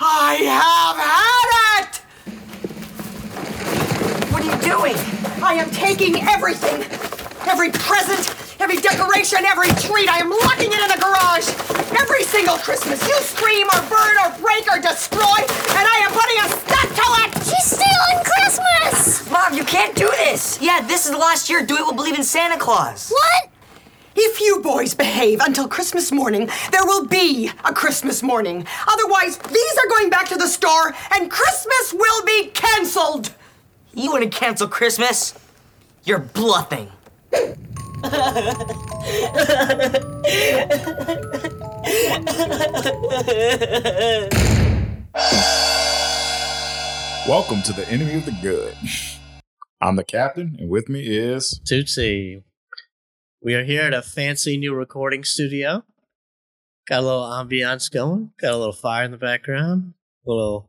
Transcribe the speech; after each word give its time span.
I 0.00 0.34
have 0.46 0.94
had 0.94 1.50
it! 1.82 1.98
What 4.30 4.46
are 4.46 4.46
you 4.46 4.58
doing? 4.62 4.94
I 5.42 5.54
am 5.54 5.70
taking 5.70 6.22
everything! 6.22 6.86
Every 7.50 7.70
present, 7.70 8.30
every 8.60 8.76
decoration, 8.76 9.44
every 9.44 9.66
treat, 9.82 10.08
I 10.08 10.18
am 10.18 10.30
locking 10.30 10.70
it 10.70 10.78
in 10.78 10.88
the 10.94 11.02
garage! 11.02 11.50
Every 11.98 12.22
single 12.22 12.58
Christmas, 12.58 13.02
you 13.08 13.14
scream 13.22 13.66
or 13.74 13.82
burn 13.90 14.14
or 14.22 14.30
break 14.38 14.70
or 14.70 14.78
destroy, 14.78 15.42
and 15.74 15.84
I 15.90 16.06
am 16.06 16.14
putting 16.14 16.38
a 16.46 16.48
stop 16.62 16.88
to 16.94 17.06
it! 17.26 17.34
She's 17.42 17.66
stealing 17.74 18.22
Christmas! 18.22 19.28
Mom, 19.32 19.52
you 19.54 19.64
can't 19.64 19.96
do 19.96 20.08
this. 20.22 20.62
Yeah, 20.62 20.80
this 20.80 21.06
is 21.06 21.10
the 21.10 21.18
last 21.18 21.50
year 21.50 21.66
Dewey 21.66 21.82
will 21.82 21.92
believe 21.92 22.14
in 22.14 22.22
Santa 22.22 22.56
Claus. 22.56 23.10
What? 23.10 23.57
If 24.20 24.40
you 24.40 24.60
boys 24.62 24.94
behave 24.94 25.38
until 25.38 25.68
Christmas 25.68 26.10
morning, 26.10 26.50
there 26.72 26.84
will 26.84 27.06
be 27.06 27.52
a 27.64 27.72
Christmas 27.72 28.20
morning. 28.20 28.66
Otherwise, 28.88 29.38
these 29.38 29.78
are 29.78 29.86
going 29.88 30.10
back 30.10 30.26
to 30.30 30.36
the 30.36 30.48
store 30.48 30.92
and 31.12 31.30
Christmas 31.30 31.94
will 31.94 32.24
be 32.24 32.46
canceled! 32.48 33.32
You 33.94 34.10
want 34.10 34.24
to 34.24 34.28
cancel 34.28 34.66
Christmas? 34.66 35.34
You're 36.02 36.18
bluffing. 36.18 36.90
Welcome 47.28 47.62
to 47.62 47.72
the 47.72 47.86
enemy 47.88 48.14
of 48.14 48.24
the 48.24 48.36
good. 48.42 48.74
I'm 49.80 49.94
the 49.94 50.02
captain, 50.02 50.56
and 50.58 50.68
with 50.68 50.88
me 50.88 51.02
is 51.06 51.60
Tootsie. 51.64 52.42
We 53.40 53.54
are 53.54 53.62
here 53.62 53.82
at 53.82 53.94
a 53.94 54.02
fancy 54.02 54.56
new 54.58 54.74
recording 54.74 55.22
studio. 55.22 55.84
Got 56.88 57.00
a 57.00 57.02
little 57.02 57.22
ambiance 57.22 57.88
going. 57.88 58.32
Got 58.40 58.52
a 58.52 58.56
little 58.56 58.72
fire 58.72 59.04
in 59.04 59.12
the 59.12 59.16
background. 59.16 59.94
Little, 60.26 60.68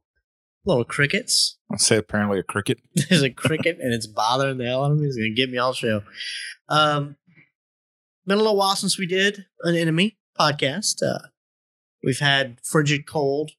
little 0.65 0.83
crickets. 0.83 1.57
I 1.73 1.77
say 1.77 1.97
apparently 1.97 2.37
a 2.37 2.43
cricket. 2.43 2.79
There's 3.09 3.23
a 3.23 3.31
cricket 3.31 3.79
and 3.81 3.91
it's 3.91 4.05
bothering 4.05 4.59
the 4.59 4.65
hell 4.65 4.85
out 4.85 4.91
of 4.91 4.99
me. 4.99 5.07
It's 5.07 5.17
gonna 5.17 5.31
get 5.31 5.49
me 5.49 5.57
all 5.57 5.73
show. 5.73 6.03
Um, 6.67 7.15
been 8.27 8.37
a 8.37 8.41
little 8.41 8.55
while 8.55 8.75
since 8.75 8.99
we 8.99 9.07
did 9.07 9.45
an 9.63 9.75
enemy 9.75 10.19
podcast. 10.39 11.01
Uh, 11.01 11.29
we've 12.03 12.19
had 12.19 12.59
frigid 12.63 13.07
cold 13.07 13.53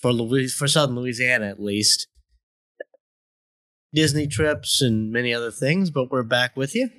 for 0.00 0.12
Louis 0.12 0.52
for 0.52 0.68
Southern 0.68 0.94
Louisiana 0.94 1.46
at 1.46 1.60
least. 1.60 2.06
Disney 3.92 4.28
trips 4.28 4.80
and 4.80 5.10
many 5.10 5.34
other 5.34 5.50
things, 5.50 5.90
but 5.90 6.12
we're 6.12 6.22
back 6.22 6.56
with 6.56 6.76
you. 6.76 6.90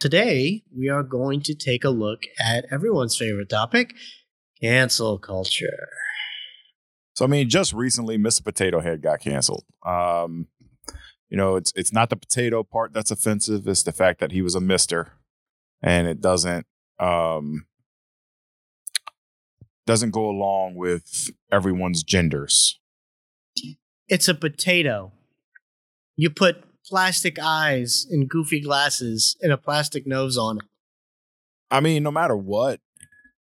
Today, 0.00 0.62
we 0.76 0.88
are 0.88 1.02
going 1.02 1.40
to 1.42 1.54
take 1.54 1.82
a 1.82 1.90
look 1.90 2.22
at 2.38 2.66
everyone's 2.70 3.16
favorite 3.16 3.48
topic 3.48 3.94
cancel 4.60 5.18
culture. 5.18 5.88
So 7.14 7.24
I 7.24 7.28
mean, 7.28 7.48
just 7.48 7.72
recently, 7.72 8.16
Mr. 8.16 8.44
Potato 8.44 8.80
Head 8.80 9.02
got 9.02 9.18
canceled. 9.18 9.64
Um, 9.84 10.46
you 11.28 11.36
know, 11.36 11.56
it's 11.56 11.72
it's 11.74 11.92
not 11.92 12.10
the 12.10 12.16
potato 12.16 12.62
part 12.62 12.92
that's 12.92 13.10
offensive; 13.10 13.66
it's 13.66 13.82
the 13.82 13.90
fact 13.90 14.20
that 14.20 14.30
he 14.30 14.40
was 14.40 14.54
a 14.54 14.60
Mister, 14.60 15.14
and 15.82 16.06
it 16.06 16.20
doesn't 16.20 16.66
um 17.00 17.66
doesn't 19.84 20.12
go 20.12 20.28
along 20.28 20.76
with 20.76 21.28
everyone's 21.50 22.04
genders. 22.04 22.78
It's 24.06 24.28
a 24.28 24.34
potato. 24.34 25.10
You 26.14 26.30
put 26.30 26.62
plastic 26.86 27.38
eyes 27.38 28.06
and 28.10 28.28
goofy 28.28 28.60
glasses 28.60 29.36
and 29.40 29.52
a 29.52 29.56
plastic 29.56 30.06
nose 30.06 30.36
on 30.38 30.58
it. 30.58 30.64
I 31.70 31.80
mean, 31.80 32.02
no 32.02 32.10
matter 32.10 32.36
what, 32.36 32.80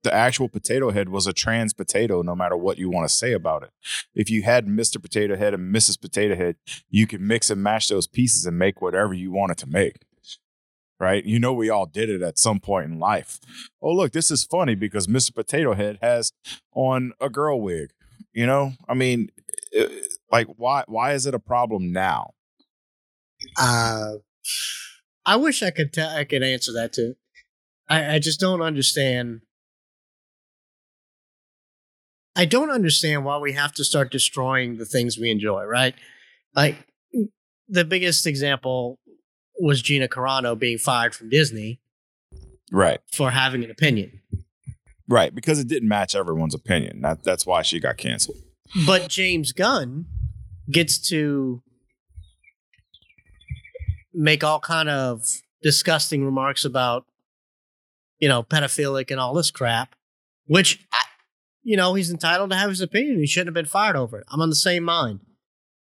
the 0.03 0.13
actual 0.13 0.49
potato 0.49 0.91
head 0.91 1.09
was 1.09 1.27
a 1.27 1.33
trans 1.33 1.73
potato, 1.73 2.21
no 2.21 2.35
matter 2.35 2.57
what 2.57 2.77
you 2.77 2.89
want 2.89 3.07
to 3.07 3.15
say 3.15 3.33
about 3.33 3.63
it. 3.63 3.69
If 4.15 4.29
you 4.29 4.43
had 4.43 4.65
Mr. 4.65 5.01
Potato 5.01 5.35
Head 5.35 5.53
and 5.53 5.73
Mrs. 5.73 5.99
Potato 5.99 6.35
Head, 6.35 6.55
you 6.89 7.05
could 7.07 7.21
mix 7.21 7.49
and 7.49 7.61
match 7.61 7.87
those 7.87 8.07
pieces 8.07 8.45
and 8.45 8.57
make 8.57 8.81
whatever 8.81 9.13
you 9.13 9.31
wanted 9.31 9.57
to 9.59 9.67
make. 9.67 10.05
Right? 10.99 11.23
You 11.23 11.39
know, 11.39 11.53
we 11.53 11.69
all 11.69 11.87
did 11.87 12.09
it 12.09 12.21
at 12.21 12.37
some 12.37 12.59
point 12.59 12.85
in 12.85 12.99
life. 12.99 13.39
Oh, 13.81 13.91
look, 13.91 14.11
this 14.11 14.29
is 14.29 14.43
funny 14.43 14.75
because 14.75 15.07
Mr. 15.07 15.33
Potato 15.33 15.73
Head 15.73 15.97
has 16.01 16.31
on 16.73 17.13
a 17.19 17.29
girl 17.29 17.59
wig. 17.59 17.91
You 18.33 18.45
know, 18.45 18.73
I 18.87 18.93
mean, 18.93 19.29
eh, 19.75 19.87
like, 20.31 20.47
why? 20.57 20.83
Why 20.87 21.13
is 21.13 21.25
it 21.25 21.33
a 21.33 21.39
problem 21.39 21.91
now? 21.91 22.33
Uh, 23.57 24.13
I 25.25 25.35
wish 25.35 25.61
I 25.63 25.71
could 25.71 25.93
tell. 25.93 26.09
I 26.09 26.23
could 26.23 26.43
answer 26.43 26.71
that 26.73 26.93
too. 26.93 27.15
I, 27.89 28.15
I 28.15 28.19
just 28.19 28.39
don't 28.39 28.61
understand. 28.61 29.41
I 32.35 32.45
don't 32.45 32.69
understand 32.71 33.25
why 33.25 33.37
we 33.37 33.53
have 33.53 33.73
to 33.73 33.83
start 33.83 34.11
destroying 34.11 34.77
the 34.77 34.85
things 34.85 35.17
we 35.17 35.29
enjoy. 35.29 35.63
Right? 35.65 35.95
Like 36.55 36.75
the 37.67 37.85
biggest 37.85 38.25
example 38.25 38.99
was 39.59 39.81
Gina 39.81 40.07
Carano 40.07 40.57
being 40.57 40.77
fired 40.77 41.13
from 41.13 41.29
Disney 41.29 41.79
Right. 42.71 42.99
for 43.13 43.31
having 43.31 43.63
an 43.63 43.69
opinion. 43.71 44.21
Right. 45.07 45.35
Because 45.35 45.59
it 45.59 45.67
didn't 45.67 45.89
match 45.89 46.15
everyone's 46.15 46.55
opinion. 46.55 47.01
That, 47.01 47.23
that's 47.23 47.45
why 47.45 47.61
she 47.61 47.79
got 47.79 47.97
canceled. 47.97 48.37
But 48.85 49.09
James 49.09 49.51
Gunn 49.51 50.05
gets 50.71 50.97
to 51.09 51.61
make 54.13 54.43
all 54.43 54.59
kind 54.59 54.89
of 54.89 55.25
disgusting 55.61 56.25
remarks 56.25 56.65
about, 56.65 57.05
you 58.19 58.27
know, 58.27 58.43
pedophilic 58.43 59.11
and 59.11 59.19
all 59.19 59.33
this 59.33 59.51
crap, 59.51 59.95
which, 60.45 60.85
I, 60.91 61.01
you 61.63 61.77
know, 61.77 61.93
he's 61.93 62.11
entitled 62.11 62.49
to 62.51 62.55
have 62.55 62.69
his 62.69 62.81
opinion. 62.81 63.19
He 63.19 63.27
shouldn't 63.27 63.49
have 63.49 63.53
been 63.53 63.65
fired 63.65 63.95
over 63.95 64.19
it. 64.19 64.25
I'm 64.29 64.41
on 64.41 64.49
the 64.49 64.55
same 64.55 64.83
mind. 64.83 65.19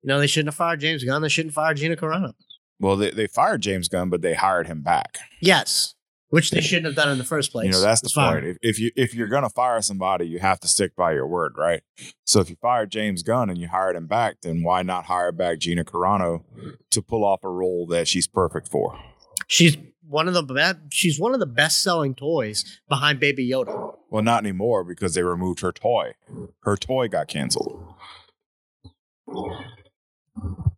You 0.01 0.09
know, 0.09 0.19
they 0.19 0.27
shouldn't 0.27 0.49
have 0.49 0.55
fired 0.55 0.81
James 0.81 1.03
Gunn. 1.03 1.21
They 1.21 1.29
shouldn't 1.29 1.53
fire 1.53 1.73
Gina 1.73 1.95
Carano. 1.95 2.33
Well, 2.79 2.97
they, 2.97 3.11
they 3.11 3.27
fired 3.27 3.61
James 3.61 3.87
Gunn, 3.87 4.09
but 4.09 4.21
they 4.21 4.33
hired 4.33 4.67
him 4.67 4.81
back. 4.81 5.19
Yes, 5.41 5.95
which 6.33 6.49
they 6.49 6.61
shouldn't 6.61 6.87
have 6.87 6.95
done 6.95 7.09
in 7.09 7.19
the 7.19 7.23
first 7.23 7.51
place. 7.51 7.67
You 7.67 7.73
know, 7.73 7.81
that's 7.81 8.01
the 8.01 8.07
It's 8.07 8.15
point. 8.15 8.43
If, 8.43 8.57
if 8.63 8.79
you 8.79 8.89
if 8.95 9.13
you're 9.13 9.27
gonna 9.27 9.51
fire 9.51 9.79
somebody, 9.83 10.25
you 10.25 10.39
have 10.39 10.59
to 10.61 10.67
stick 10.67 10.95
by 10.95 11.13
your 11.13 11.27
word, 11.27 11.53
right? 11.55 11.83
So 12.23 12.39
if 12.39 12.49
you 12.49 12.55
fired 12.59 12.89
James 12.89 13.21
Gunn 13.21 13.51
and 13.51 13.59
you 13.59 13.67
hired 13.67 13.95
him 13.95 14.07
back, 14.07 14.37
then 14.41 14.63
why 14.63 14.81
not 14.81 15.05
hire 15.05 15.31
back 15.31 15.59
Gina 15.59 15.85
Carano 15.85 16.43
to 16.89 17.01
pull 17.03 17.23
off 17.23 17.43
a 17.43 17.49
role 17.49 17.85
that 17.91 18.07
she's 18.07 18.25
perfect 18.25 18.67
for? 18.67 18.99
She's 19.47 19.77
one 20.07 20.27
of 20.27 20.33
the 20.33 20.41
best. 20.41 20.77
She's 20.89 21.19
one 21.19 21.35
of 21.35 21.39
the 21.39 21.45
best-selling 21.45 22.15
toys 22.15 22.81
behind 22.89 23.19
Baby 23.19 23.47
Yoda. 23.47 23.93
Well, 24.09 24.23
not 24.23 24.41
anymore 24.41 24.83
because 24.83 25.13
they 25.13 25.21
removed 25.21 25.59
her 25.59 25.71
toy. 25.71 26.13
Her 26.61 26.77
toy 26.77 27.09
got 27.09 27.27
canceled. 27.27 27.93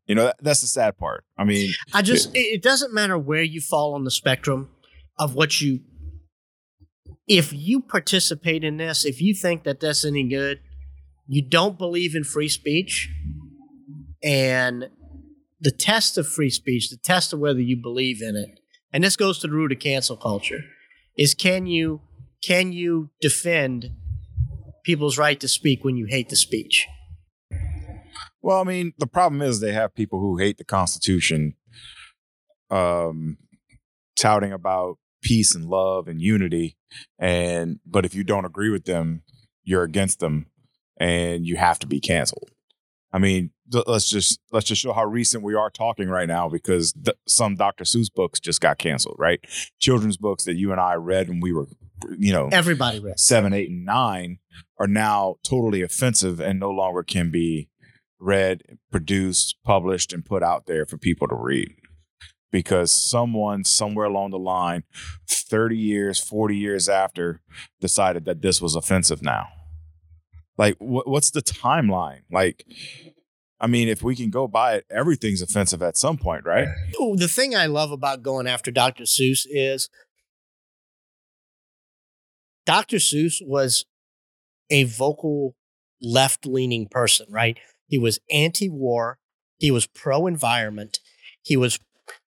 You 0.06 0.16
know, 0.16 0.26
that, 0.26 0.36
that's 0.42 0.60
the 0.60 0.68
sad 0.68 0.98
part. 0.98 1.24
I 1.38 1.46
mean, 1.46 1.72
I 1.94 2.02
just 2.02 2.36
it, 2.36 2.40
it 2.40 2.62
doesn't 2.62 2.94
matter 2.94 3.18
where 3.18 3.42
you 3.42 3.62
fall 3.62 3.94
on 3.94 4.04
the 4.04 4.12
spectrum 4.12 4.70
of 5.18 5.36
what 5.36 5.62
you 5.62 5.80
if 7.28 7.52
you 7.52 7.82
participate 7.82 8.64
in 8.64 8.78
this, 8.78 9.04
if 9.04 9.20
you 9.20 9.34
think 9.34 9.64
that 9.64 9.80
that's 9.80 10.06
any 10.06 10.28
good, 10.28 10.60
you 11.28 11.42
don't 11.42 11.78
believe 11.78 12.16
in 12.16 12.24
free 12.24 12.50
speech 12.50 13.10
and 14.24 14.90
the 15.60 15.72
test 15.72 16.18
of 16.18 16.28
free 16.28 16.50
speech, 16.50 16.90
the 16.90 16.98
test 16.98 17.34
of 17.34 17.40
whether 17.40 17.62
you 17.62 17.78
believe 17.82 18.22
in 18.22 18.36
it, 18.36 18.60
and 18.94 19.04
this 19.04 19.16
goes 19.16 19.40
to 19.40 19.48
the 19.48 19.54
root 19.54 19.72
of 19.72 19.80
cancel 19.80 20.18
culture, 20.18 20.62
is 21.18 21.34
can 21.34 21.66
you 21.66 22.02
can 22.44 22.72
you 22.72 23.10
defend 23.22 23.92
people's 24.84 25.18
right 25.18 25.40
to 25.40 25.48
speak 25.48 25.84
when 25.84 25.98
you 25.98 26.06
hate 26.06 26.30
the 26.30 26.36
speech? 26.36 26.86
Well, 28.42 28.62
I 28.62 28.64
mean, 28.64 28.94
the 29.00 29.08
problem 29.08 29.42
is 29.42 29.60
they 29.60 29.74
have 29.74 29.96
people 29.96 30.20
who 30.20 30.38
hate 30.38 30.60
the 30.60 30.64
Constitution, 30.64 31.56
um, 32.70 33.38
touting 34.16 34.54
about 34.54 34.98
peace 35.26 35.54
and 35.56 35.66
love 35.66 36.08
and 36.08 36.22
unity, 36.22 36.78
and 37.20 37.80
but 37.86 38.06
if 38.06 38.16
you 38.16 38.24
don't 38.24 38.46
agree 38.46 38.70
with 38.70 38.86
them, 38.86 39.24
you're 39.64 39.84
against 39.84 40.20
them, 40.20 40.46
and 40.98 41.46
you 41.46 41.58
have 41.58 41.80
to 41.80 41.88
be 41.88 42.00
canceled. 42.00 42.52
I 43.12 43.18
mean, 43.18 43.52
th- 43.72 43.86
let's 43.88 44.10
just 44.10 44.40
let's 44.52 44.66
just 44.68 44.82
show 44.82 44.94
how 44.94 45.06
recent 45.06 45.44
we 45.44 45.56
are 45.56 45.70
talking 45.70 46.10
right 46.10 46.28
now 46.28 46.50
because 46.50 46.94
th- 46.94 47.18
some 47.28 47.56
Dr. 47.56 47.84
Seuss 47.86 48.14
books 48.14 48.40
just 48.40 48.62
got 48.62 48.78
canceled, 48.78 49.16
right? 49.18 49.40
Children's 49.80 50.18
books 50.18 50.44
that 50.46 50.56
you 50.56 50.72
and 50.72 50.82
I 50.82 50.96
read 50.96 51.30
when 51.30 51.40
we 51.40 51.54
were, 51.54 51.68
you 52.18 52.34
know, 52.34 52.50
Everybody 52.52 53.00
read. 53.00 53.20
seven, 53.20 53.54
eight, 53.54 53.70
and 53.70 53.86
nine 53.86 54.40
are 54.80 54.88
now 54.88 55.36
totally 55.44 55.82
offensive 55.82 56.40
and 56.42 56.60
no 56.60 56.70
longer 56.70 57.04
can 57.04 57.32
be 57.32 57.70
read, 58.20 58.64
produced, 58.92 59.56
published, 59.64 60.12
and 60.14 60.26
put 60.26 60.44
out 60.44 60.66
there 60.66 60.86
for 60.86 60.98
people 60.98 61.28
to 61.30 61.36
read. 61.36 61.70
Because 62.56 62.90
someone 62.90 63.66
somewhere 63.66 64.06
along 64.06 64.32
the 64.32 64.40
line, 64.40 64.86
30 65.28 65.76
years, 65.78 66.22
40 66.22 66.56
years 66.56 66.88
after, 66.88 67.42
decided 67.82 68.24
that 68.24 68.42
this 68.42 68.62
was 68.62 68.78
offensive 68.78 69.22
now. 69.22 69.50
Like, 70.58 70.78
wh- 70.78 71.06
what's 71.06 71.32
the 71.32 71.42
timeline? 71.42 72.22
Like, 72.32 72.66
I 73.60 73.68
mean, 73.68 73.90
if 73.90 74.02
we 74.02 74.16
can 74.16 74.30
go 74.30 74.48
by 74.48 74.76
it, 74.76 74.86
everything's 74.90 75.42
offensive 75.42 75.84
at 75.84 75.98
some 75.98 76.16
point, 76.18 76.46
right? 76.46 76.70
The 77.18 77.28
thing 77.28 77.54
I 77.54 77.66
love 77.66 77.92
about 77.92 78.24
going 78.24 78.48
after 78.48 78.72
Dr. 78.72 79.04
Seuss 79.04 79.46
is 79.50 79.90
Dr. 82.66 82.98
Seuss 83.00 83.42
was 83.46 83.84
a 84.70 84.86
vocal 84.86 85.58
left 86.02 86.46
leaning 86.46 86.88
person, 86.88 87.26
right? 87.30 87.60
He 87.90 87.98
was 87.98 88.18
anti 88.32 88.70
war. 88.70 89.20
He 89.58 89.72
was 89.72 89.88
pro 89.88 90.26
environment. 90.26 91.00
He 91.42 91.58
was 91.58 91.80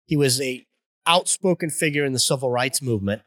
he 0.06 0.17
was 0.17 0.41
a 0.41 0.67
outspoken 1.06 1.70
figure 1.70 2.05
in 2.05 2.12
the 2.12 2.19
civil 2.19 2.50
rights 2.50 2.81
movement. 2.81 3.23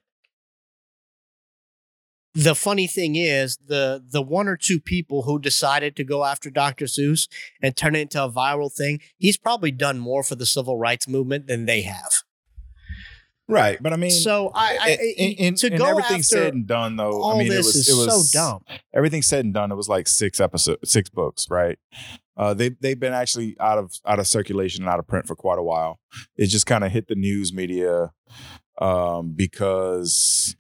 The 2.36 2.56
funny 2.56 2.88
thing 2.88 3.16
is 3.16 3.58
the 3.58 4.04
the 4.08 4.22
one 4.22 4.48
or 4.48 4.56
two 4.56 4.80
people 4.80 5.24
who 5.24 5.40
decided 5.40 5.96
to 5.96 6.04
go 6.04 6.24
after 6.24 6.50
Dr. 6.50 6.86
Seuss 6.86 7.28
and 7.62 7.76
turn 7.76 7.96
it 7.96 8.02
into 8.02 8.24
a 8.24 8.32
viral 8.32 8.72
thing, 8.72 9.00
he's 9.18 9.36
probably 9.38 9.72
done 9.72 9.98
more 9.98 10.24
for 10.24 10.36
the 10.36 10.46
civil 10.46 10.78
rights 10.78 11.08
movement 11.08 11.48
than 11.48 11.66
they 11.66 11.82
have. 11.82 12.12
Right, 13.48 13.82
but 13.82 13.94
I 13.94 13.96
mean, 13.96 14.12
So 14.12 14.52
I, 14.54 14.78
I 14.80 15.36
and- 15.40 15.58
to 15.58 15.72
go 15.72 15.88
everything 15.88 16.22
said 16.22 16.54
and 16.54 16.68
done 16.68 16.98
though. 16.98 17.32
I 17.32 17.40
mean, 17.40 17.52
it 17.52 17.58
was 17.58 17.76
is 17.76 17.90
it 17.90 17.96
was 18.06 18.32
so 18.32 18.40
dumb. 18.40 18.78
Everything 18.94 19.24
said 19.24 19.44
and 19.44 19.54
done, 19.54 19.72
it 19.72 19.76
was 19.76 19.90
like 19.90 20.08
six 20.08 20.40
episodes, 20.40 20.92
six 20.92 21.10
books, 21.10 21.48
right? 21.50 21.80
Uh, 22.40 22.54
they 22.54 22.70
they've 22.70 23.00
been 23.00 23.12
actually 23.12 23.58
out 23.60 23.78
of 23.78 23.94
out 24.06 24.18
of 24.18 24.26
circulation 24.26 24.84
and 24.84 24.90
out 24.90 24.98
of 24.98 25.06
print 25.06 25.28
for 25.28 25.36
quite 25.36 25.60
a 25.60 25.64
while. 25.64 26.00
It 26.38 26.48
just 26.48 26.66
kind 26.66 26.86
of 26.86 26.92
hit 26.92 27.10
the 27.10 27.16
news 27.16 27.54
media 27.54 28.14
um, 28.80 29.34
because 29.36 30.56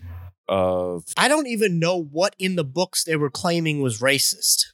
of 0.50 1.06
I 1.16 1.30
don't 1.30 1.48
even 1.48 1.80
know 1.80 1.96
what 1.96 2.36
in 2.38 2.58
the 2.58 2.66
books 2.66 3.06
they 3.06 3.16
were 3.16 3.30
claiming 3.30 3.82
was 3.82 4.02
racist. 4.02 4.66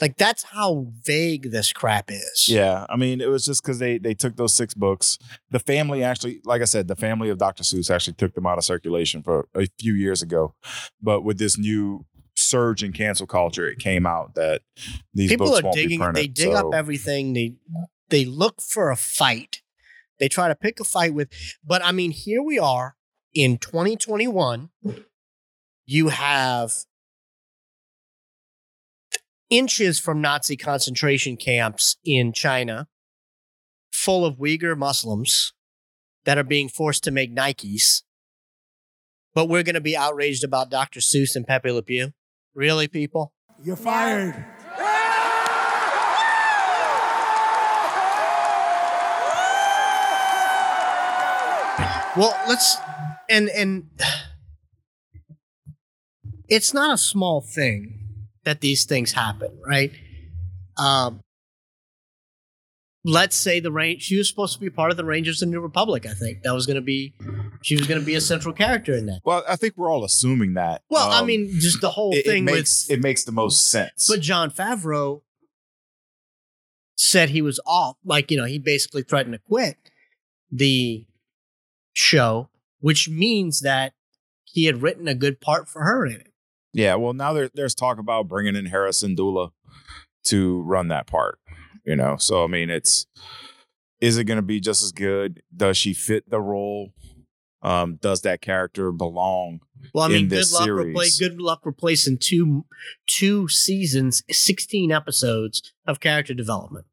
Like 0.00 0.16
that's 0.16 0.44
how 0.44 0.86
vague 1.04 1.50
this 1.50 1.72
crap 1.72 2.10
is. 2.10 2.48
Yeah, 2.48 2.86
I 2.88 2.96
mean, 2.96 3.20
it 3.20 3.28
was 3.28 3.44
just 3.44 3.62
because 3.62 3.80
they 3.80 3.98
they 3.98 4.14
took 4.14 4.36
those 4.36 4.54
six 4.54 4.74
books. 4.74 5.18
The 5.50 5.58
family 5.58 6.04
actually, 6.04 6.40
like 6.44 6.62
I 6.62 6.66
said, 6.66 6.86
the 6.86 6.96
family 6.96 7.30
of 7.30 7.38
Dr. 7.38 7.64
Seuss 7.64 7.90
actually 7.90 8.14
took 8.14 8.34
them 8.34 8.46
out 8.46 8.58
of 8.58 8.64
circulation 8.64 9.24
for 9.24 9.48
a 9.56 9.66
few 9.78 9.94
years 9.94 10.22
ago. 10.22 10.54
But 11.00 11.22
with 11.22 11.38
this 11.38 11.58
new 11.58 12.06
surge 12.52 12.84
in 12.84 12.92
cancel 12.92 13.26
culture, 13.26 13.66
it 13.66 13.78
came 13.78 14.06
out 14.06 14.34
that 14.34 14.62
these 15.14 15.30
People 15.30 15.56
are 15.56 15.72
digging 15.72 15.98
printed. 15.98 16.22
they 16.22 16.28
dig 16.28 16.52
so- 16.52 16.68
up 16.68 16.74
everything. 16.74 17.32
They 17.32 17.54
they 18.10 18.24
look 18.24 18.60
for 18.60 18.90
a 18.90 18.96
fight. 18.96 19.62
They 20.18 20.28
try 20.28 20.48
to 20.48 20.54
pick 20.54 20.78
a 20.78 20.84
fight 20.84 21.14
with 21.14 21.28
but 21.64 21.82
I 21.84 21.92
mean, 21.92 22.10
here 22.10 22.42
we 22.42 22.58
are 22.58 22.96
in 23.34 23.58
2021. 23.58 24.68
You 25.86 26.08
have 26.08 26.72
inches 29.50 29.98
from 29.98 30.20
Nazi 30.20 30.56
concentration 30.56 31.36
camps 31.36 31.96
in 32.04 32.32
China, 32.32 32.88
full 33.90 34.24
of 34.24 34.36
Uyghur 34.36 34.76
Muslims 34.76 35.52
that 36.24 36.38
are 36.38 36.44
being 36.44 36.68
forced 36.68 37.02
to 37.04 37.10
make 37.10 37.34
Nikes. 37.34 38.02
But 39.34 39.48
we're 39.48 39.62
going 39.62 39.74
to 39.74 39.80
be 39.80 39.96
outraged 39.96 40.44
about 40.44 40.70
Dr. 40.70 41.00
Seuss 41.00 41.34
and 41.34 41.46
Pepe 41.46 41.70
Le 41.70 41.82
Pew. 41.82 42.12
Really, 42.54 42.88
people? 42.88 43.32
You're 43.62 43.76
fired. 43.76 44.44
Well, 52.14 52.38
let's 52.46 52.76
and 53.30 53.48
and 53.48 53.88
it's 56.46 56.74
not 56.74 56.92
a 56.92 56.98
small 56.98 57.40
thing 57.40 58.00
that 58.44 58.60
these 58.60 58.84
things 58.84 59.12
happen, 59.12 59.58
right? 59.66 59.92
Um, 60.76 61.20
let's 63.04 63.36
say 63.36 63.60
the 63.60 63.72
range. 63.72 64.02
She 64.02 64.18
was 64.18 64.28
supposed 64.28 64.52
to 64.54 64.60
be 64.60 64.68
part 64.68 64.90
of 64.90 64.98
the 64.98 65.04
Rangers 65.04 65.40
of 65.40 65.48
the 65.48 65.52
New 65.52 65.60
Republic. 65.60 66.04
I 66.04 66.12
think 66.12 66.42
that 66.42 66.52
was 66.52 66.66
going 66.66 66.76
to 66.76 66.82
be. 66.82 67.14
She 67.62 67.76
was 67.76 67.86
going 67.86 68.00
to 68.00 68.06
be 68.06 68.14
a 68.14 68.20
central 68.20 68.54
character 68.54 68.94
in 68.94 69.06
that. 69.06 69.20
Well, 69.24 69.44
I 69.48 69.56
think 69.56 69.74
we're 69.76 69.90
all 69.90 70.04
assuming 70.04 70.54
that. 70.54 70.82
Well, 70.88 71.10
I 71.10 71.20
Um, 71.20 71.26
mean, 71.26 71.50
just 71.60 71.80
the 71.80 71.90
whole 71.90 72.12
it, 72.12 72.18
it 72.18 72.24
thing 72.26 72.44
makes 72.44 72.88
with. 72.88 72.98
it 72.98 73.02
makes 73.02 73.24
the 73.24 73.32
most 73.32 73.70
sense. 73.70 74.06
But 74.08 74.20
Jon 74.20 74.50
Favreau 74.50 75.22
said 76.96 77.30
he 77.30 77.42
was 77.42 77.60
off. 77.66 77.96
Like, 78.04 78.30
you 78.30 78.36
know, 78.36 78.44
he 78.44 78.58
basically 78.58 79.02
threatened 79.02 79.34
to 79.34 79.38
quit 79.38 79.76
the 80.50 81.06
show, 81.92 82.48
which 82.80 83.08
means 83.08 83.60
that 83.60 83.92
he 84.44 84.64
had 84.66 84.82
written 84.82 85.08
a 85.08 85.14
good 85.14 85.40
part 85.40 85.68
for 85.68 85.82
her 85.82 86.04
in 86.06 86.12
it. 86.14 86.32
yeah, 86.72 86.94
well, 86.94 87.12
now 87.12 87.32
there, 87.32 87.50
there's 87.54 87.74
talk 87.74 87.98
about 87.98 88.28
bringing 88.28 88.56
in 88.56 88.66
Harrison 88.66 89.14
Dula 89.14 89.50
to 90.26 90.62
run 90.62 90.88
that 90.88 91.06
part. 91.06 91.38
You 91.84 91.96
know, 91.96 92.16
so 92.16 92.44
I 92.44 92.46
mean, 92.46 92.70
it's 92.70 93.06
is 94.00 94.16
it 94.18 94.24
going 94.24 94.36
to 94.36 94.42
be 94.42 94.60
just 94.60 94.82
as 94.84 94.92
good? 94.92 95.42
Does 95.56 95.76
she 95.76 95.94
fit 95.94 96.28
the 96.30 96.40
role? 96.40 96.92
Um, 97.62 97.96
does 98.00 98.22
that 98.22 98.40
character 98.40 98.90
belong? 98.92 99.60
Well, 99.94 100.04
I 100.04 100.06
In 100.08 100.12
mean, 100.12 100.28
good 100.28 100.50
luck, 100.52 100.68
replace, 100.68 101.18
good 101.18 101.40
luck 101.40 101.60
replacing 101.64 102.18
two 102.18 102.64
two 103.08 103.48
seasons, 103.48 104.22
sixteen 104.30 104.90
episodes 104.92 105.72
of 105.86 106.00
character 106.00 106.34
development. 106.34 106.86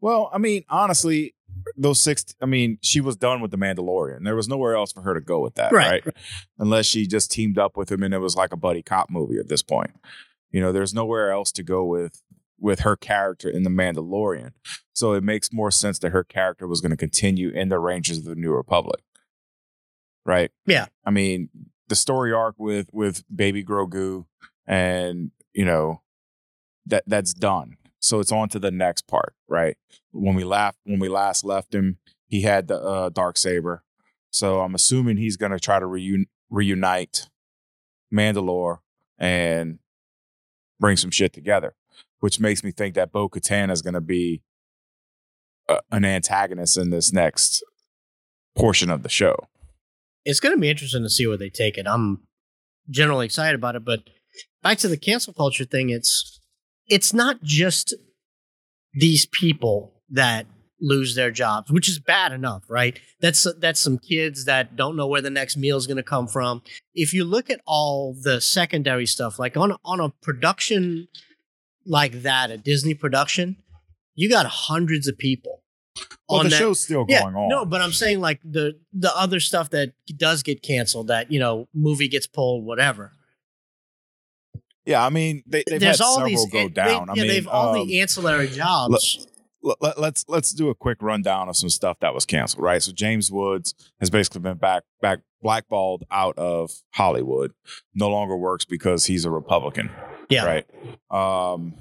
Well, 0.00 0.30
I 0.32 0.38
mean, 0.38 0.64
honestly, 0.68 1.34
those 1.76 2.00
six. 2.00 2.24
I 2.40 2.46
mean, 2.46 2.78
she 2.82 3.00
was 3.00 3.16
done 3.16 3.40
with 3.40 3.50
the 3.50 3.58
Mandalorian. 3.58 4.24
There 4.24 4.36
was 4.36 4.48
nowhere 4.48 4.74
else 4.74 4.92
for 4.92 5.02
her 5.02 5.14
to 5.14 5.20
go 5.20 5.40
with 5.40 5.54
that, 5.54 5.72
Right. 5.72 6.04
right? 6.04 6.14
Unless 6.58 6.86
she 6.86 7.06
just 7.06 7.30
teamed 7.32 7.58
up 7.58 7.76
with 7.76 7.90
him 7.90 8.02
and 8.02 8.12
it 8.14 8.18
was 8.18 8.36
like 8.36 8.52
a 8.52 8.56
buddy 8.56 8.82
cop 8.82 9.10
movie 9.10 9.38
at 9.38 9.48
this 9.48 9.62
point. 9.62 9.90
You 10.50 10.60
know, 10.60 10.72
there's 10.72 10.94
nowhere 10.94 11.30
else 11.30 11.50
to 11.52 11.62
go 11.62 11.84
with 11.84 12.22
with 12.60 12.80
her 12.80 12.96
character 12.96 13.48
in 13.50 13.62
the 13.62 13.70
Mandalorian. 13.70 14.52
So 14.94 15.12
it 15.12 15.24
makes 15.24 15.52
more 15.52 15.70
sense 15.70 15.98
that 15.98 16.10
her 16.12 16.24
character 16.24 16.66
was 16.66 16.80
going 16.80 16.90
to 16.92 16.96
continue 16.96 17.50
in 17.50 17.68
the 17.68 17.78
Rangers 17.78 18.18
of 18.18 18.24
the 18.24 18.34
New 18.36 18.52
Republic, 18.52 19.02
right? 20.24 20.50
Yeah. 20.66 20.86
I 21.04 21.10
mean, 21.10 21.48
the 21.88 21.96
story 21.96 22.32
arc 22.32 22.56
with 22.58 22.88
with 22.92 23.24
Baby 23.34 23.64
Grogu, 23.64 24.26
and 24.66 25.30
you 25.52 25.64
know, 25.64 26.02
that 26.86 27.04
that's 27.06 27.34
done. 27.34 27.76
So 28.00 28.20
it's 28.20 28.32
on 28.32 28.48
to 28.50 28.58
the 28.58 28.70
next 28.70 29.06
part, 29.06 29.34
right? 29.48 29.76
When 30.12 30.34
we 30.34 30.44
laugh, 30.44 30.76
when 30.84 30.98
we 30.98 31.08
last 31.08 31.44
left 31.44 31.74
him, 31.74 31.98
he 32.26 32.42
had 32.42 32.68
the 32.68 32.78
uh, 32.80 33.08
dark 33.08 33.38
saber. 33.38 33.82
So 34.30 34.60
I'm 34.60 34.74
assuming 34.74 35.16
he's 35.16 35.36
going 35.36 35.52
to 35.52 35.60
try 35.60 35.78
to 35.78 35.86
reun- 35.86 36.26
reunite 36.50 37.28
Mandalore 38.12 38.78
and 39.18 39.78
bring 40.80 40.96
some 40.96 41.10
shit 41.10 41.32
together, 41.32 41.76
which 42.20 42.40
makes 42.40 42.62
me 42.62 42.72
think 42.72 42.94
that 42.94 43.12
Bo 43.12 43.28
Katan 43.28 43.70
is 43.70 43.80
going 43.80 43.94
to 43.94 44.00
be 44.00 44.42
a, 45.68 45.78
an 45.90 46.04
antagonist 46.04 46.76
in 46.76 46.90
this 46.90 47.12
next 47.12 47.62
portion 48.56 48.90
of 48.90 49.02
the 49.02 49.08
show. 49.08 49.48
It's 50.24 50.40
going 50.40 50.54
to 50.54 50.60
be 50.60 50.70
interesting 50.70 51.02
to 51.02 51.10
see 51.10 51.26
where 51.26 51.36
they 51.36 51.50
take 51.50 51.76
it. 51.78 51.86
I'm 51.86 52.22
generally 52.88 53.26
excited 53.26 53.54
about 53.54 53.76
it, 53.76 53.84
but 53.84 54.00
back 54.62 54.78
to 54.78 54.88
the 54.88 54.96
cancel 54.96 55.32
culture 55.32 55.64
thing, 55.64 55.90
it's 55.90 56.40
it's 56.86 57.12
not 57.12 57.42
just 57.42 57.94
these 58.92 59.26
people 59.26 60.02
that 60.10 60.46
lose 60.80 61.14
their 61.14 61.30
jobs, 61.30 61.70
which 61.70 61.88
is 61.88 61.98
bad 61.98 62.32
enough, 62.32 62.64
right? 62.68 62.98
That's 63.20 63.46
that's 63.58 63.80
some 63.80 63.98
kids 63.98 64.44
that 64.44 64.76
don't 64.76 64.96
know 64.96 65.06
where 65.06 65.22
the 65.22 65.30
next 65.30 65.56
meal 65.56 65.76
is 65.76 65.86
going 65.86 65.96
to 65.96 66.02
come 66.02 66.26
from. 66.26 66.62
If 66.94 67.12
you 67.12 67.24
look 67.24 67.50
at 67.50 67.60
all 67.66 68.14
the 68.20 68.40
secondary 68.40 69.06
stuff, 69.06 69.38
like 69.38 69.56
on 69.56 69.76
on 69.84 70.00
a 70.00 70.10
production 70.22 71.08
like 71.86 72.22
that, 72.22 72.50
a 72.50 72.58
Disney 72.58 72.94
production, 72.94 73.56
you 74.14 74.28
got 74.28 74.46
hundreds 74.46 75.08
of 75.08 75.18
people. 75.18 75.62
The 76.28 76.42
that- 76.44 76.52
show's 76.52 76.80
still 76.80 77.04
yeah, 77.08 77.22
going 77.22 77.36
on. 77.36 77.48
No, 77.48 77.64
but 77.64 77.80
I'm 77.80 77.92
saying 77.92 78.20
like 78.20 78.40
the 78.44 78.78
the 78.92 79.14
other 79.16 79.40
stuff 79.40 79.70
that 79.70 79.92
does 80.16 80.42
get 80.42 80.62
canceled, 80.62 81.08
that 81.08 81.30
you 81.30 81.38
know, 81.38 81.68
movie 81.74 82.08
gets 82.08 82.26
pulled, 82.26 82.64
whatever. 82.64 83.12
yeah, 84.86 85.04
I 85.04 85.08
mean, 85.10 85.42
they, 85.46 85.62
they've 85.68 85.80
There's 85.80 85.98
had 85.98 86.04
all 86.04 86.14
several 86.16 86.30
these 86.30 86.46
go 86.50 86.58
they- 86.64 86.68
down. 86.68 87.08
I 87.10 87.14
yeah, 87.14 87.22
mean, 87.22 87.28
they've 87.30 87.48
all 87.48 87.74
um, 87.80 87.86
the 87.86 88.00
ancillary 88.00 88.48
jobs. 88.62 89.26
let, 89.62 89.76
let, 89.80 89.98
let's 90.00 90.24
let's 90.28 90.52
do 90.52 90.68
a 90.70 90.74
quick 90.74 90.98
rundown 91.00 91.48
of 91.48 91.56
some 91.56 91.70
stuff 91.70 91.98
that 92.00 92.12
was 92.14 92.24
canceled, 92.26 92.62
right? 92.64 92.82
So 92.82 92.92
James 92.92 93.30
Woods 93.30 93.74
has 94.00 94.10
basically 94.10 94.40
been 94.40 94.56
back 94.58 94.82
back 95.00 95.20
blackballed 95.42 96.04
out 96.10 96.36
of 96.38 96.70
Hollywood. 96.94 97.52
No 97.94 98.08
longer 98.08 98.36
works 98.36 98.64
because 98.64 99.06
he's 99.06 99.24
a 99.24 99.30
Republican, 99.30 99.90
yeah, 100.28 100.44
right? 100.44 100.66
Um, 101.10 101.74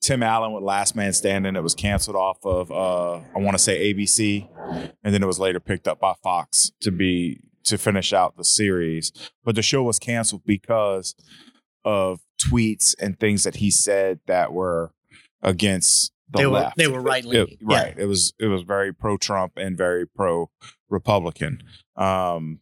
Tim 0.00 0.22
Allen 0.22 0.52
with 0.52 0.64
Last 0.64 0.96
Man 0.96 1.12
Standing. 1.12 1.56
It 1.56 1.62
was 1.62 1.74
canceled 1.74 2.16
off 2.16 2.38
of 2.44 2.70
uh, 2.70 3.20
I 3.34 3.38
want 3.38 3.56
to 3.56 3.62
say 3.62 3.92
ABC, 3.92 4.48
and 5.02 5.14
then 5.14 5.22
it 5.22 5.26
was 5.26 5.38
later 5.38 5.60
picked 5.60 5.88
up 5.88 6.00
by 6.00 6.14
Fox 6.22 6.72
to 6.80 6.90
be 6.90 7.40
to 7.64 7.78
finish 7.78 8.12
out 8.12 8.36
the 8.36 8.44
series. 8.44 9.12
But 9.44 9.54
the 9.54 9.62
show 9.62 9.82
was 9.82 9.98
canceled 9.98 10.42
because 10.44 11.14
of 11.84 12.20
tweets 12.42 12.94
and 12.98 13.18
things 13.18 13.44
that 13.44 13.56
he 13.56 13.70
said 13.70 14.20
that 14.26 14.52
were 14.52 14.92
against 15.42 16.12
the 16.30 16.38
they 16.38 16.46
were 16.46 16.52
left. 16.52 16.76
they 16.76 16.88
were 16.88 17.00
right 17.00 17.24
leaning. 17.24 17.56
right. 17.62 17.94
It 17.96 18.06
was 18.06 18.32
it 18.38 18.46
was 18.46 18.62
very 18.62 18.92
pro 18.92 19.16
Trump 19.16 19.52
and 19.56 19.76
very 19.76 20.06
pro 20.06 20.50
Republican. 20.88 21.62
Um, 21.96 22.60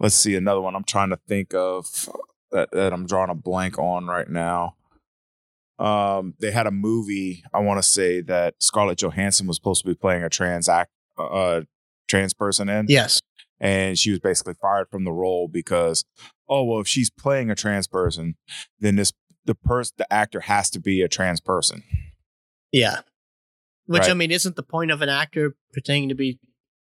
let's 0.00 0.14
see 0.14 0.34
another 0.34 0.60
one. 0.60 0.74
I'm 0.74 0.84
trying 0.84 1.10
to 1.10 1.18
think 1.28 1.54
of 1.54 2.08
that, 2.52 2.70
that 2.72 2.92
I'm 2.92 3.06
drawing 3.06 3.30
a 3.30 3.34
blank 3.34 3.78
on 3.78 4.06
right 4.06 4.28
now. 4.28 4.74
Um, 5.78 6.34
they 6.40 6.50
had 6.50 6.66
a 6.66 6.72
movie. 6.72 7.44
I 7.54 7.60
want 7.60 7.78
to 7.78 7.88
say 7.88 8.20
that 8.22 8.54
Scarlett 8.58 8.98
Johansson 8.98 9.46
was 9.46 9.56
supposed 9.56 9.82
to 9.82 9.88
be 9.88 9.94
playing 9.94 10.24
a 10.24 10.28
trans 10.28 10.68
act, 10.68 10.90
uh, 11.16 11.62
trans 12.08 12.34
person 12.34 12.68
in, 12.68 12.86
Yes, 12.88 13.20
and 13.60 13.98
she 13.98 14.10
was 14.10 14.18
basically 14.18 14.54
fired 14.54 14.88
from 14.90 15.04
the 15.04 15.12
role 15.12 15.48
because, 15.48 16.04
oh 16.48 16.64
well, 16.64 16.80
if 16.80 16.88
she's 16.88 17.10
playing 17.10 17.50
a 17.50 17.54
trans 17.54 17.86
person, 17.86 18.34
then 18.80 18.96
this 18.96 19.12
the 19.44 19.54
person 19.54 19.94
the 19.98 20.12
actor 20.12 20.40
has 20.40 20.70
to 20.70 20.80
be 20.80 21.02
a 21.02 21.08
trans 21.08 21.40
person. 21.40 21.82
Yeah. 22.72 23.00
Which 23.86 24.08
I 24.08 24.12
mean, 24.12 24.30
isn't 24.30 24.54
the 24.54 24.62
point 24.62 24.90
of 24.90 25.00
an 25.00 25.08
actor 25.08 25.56
pretending 25.72 26.10
to 26.10 26.14
be 26.14 26.38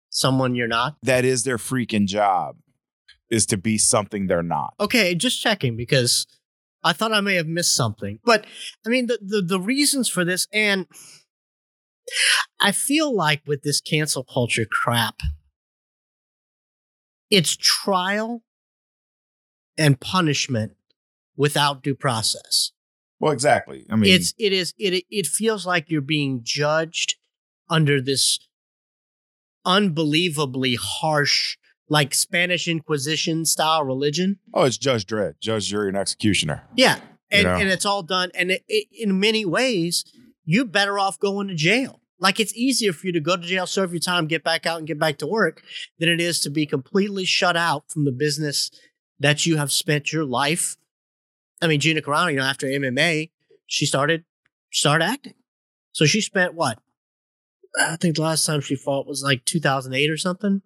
someone 0.09 0.53
you're 0.53 0.67
not? 0.67 0.97
That 1.03 1.23
is 1.23 1.45
their 1.45 1.57
freaking 1.57 2.07
job, 2.07 2.57
is 3.29 3.45
to 3.47 3.57
be 3.57 3.77
something 3.77 4.27
they're 4.27 4.43
not. 4.43 4.73
Okay, 4.79 5.15
just 5.15 5.41
checking 5.41 5.75
because 5.75 6.25
I 6.83 6.93
thought 6.93 7.11
I 7.11 7.21
may 7.21 7.35
have 7.35 7.47
missed 7.47 7.75
something. 7.75 8.19
But 8.23 8.45
I 8.85 8.89
mean, 8.89 9.07
the 9.07 9.19
the, 9.21 9.41
the 9.41 9.59
reasons 9.59 10.09
for 10.09 10.23
this, 10.25 10.47
and 10.53 10.87
I 12.59 12.71
feel 12.71 13.15
like 13.15 13.41
with 13.45 13.63
this 13.63 13.81
cancel 13.81 14.23
culture 14.23 14.65
crap, 14.65 15.19
it's 17.29 17.55
trial 17.55 18.43
and 19.77 19.99
punishment 19.99 20.73
without 21.35 21.83
due 21.83 21.95
process. 21.95 22.71
Well, 23.19 23.31
exactly. 23.31 23.85
I 23.89 23.95
mean, 23.95 24.13
it's 24.13 24.33
it 24.37 24.53
is 24.53 24.73
it 24.77 25.03
it 25.09 25.27
feels 25.27 25.65
like 25.65 25.89
you're 25.89 26.01
being 26.01 26.41
judged 26.43 27.15
under 27.69 28.01
this 28.01 28.39
unbelievably 29.65 30.77
harsh 30.81 31.57
like 31.89 32.13
Spanish 32.13 32.67
Inquisition 32.67 33.45
style 33.45 33.83
religion. 33.83 34.39
oh, 34.53 34.63
it's 34.63 34.77
Judge 34.77 35.05
Dredd, 35.05 35.39
Judge, 35.39 35.67
Jury, 35.67 35.89
and 35.89 35.97
Executioner. 35.97 36.63
Yeah. 36.75 36.99
And, 37.31 37.45
know? 37.45 37.55
and 37.55 37.69
it's 37.69 37.85
all 37.85 38.03
done. 38.03 38.31
And 38.33 38.51
it, 38.51 38.63
it, 38.67 38.87
in 38.91 39.19
many 39.19 39.45
ways, 39.45 40.05
you're 40.45 40.65
better 40.65 40.97
off 40.97 41.19
going 41.19 41.47
to 41.47 41.55
jail. 41.55 42.01
Like 42.19 42.39
it's 42.39 42.55
easier 42.55 42.91
for 42.91 43.07
you 43.07 43.13
to 43.13 43.19
go 43.19 43.37
to 43.37 43.41
jail, 43.41 43.65
serve 43.65 43.93
your 43.93 43.99
time, 43.99 44.27
get 44.27 44.43
back 44.43 44.65
out 44.65 44.77
and 44.77 44.87
get 44.87 44.99
back 44.99 45.17
to 45.19 45.27
work 45.27 45.61
than 45.99 46.09
it 46.09 46.19
is 46.19 46.39
to 46.41 46.49
be 46.49 46.65
completely 46.65 47.25
shut 47.25 47.55
out 47.55 47.85
from 47.89 48.05
the 48.05 48.11
business 48.11 48.71
that 49.19 49.45
you 49.45 49.57
have 49.57 49.71
spent 49.71 50.11
your 50.11 50.25
life. 50.25 50.75
I 51.61 51.67
mean, 51.67 51.79
Gina 51.79 52.01
Carano, 52.01 52.31
you 52.31 52.37
know, 52.37 52.43
after 52.43 52.67
MMA, 52.67 53.31
she 53.67 53.85
started, 53.85 54.25
started 54.71 55.05
acting. 55.05 55.35
So 55.91 56.05
she 56.05 56.21
spent 56.21 56.53
what? 56.53 56.79
I 57.79 57.95
think 57.95 58.15
the 58.15 58.21
last 58.21 58.45
time 58.45 58.61
she 58.61 58.75
fought 58.75 59.07
was 59.07 59.23
like 59.23 59.45
2008 59.45 60.09
or 60.09 60.17
something. 60.17 60.61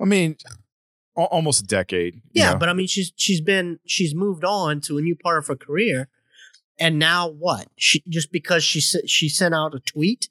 I 0.00 0.04
mean, 0.04 0.36
al- 1.16 1.24
almost 1.26 1.62
a 1.62 1.66
decade. 1.66 2.20
Yeah, 2.32 2.52
know? 2.52 2.58
but 2.58 2.68
I 2.68 2.72
mean, 2.72 2.86
she's 2.86 3.12
she's 3.16 3.40
been 3.40 3.78
she's 3.86 4.14
moved 4.14 4.44
on 4.44 4.80
to 4.82 4.98
a 4.98 5.02
new 5.02 5.16
part 5.16 5.38
of 5.38 5.46
her 5.46 5.56
career, 5.56 6.08
and 6.78 6.98
now 6.98 7.28
what? 7.28 7.68
She 7.76 8.02
just 8.08 8.32
because 8.32 8.64
she 8.64 8.80
she 8.80 9.28
sent 9.28 9.54
out 9.54 9.74
a 9.74 9.80
tweet, 9.80 10.28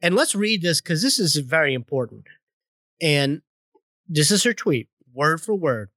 and 0.00 0.14
let's 0.14 0.34
read 0.34 0.62
this 0.62 0.80
because 0.80 1.02
this 1.02 1.18
is 1.18 1.36
very 1.36 1.74
important. 1.74 2.24
And 3.00 3.42
this 4.08 4.30
is 4.30 4.44
her 4.44 4.54
tweet, 4.54 4.88
word 5.12 5.40
for 5.40 5.54
word. 5.54 5.90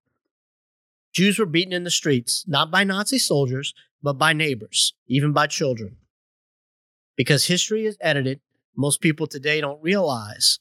Jews 1.14 1.40
were 1.40 1.46
beaten 1.46 1.72
in 1.72 1.86
the 1.86 1.92
streets, 1.92 2.44
not 2.48 2.72
by 2.72 2.84
Nazi 2.84 3.18
soldiers, 3.18 3.74
but 4.04 4.14
by 4.14 4.34
neighbors, 4.34 4.94
even 5.08 5.32
by 5.32 5.48
children. 5.48 5.98
Because 7.16 7.46
history 7.46 7.86
is 7.86 7.98
edited, 8.02 8.42
most 8.76 9.00
people 9.00 9.26
today 9.26 9.62
don't 9.62 9.82
realize 9.82 10.60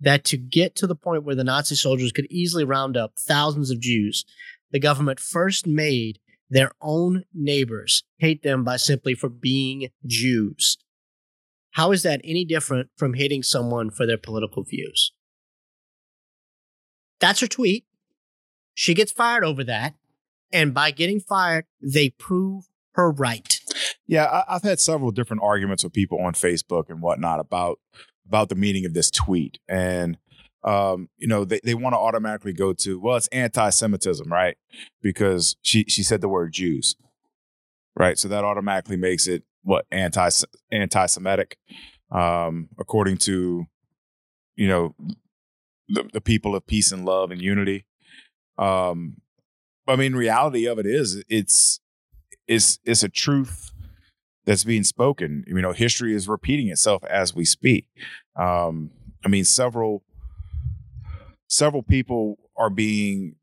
that 0.00 0.24
to 0.24 0.36
get 0.36 0.74
to 0.76 0.86
the 0.86 0.94
point 0.94 1.24
where 1.24 1.34
the 1.34 1.44
Nazi 1.44 1.74
soldiers 1.74 2.12
could 2.12 2.26
easily 2.30 2.64
round 2.64 2.96
up 2.96 3.12
thousands 3.18 3.70
of 3.70 3.80
Jews, 3.80 4.24
the 4.70 4.78
government 4.78 5.20
first 5.20 5.66
made 5.66 6.18
their 6.50 6.72
own 6.80 7.24
neighbors 7.34 8.04
hate 8.18 8.42
them 8.42 8.64
by 8.64 8.76
simply 8.76 9.14
for 9.14 9.28
being 9.28 9.88
Jews. 10.06 10.78
How 11.72 11.92
is 11.92 12.02
that 12.02 12.20
any 12.24 12.44
different 12.44 12.88
from 12.96 13.14
hating 13.14 13.42
someone 13.42 13.90
for 13.90 14.06
their 14.06 14.18
political 14.18 14.62
views? 14.62 15.12
That's 17.20 17.40
her 17.40 17.46
tweet. 17.46 17.84
She 18.74 18.94
gets 18.94 19.12
fired 19.12 19.44
over 19.44 19.64
that. 19.64 19.94
And 20.52 20.72
by 20.72 20.92
getting 20.92 21.20
fired, 21.20 21.66
they 21.82 22.10
prove 22.10 22.64
her 22.92 23.10
right. 23.10 23.60
Yeah, 24.06 24.24
I, 24.24 24.56
I've 24.56 24.62
had 24.62 24.80
several 24.80 25.10
different 25.10 25.42
arguments 25.42 25.84
with 25.84 25.92
people 25.92 26.20
on 26.20 26.32
Facebook 26.32 26.88
and 26.88 27.02
whatnot 27.02 27.40
about 27.40 27.78
about 28.28 28.48
the 28.48 28.54
meaning 28.54 28.84
of 28.84 28.94
this 28.94 29.10
tweet, 29.10 29.58
and 29.68 30.18
um, 30.64 31.08
you 31.16 31.26
know, 31.26 31.44
they, 31.44 31.60
they 31.64 31.74
want 31.74 31.94
to 31.94 31.98
automatically 31.98 32.52
go 32.52 32.72
to 32.74 33.00
well, 33.00 33.16
it's 33.16 33.28
anti-Semitism, 33.28 34.30
right? 34.30 34.56
Because 35.02 35.56
she 35.62 35.84
she 35.88 36.02
said 36.02 36.20
the 36.20 36.28
word 36.28 36.52
Jews, 36.52 36.96
right? 37.96 38.18
So 38.18 38.28
that 38.28 38.44
automatically 38.44 38.96
makes 38.96 39.26
it 39.26 39.44
what 39.62 39.86
anti 39.90 40.28
anti-Semitic, 40.70 41.58
um, 42.10 42.68
according 42.78 43.18
to 43.18 43.66
you 44.56 44.68
know 44.68 44.94
the, 45.88 46.08
the 46.12 46.20
people 46.20 46.54
of 46.54 46.66
peace 46.66 46.92
and 46.92 47.04
love 47.04 47.30
and 47.30 47.40
unity. 47.40 47.86
Um, 48.58 49.18
I 49.86 49.96
mean, 49.96 50.14
reality 50.14 50.66
of 50.66 50.78
it 50.78 50.86
is 50.86 51.22
it's 51.28 51.80
it's 52.46 52.78
it's 52.84 53.02
a 53.02 53.08
truth 53.08 53.72
that's 54.48 54.64
being 54.64 54.82
spoken. 54.82 55.44
You 55.46 55.60
know, 55.60 55.72
history 55.72 56.14
is 56.14 56.26
repeating 56.26 56.68
itself 56.68 57.04
as 57.04 57.34
we 57.34 57.44
speak. 57.44 57.86
Um, 58.34 58.90
I 59.24 59.28
mean, 59.28 59.44
several 59.44 60.02
several 61.48 61.82
people 61.82 62.38
are 62.56 62.70
being 62.70 63.36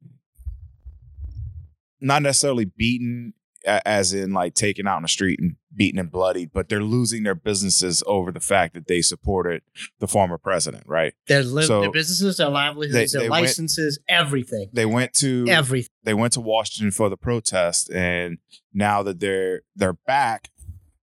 not 2.02 2.22
necessarily 2.22 2.66
beaten 2.66 3.34
as 3.66 4.14
in 4.14 4.32
like 4.32 4.54
taken 4.54 4.88
out 4.88 4.98
in 4.98 5.02
the 5.02 5.08
street 5.08 5.40
and 5.40 5.56
beaten 5.76 6.00
and 6.00 6.12
bloodied, 6.12 6.52
but 6.54 6.70
they're 6.70 6.84
losing 6.84 7.24
their 7.24 7.34
businesses 7.36 8.04
over 8.06 8.32
the 8.32 8.40
fact 8.40 8.76
that 8.76 8.88
they 8.88 9.02
supported 9.02 9.62
the 10.00 10.08
former 10.08 10.38
president, 10.38 10.84
right? 10.86 11.14
Their, 11.28 11.42
li- 11.44 11.64
So, 11.66 11.82
their 11.82 11.92
businesses, 11.92 12.38
their 12.38 12.50
livelihoods, 12.50 12.94
they- 12.94 13.06
their 13.08 13.26
they 13.26 13.30
went- 13.30 13.44
licenses, 13.46 13.98
everything. 14.08 14.70
They 14.72 14.86
went 14.86 15.14
to 15.16 15.46
Everything. 15.50 15.90
they 16.04 16.14
went 16.14 16.34
to 16.34 16.42
Washington 16.42 16.92
for 16.92 17.10
the 17.10 17.18
protest, 17.18 17.90
and 17.92 18.38
now 18.74 19.02
that 19.04 19.20
they're 19.20 19.62
they're 19.76 19.94
back, 20.06 20.50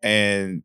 and 0.02 0.62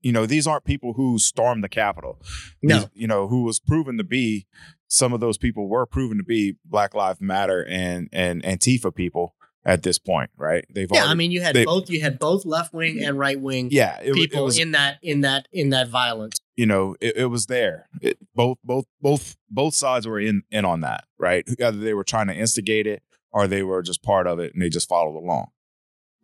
you 0.00 0.12
know 0.12 0.26
these 0.26 0.46
aren't 0.46 0.64
people 0.64 0.92
who 0.94 1.18
stormed 1.18 1.62
the 1.64 1.68
Capitol. 1.68 2.20
No. 2.62 2.80
These- 2.80 2.88
you 2.94 3.06
know 3.06 3.28
who 3.28 3.42
was 3.44 3.58
proven 3.60 3.98
to 3.98 4.04
be 4.04 4.46
some 4.86 5.12
of 5.12 5.20
those 5.20 5.36
people 5.36 5.68
were 5.68 5.84
proven 5.86 6.16
to 6.18 6.24
be 6.24 6.56
Black 6.64 6.94
Lives 6.94 7.20
Matter 7.20 7.64
and 7.68 8.08
and 8.12 8.42
Antifa 8.42 8.94
people 8.94 9.34
at 9.64 9.82
this 9.82 9.98
point, 9.98 10.30
right? 10.36 10.64
They've 10.72 10.88
Yeah, 10.90 11.04
I 11.04 11.14
mean, 11.14 11.30
you 11.30 11.42
had 11.42 11.54
they- 11.54 11.64
both. 11.64 11.90
You 11.90 12.00
had 12.00 12.18
both 12.18 12.46
left 12.46 12.72
wing 12.72 13.02
and 13.04 13.18
right 13.18 13.38
wing 13.38 13.68
yeah, 13.70 13.98
it, 14.02 14.12
wa- 14.12 14.16
it 14.18 14.30
people 14.30 14.44
was 14.44 14.58
in 14.58 14.70
that 14.72 14.98
in 15.02 15.20
that 15.22 15.46
in 15.52 15.70
that 15.70 15.88
violence. 15.88 16.38
you 16.56 16.64
know 16.66 16.94
it, 17.00 17.16
it 17.16 17.26
was 17.26 17.46
there. 17.46 17.88
It, 18.00 18.18
both 18.34 18.58
both 18.64 18.86
both 19.02 19.36
both 19.50 19.74
sides 19.74 20.06
were 20.06 20.20
in 20.20 20.42
in 20.50 20.64
on 20.64 20.80
that, 20.82 21.04
right? 21.18 21.44
Either 21.60 21.76
they 21.76 21.92
were 21.94 22.04
trying 22.04 22.28
to 22.28 22.34
instigate 22.34 22.86
it 22.86 23.02
or 23.30 23.46
they 23.46 23.62
were 23.62 23.82
just 23.82 24.02
part 24.02 24.26
of 24.26 24.38
it 24.38 24.54
and 24.54 24.62
they 24.62 24.70
just 24.70 24.88
followed 24.88 25.18
along. 25.18 25.48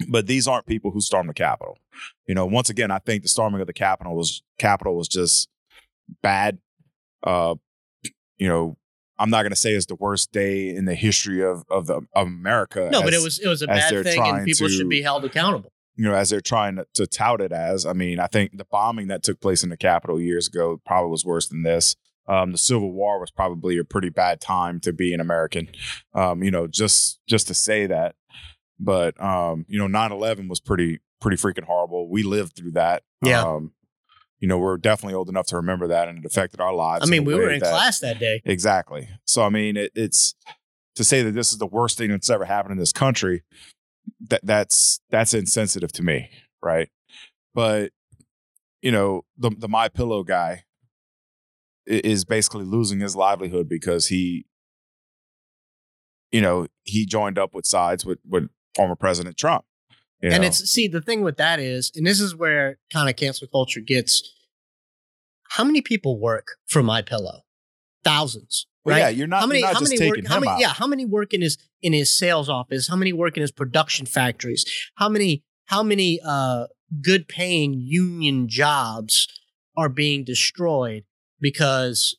But 0.09 0.27
these 0.27 0.49
aren't 0.49 0.67
people 0.67 0.91
who 0.91 1.01
stormed 1.01 1.29
the 1.29 1.35
Capitol. 1.35 1.79
You 2.27 2.35
know, 2.35 2.47
once 2.47 2.69
again, 2.69 2.91
I 2.91 2.99
think 2.99 3.23
the 3.23 3.29
storming 3.29 3.61
of 3.61 3.67
the 3.67 3.73
Capitol 3.73 4.17
was 4.17 4.43
Capitol 4.59 4.97
was 4.97 5.09
just 5.09 5.49
bad. 6.23 6.59
Uh, 7.23 7.55
you 8.37 8.49
know, 8.49 8.77
I'm 9.19 9.31
not 9.31 9.43
going 9.43 9.53
to 9.53 9.57
say 9.57 9.73
it's 9.73 9.87
the 9.87 9.95
worst 9.95 10.33
day 10.33 10.69
in 10.69 10.85
the 10.87 10.95
history 10.95 11.43
of 11.45 11.65
of 11.71 11.87
the 11.87 12.01
of 12.15 12.27
America. 12.27 12.89
No, 12.91 13.03
but 13.03 13.15
it 13.15 13.23
was 13.23 13.39
it 13.39 13.47
was 13.49 13.63
a 13.63 13.67
bad 13.69 14.05
thing, 14.05 14.21
and 14.21 14.45
people 14.45 14.69
should 14.69 14.89
be 14.89 15.03
held 15.03 15.25
accountable. 15.25 15.73
you 15.97 16.05
know, 16.05 16.15
as 16.15 16.31
they're 16.31 16.41
trying 16.41 16.75
to, 16.77 16.87
to 16.95 17.07
tout 17.07 17.41
it 17.41 17.53
as. 17.53 17.87
I 17.87 17.93
mean, 17.93 18.19
I 18.19 18.27
think 18.27 18.59
the 18.59 18.65
bombing 18.65 19.07
that 19.09 19.23
took 19.23 19.41
place 19.41 19.63
in 19.63 19.71
the 19.71 19.77
Capitol 19.77 20.21
years 20.21 20.49
ago 20.49 20.81
probably 20.85 21.11
was 21.11 21.25
worse 21.25 21.47
than 21.49 21.63
this. 21.63 21.95
Um, 22.27 22.53
the 22.53 22.59
Civil 22.59 22.91
War 22.91 23.21
was 23.21 23.31
probably 23.31 23.79
a 23.79 23.85
pretty 23.85 24.09
bad 24.09 24.41
time 24.41 24.81
to 24.81 24.93
be 24.93 25.15
an 25.15 25.21
American. 25.21 25.69
Um, 26.15 26.43
you 26.43 26.51
know, 26.51 26.67
just 26.67 27.21
just 27.29 27.47
to 27.47 27.55
say 27.55 27.87
that. 27.87 28.17
But 28.79 29.21
um, 29.23 29.65
you 29.69 29.79
know, 29.79 29.87
9-11 29.87 30.49
was 30.49 30.61
pretty 30.61 31.01
pretty 31.21 31.37
freaking 31.37 31.65
horrible. 31.65 32.11
We 32.11 32.23
lived 32.23 32.57
through 32.57 32.73
that. 32.73 33.03
Yeah. 33.23 33.43
Um, 33.43 33.73
you 34.41 34.49
know, 34.49 34.59
we're 34.59 34.77
definitely 34.77 35.15
old 35.15 35.29
enough 35.31 35.47
to 35.49 35.57
remember 35.57 35.87
that, 35.87 36.09
and 36.09 36.19
it 36.19 36.25
affected 36.27 36.61
our 36.61 36.75
lives. 36.75 37.07
I 37.07 37.11
mean, 37.11 37.25
we 37.25 37.35
were 37.35 37.51
in 37.51 37.61
that- 37.61 37.71
class 37.71 38.01
that 38.01 38.19
day. 38.19 38.43
Exactly. 38.45 39.09
So 39.25 39.43
I 39.43 39.49
mean, 39.49 39.77
it, 39.77 39.93
it's 39.95 40.35
to 40.97 41.05
say 41.05 41.23
that 41.23 41.33
this 41.33 41.53
is 41.53 41.59
the 41.59 41.67
worst 41.67 41.97
thing 41.99 42.11
that's 42.11 42.29
ever 42.31 42.45
happened 42.45 42.73
in 42.73 42.79
this 42.79 42.93
country. 42.93 43.43
That 44.29 44.41
that's 44.45 45.01
that's 45.11 45.33
insensitive 45.33 45.93
to 45.93 46.03
me, 46.03 46.29
right? 46.63 46.91
But 47.55 47.93
you 48.83 48.93
know, 48.93 49.25
the 49.39 49.51
the 49.51 49.69
my 49.69 49.89
pillow 49.89 50.25
guy 50.25 50.65
is 51.87 52.25
basically 52.25 52.65
losing 52.65 53.01
his 53.01 53.15
livelihood 53.17 53.69
because 53.69 54.09
he, 54.09 54.47
you 56.33 56.41
know, 56.41 56.67
he 56.83 57.07
joined 57.07 57.39
up 57.39 57.55
with 57.55 57.67
sides 57.67 58.05
with 58.05 58.19
with 58.29 58.49
former 58.75 58.97
President 58.97 59.37
Trump. 59.37 59.65
you 60.21 60.31
And 60.31 60.43
know? 60.43 60.49
it's 60.49 60.59
see 60.71 60.89
the 60.89 61.01
thing 61.01 61.23
with 61.23 61.37
that 61.37 61.61
is, 61.61 61.93
and 61.95 62.07
this 62.07 62.21
is 62.21 62.35
where 62.35 62.79
kind 62.93 63.09
of 63.09 63.17
cancel 63.17 63.47
culture 63.49 63.81
gets. 63.81 64.23
How 65.51 65.65
many 65.65 65.81
people 65.81 66.19
work 66.19 66.49
for 66.67 66.83
My 66.83 67.03
Pillow? 67.03 67.43
Thousands, 68.03 68.67
Well, 68.85 68.95
right? 68.95 69.01
yeah, 69.01 69.09
you're 69.11 69.27
not, 69.27 69.41
how 69.41 69.47
many? 69.47 69.61
not 69.63 69.75
how 69.75 69.81
many 69.81 70.09
work? 70.09 70.27
How 70.27 70.41
many? 70.41 70.53
out. 70.53 70.61
Yeah, 70.61 70.69
how 70.75 70.87
many 70.87 71.05
work 71.07 71.33
in 71.33 71.41
his 71.41 71.57
in 71.81 71.93
his 71.93 72.11
sales 72.17 72.49
office? 72.49 72.89
How 72.89 72.97
many 72.97 73.13
work 73.13 73.37
in 73.37 73.41
his 73.41 73.53
production 73.53 74.05
factories? 74.07 74.65
How 74.97 75.09
many? 75.09 75.43
How 75.67 75.83
many 75.83 76.21
uh, 76.27 76.67
good 77.03 77.27
paying 77.29 77.73
union 77.81 78.47
jobs 78.49 79.27
are 79.77 79.89
being 79.89 80.23
destroyed 80.25 81.05
because 81.41 82.17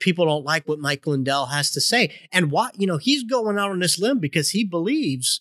people 0.00 0.26
don't 0.26 0.44
like 0.44 0.66
what 0.68 0.78
Mike 0.78 1.06
Lindell 1.06 1.46
has 1.46 1.70
to 1.72 1.80
say? 1.80 2.14
And 2.32 2.50
why, 2.50 2.70
you 2.76 2.86
know, 2.86 2.98
he's 2.98 3.24
going 3.24 3.58
out 3.58 3.70
on 3.70 3.78
this 3.80 3.98
limb 3.98 4.18
because 4.18 4.50
he 4.50 4.64
believes 4.64 5.40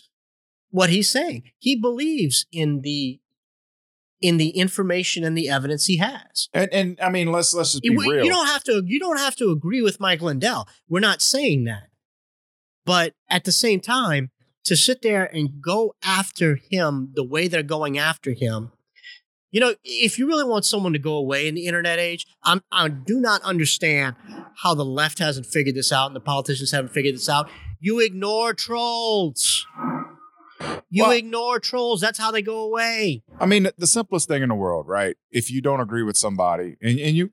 what 0.70 0.90
he's 0.90 1.10
saying. 1.10 1.44
He 1.58 1.76
believes 1.76 2.46
in 2.52 2.82
the 2.82 3.20
in 4.20 4.38
the 4.38 4.50
information 4.50 5.24
and 5.24 5.38
the 5.38 5.50
evidence 5.50 5.86
he 5.86 5.98
has. 5.98 6.50
And 6.54 6.70
and 6.74 7.00
I 7.02 7.10
mean, 7.10 7.32
let's 7.32 7.54
let's 7.54 7.74
just 7.74 7.84
be 7.84 7.90
You, 7.90 8.00
real. 8.00 8.26
you 8.26 8.32
don't 8.32 8.48
have 8.48 8.64
to 8.66 8.84
you 8.86 9.00
don't 9.00 9.18
have 9.18 9.36
to 9.38 9.52
agree 9.52 9.82
with 9.82 10.00
Mike 10.00 10.22
Lindell. 10.22 10.68
We're 10.90 11.00
not 11.00 11.22
saying 11.22 11.66
that. 11.66 11.90
But 12.86 13.14
at 13.30 13.44
the 13.44 13.52
same 13.52 13.80
time, 13.82 14.32
to 14.64 14.76
sit 14.76 15.02
there 15.02 15.26
and 15.26 15.62
go 15.62 15.94
after 16.04 16.58
him 16.70 17.12
the 17.14 17.24
way 17.24 17.48
they're 17.48 17.64
going 17.64 17.98
after 17.98 18.32
him, 18.34 18.72
you 19.51 19.60
know, 19.62 19.74
if 19.84 20.18
you 20.20 20.27
really 20.27 20.44
want 20.44 20.66
someone 20.66 20.94
to 20.94 21.00
go 21.00 21.13
away 21.16 21.48
in 21.48 21.56
the 21.56 21.66
internet 21.68 22.00
age, 22.00 22.25
I'm, 22.44 22.62
I 22.72 22.89
do 22.89 23.20
not 23.20 23.42
understand 23.44 24.16
how 24.63 24.74
the 24.74 24.84
left 24.86 25.20
hasn't 25.20 25.46
figured 25.46 25.75
this 25.75 25.92
out 25.92 26.08
and 26.08 26.16
the 26.16 26.20
politicians 26.20 26.72
haven't 26.72 26.92
figured 26.94 27.16
this 27.16 27.30
out. 27.30 27.50
You 27.80 28.00
ignore 28.00 28.54
trolls. 28.54 29.66
You 30.89 31.04
Well- 31.04 31.12
ignore 31.12 31.60
trolls. 31.60 32.01
That's 32.01 32.18
how 32.18 32.32
they 32.32 32.42
go 32.42 32.60
away. 32.62 33.24
I 33.39 33.46
mean, 33.46 33.68
the 33.77 33.88
simplest 33.88 34.27
thing 34.27 34.42
in 34.42 34.50
the 34.50 34.56
world, 34.56 34.88
right? 34.88 35.16
If 35.32 35.51
you 35.51 35.62
don't 35.62 35.80
agree 35.80 36.04
with 36.04 36.18
somebody, 36.18 36.75
and, 36.82 37.00
and 37.00 37.16
you 37.16 37.32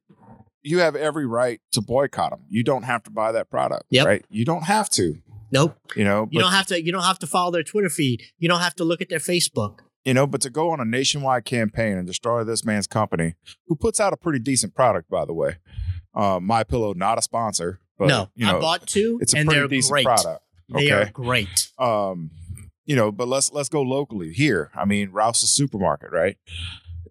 you 0.67 0.79
have 0.79 0.97
every 0.97 1.27
right 1.27 1.61
to 1.73 1.83
boycott 1.83 2.31
them. 2.31 2.41
You 2.49 2.65
don't 2.65 2.85
have 2.85 3.03
to 3.03 3.11
buy 3.11 3.33
that 3.33 3.51
product, 3.51 3.85
Yep. 3.91 4.07
right? 4.07 4.25
You 4.31 4.47
don't 4.47 4.63
have 4.65 4.89
to, 4.91 5.19
Nope. 5.53 5.77
you 5.95 6.05
know. 6.05 6.27
You 6.31 6.41
don't 6.41 6.53
have 6.53 6.67
to. 6.69 6.83
You 6.83 6.91
don't 6.91 7.03
have 7.03 7.19
to 7.19 7.27
follow 7.27 7.51
their 7.51 7.63
Twitter 7.63 7.91
feed. 7.91 8.23
You 8.39 8.49
don't 8.49 8.61
have 8.61 8.75
to 8.77 8.85
look 8.85 9.01
at 9.03 9.09
their 9.11 9.19
Facebook. 9.19 9.81
You 10.05 10.15
know, 10.15 10.27
but 10.27 10.41
to 10.43 10.51
go 10.51 10.71
on 10.71 10.81
a 10.81 10.85
nationwide 10.85 11.45
campaign 11.45 11.97
and 11.97 12.07
destroy 12.07 12.45
this 12.45 12.65
man's 12.65 12.87
company, 12.87 13.35
who 13.69 13.75
puts 13.77 14.01
out 14.01 14.13
a 14.13 14.17
pretty 14.17 14.39
decent 14.39 14.75
product, 14.75 15.09
by 15.11 15.25
the 15.25 15.33
way. 15.33 15.57
Uh, 16.15 16.39
My 16.41 16.63
Pillow, 16.63 16.93
not 16.93 17.19
a 17.19 17.23
sponsor, 17.23 17.81
but 17.99 18.09
no, 18.09 18.29
you 18.35 18.45
know, 18.47 18.59
I 18.59 18.61
bought 18.61 18.87
two, 18.87 19.19
it's 19.21 19.33
a 19.35 19.39
and 19.39 19.47
pretty 19.49 19.61
they're 19.61 19.69
decent 19.69 19.93
great. 19.93 20.05
product. 20.05 20.41
They 20.69 20.91
are 20.91 21.07
great. 21.11 21.71
um 21.79 22.31
you 22.87 22.95
know 22.97 23.11
but 23.11 23.29
let's 23.29 23.51
let's 23.53 23.71
go 23.71 23.81
locally 23.81 24.31
here 24.35 24.71
i 24.75 24.85
mean 24.85 25.09
rouse's 25.11 25.49
supermarket 25.49 26.11
right 26.13 26.37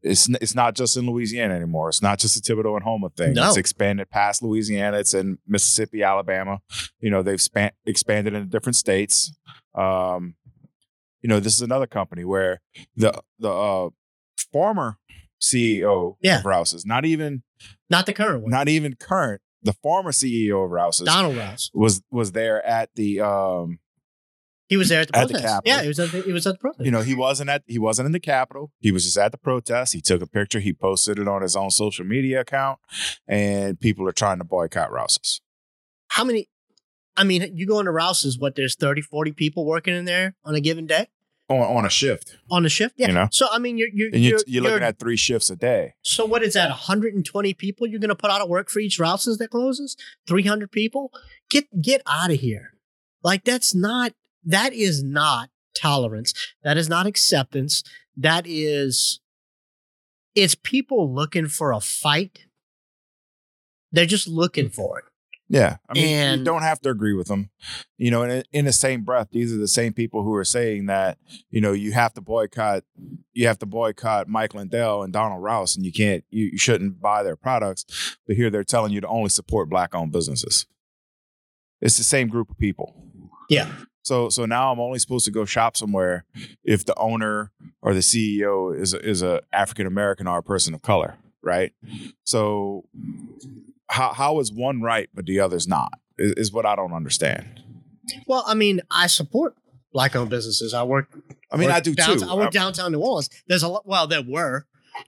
it's 0.04 0.30
it's 0.42 0.54
not 0.54 0.76
just 0.76 0.96
in 0.98 1.06
louisiana 1.08 1.56
anymore 1.56 1.90
it's 1.90 2.02
not 2.02 2.20
just 2.20 2.38
a 2.38 2.42
thibodaux 2.42 2.76
and 2.76 2.84
houma 2.84 3.10
thing 3.10 3.34
No. 3.34 3.48
it's 3.48 3.58
expanded 3.58 4.08
past 4.12 4.44
louisiana 4.44 4.98
it's 5.00 5.16
in 5.16 5.40
mississippi 5.48 6.04
alabama 6.04 6.60
you 7.00 7.10
know 7.10 7.24
they've 7.24 7.42
span- 7.42 7.72
expanded 7.88 8.36
into 8.36 8.48
different 8.48 8.76
states 8.76 9.36
um 9.74 10.36
you 11.24 11.30
know 11.30 11.40
this 11.40 11.56
is 11.56 11.62
another 11.62 11.88
company 11.88 12.24
where 12.24 12.62
the 12.96 13.12
the 13.40 13.50
uh 13.52 13.90
former 14.52 14.98
ceo 15.42 16.16
Yeah. 16.22 16.40
of 16.40 16.46
rouse's 16.46 16.86
not 16.86 17.06
even 17.06 17.44
Not 17.90 18.06
the 18.06 18.14
current 18.14 18.44
one. 18.44 18.52
not 18.52 18.68
even 18.70 18.96
current 18.96 19.42
the 19.62 19.74
former 19.74 20.12
ceo 20.12 20.66
of 20.66 20.72
rouse's 20.72 21.06
Donald 21.08 21.38
Rouse. 21.38 21.72
was 21.74 22.02
was 22.12 22.32
there 22.34 22.64
at 22.66 22.90
the 22.96 23.22
um 23.22 23.80
He 24.68 24.78
was 24.78 24.90
there 24.90 25.02
at 25.02 25.08
the 25.10 25.18
At 25.18 25.28
the 25.28 25.34
protest. 25.36 25.54
Capitol. 25.54 25.74
yeah, 25.76 25.82
he 25.82 25.88
was 25.88 26.00
at 26.00 26.12
the, 26.12 26.22
he 26.22 26.32
was 26.32 26.46
at 26.48 26.54
the 26.56 26.60
protest. 26.60 26.86
you 26.86 26.92
know 26.92 27.02
he 27.02 27.16
wasn't 27.16 27.50
at 27.50 27.64
he 27.68 27.80
wasn't 27.80 28.06
in 28.06 28.12
the 28.12 28.20
capitol 28.20 28.72
he 28.80 28.92
was 28.92 29.04
just 29.06 29.18
at 29.18 29.32
the 29.32 29.38
protest 29.38 29.94
he 29.94 30.02
took 30.02 30.22
a 30.22 30.28
picture 30.28 30.60
he 30.60 30.74
posted 30.74 31.20
it 31.20 31.28
on 31.28 31.42
his 31.42 31.56
own 31.56 31.72
social 31.72 32.06
media 32.06 32.42
account 32.42 32.80
and 33.28 33.80
people 33.80 34.08
are 34.08 34.12
trying 34.14 34.38
to 34.38 34.44
boycott 34.46 34.92
rouse's 34.92 35.42
How 36.10 36.24
many? 36.24 36.48
I 37.16 37.24
mean, 37.24 37.52
you 37.56 37.68
go 37.68 37.78
into 37.80 37.92
Rouse's, 37.92 38.40
what, 38.40 38.56
there's 38.56 38.76
30, 38.76 39.02
40 39.04 39.34
people 39.34 39.68
working 39.68 39.94
in 39.96 40.06
there 40.06 40.34
on 40.44 40.56
a 40.56 40.60
given 40.60 40.88
day 40.88 41.10
on, 41.50 41.78
on 41.78 41.86
a 41.86 41.90
shift 41.90 42.38
on 42.50 42.66
a 42.66 42.70
shift? 42.70 42.96
Yeah. 42.98 43.08
You 43.08 43.14
know? 43.14 43.28
So, 43.32 43.48
I 43.52 43.60
mean, 43.60 43.78
you're, 43.78 43.90
you're, 43.94 44.10
and 44.14 44.24
you, 44.24 44.32
you're, 44.32 44.40
you're 44.48 44.64
looking 44.64 44.84
at 44.84 45.00
three 45.00 45.18
shifts 45.18 45.50
a 45.50 45.56
day 45.56 45.94
So, 46.04 46.26
what 46.26 46.44
is 46.44 46.54
that, 46.54 46.70
120 46.70 47.54
people 47.54 47.88
you're 47.88 48.00
going 48.00 48.10
to 48.10 48.16
put 48.16 48.32
out 48.32 48.42
of 48.42 48.50
work 48.50 48.70
for 48.70 48.80
each 48.80 49.00
Rouse's 49.00 49.38
that 49.38 49.50
closes? 49.50 49.98
300 50.28 50.72
people? 50.72 51.12
Get, 51.50 51.82
get 51.82 52.02
out 52.08 52.32
of 52.32 52.40
here. 52.40 52.74
Like, 53.24 53.44
that's 53.44 53.74
not, 53.74 54.14
that 54.44 54.74
is 54.74 55.04
not 55.04 55.50
tolerance. 55.76 56.34
That 56.64 56.78
is 56.78 56.90
not 56.90 57.06
acceptance. 57.06 57.84
That 58.16 58.46
is, 58.48 59.20
it's 60.36 60.56
people 60.56 61.14
looking 61.14 61.48
for 61.48 61.72
a 61.72 61.80
fight. 61.80 62.46
They're 63.92 64.06
just 64.06 64.28
looking 64.28 64.68
hmm. 64.68 64.72
for 64.72 65.00
it. 65.00 65.06
Yeah 65.50 65.78
i 65.90 65.94
mean 65.94 66.40
you 66.40 66.46
don't 66.46 66.62
have 66.62 66.80
to 66.80 66.90
agree 66.90 67.14
with 67.14 67.28
them 67.28 67.50
you 67.98 68.10
know 68.10 68.24
and 68.24 68.46
in 68.52 68.66
the 68.66 68.74
same 68.74 69.04
breath 69.04 69.28
these 69.32 69.54
are 69.54 69.58
the 69.58 69.68
same 69.68 69.94
people 69.94 70.24
who 70.24 70.34
are 70.34 70.46
saying 70.46 70.86
that 70.86 71.18
you 71.50 71.60
know 71.60 71.72
you 71.74 71.92
have 71.92 72.14
to 72.14 72.22
boycott 72.22 72.84
you 73.34 73.46
have 73.48 73.60
to 73.60 73.66
boycott 73.66 74.28
mike 74.28 74.54
lindell 74.54 75.04
and 75.04 75.14
donald 75.14 75.44
rouse 75.44 75.76
and 75.76 75.86
you 75.86 75.92
can't 75.92 76.24
you, 76.30 76.46
you 76.46 76.58
shouldn't 76.58 77.02
buy 77.02 77.24
their 77.24 77.36
products 77.36 78.18
but 78.26 78.36
here 78.36 78.50
they're 78.50 78.64
telling 78.64 78.92
you 78.92 79.02
to 79.02 79.08
only 79.08 79.30
support 79.30 79.70
black 79.70 79.94
owned 79.94 80.12
businesses 80.12 80.66
it's 81.82 81.98
the 81.98 82.04
same 82.04 82.30
group 82.30 82.50
of 82.50 82.58
people 82.58 82.96
Yeah. 83.50 83.72
So 84.04 84.30
so 84.30 84.46
now 84.46 84.72
I'm 84.72 84.80
only 84.80 85.00
supposed 85.00 85.26
to 85.26 85.32
go 85.32 85.46
shop 85.46 85.78
somewhere 85.78 86.26
if 86.64 86.86
the 86.86 86.96
owner 86.96 87.52
or 87.82 87.94
the 87.94 88.02
CEO 88.02 88.78
is 88.78 88.94
a, 88.94 89.00
is 89.00 89.22
a 89.22 89.42
African 89.52 89.88
American 89.88 90.28
or 90.28 90.40
a 90.40 90.44
person 90.44 90.74
of 90.74 90.82
color, 90.82 91.18
right? 91.42 91.74
So 92.24 92.86
how 93.94 94.14
how 94.14 94.40
is 94.40 94.52
one 94.52 94.82
right 94.82 95.10
but 95.14 95.26
the 95.26 95.40
other's 95.40 95.68
not? 95.68 95.94
Is, 96.18 96.34
is 96.34 96.52
what 96.54 96.66
I 96.66 96.76
don't 96.76 96.94
understand. 96.94 97.62
Well, 98.28 98.44
I 98.46 98.54
mean, 98.54 98.82
I 98.92 99.08
support 99.08 99.56
black 99.94 100.16
owned 100.16 100.30
businesses. 100.30 100.74
I 100.74 100.84
work. 100.84 101.08
I 101.52 101.58
mean, 101.58 101.68
work 101.68 101.78
I 101.78 101.80
do 101.80 101.94
downtown, 101.96 102.20
too. 102.20 102.34
I 102.34 102.36
work 102.36 102.52
downtown 102.52 102.92
New 102.92 103.00
Orleans. 103.00 103.30
There's 103.48 103.64
a 103.64 103.68
lot. 103.68 103.88
Well, 103.88 104.08
there 104.08 104.22
were. 104.22 104.66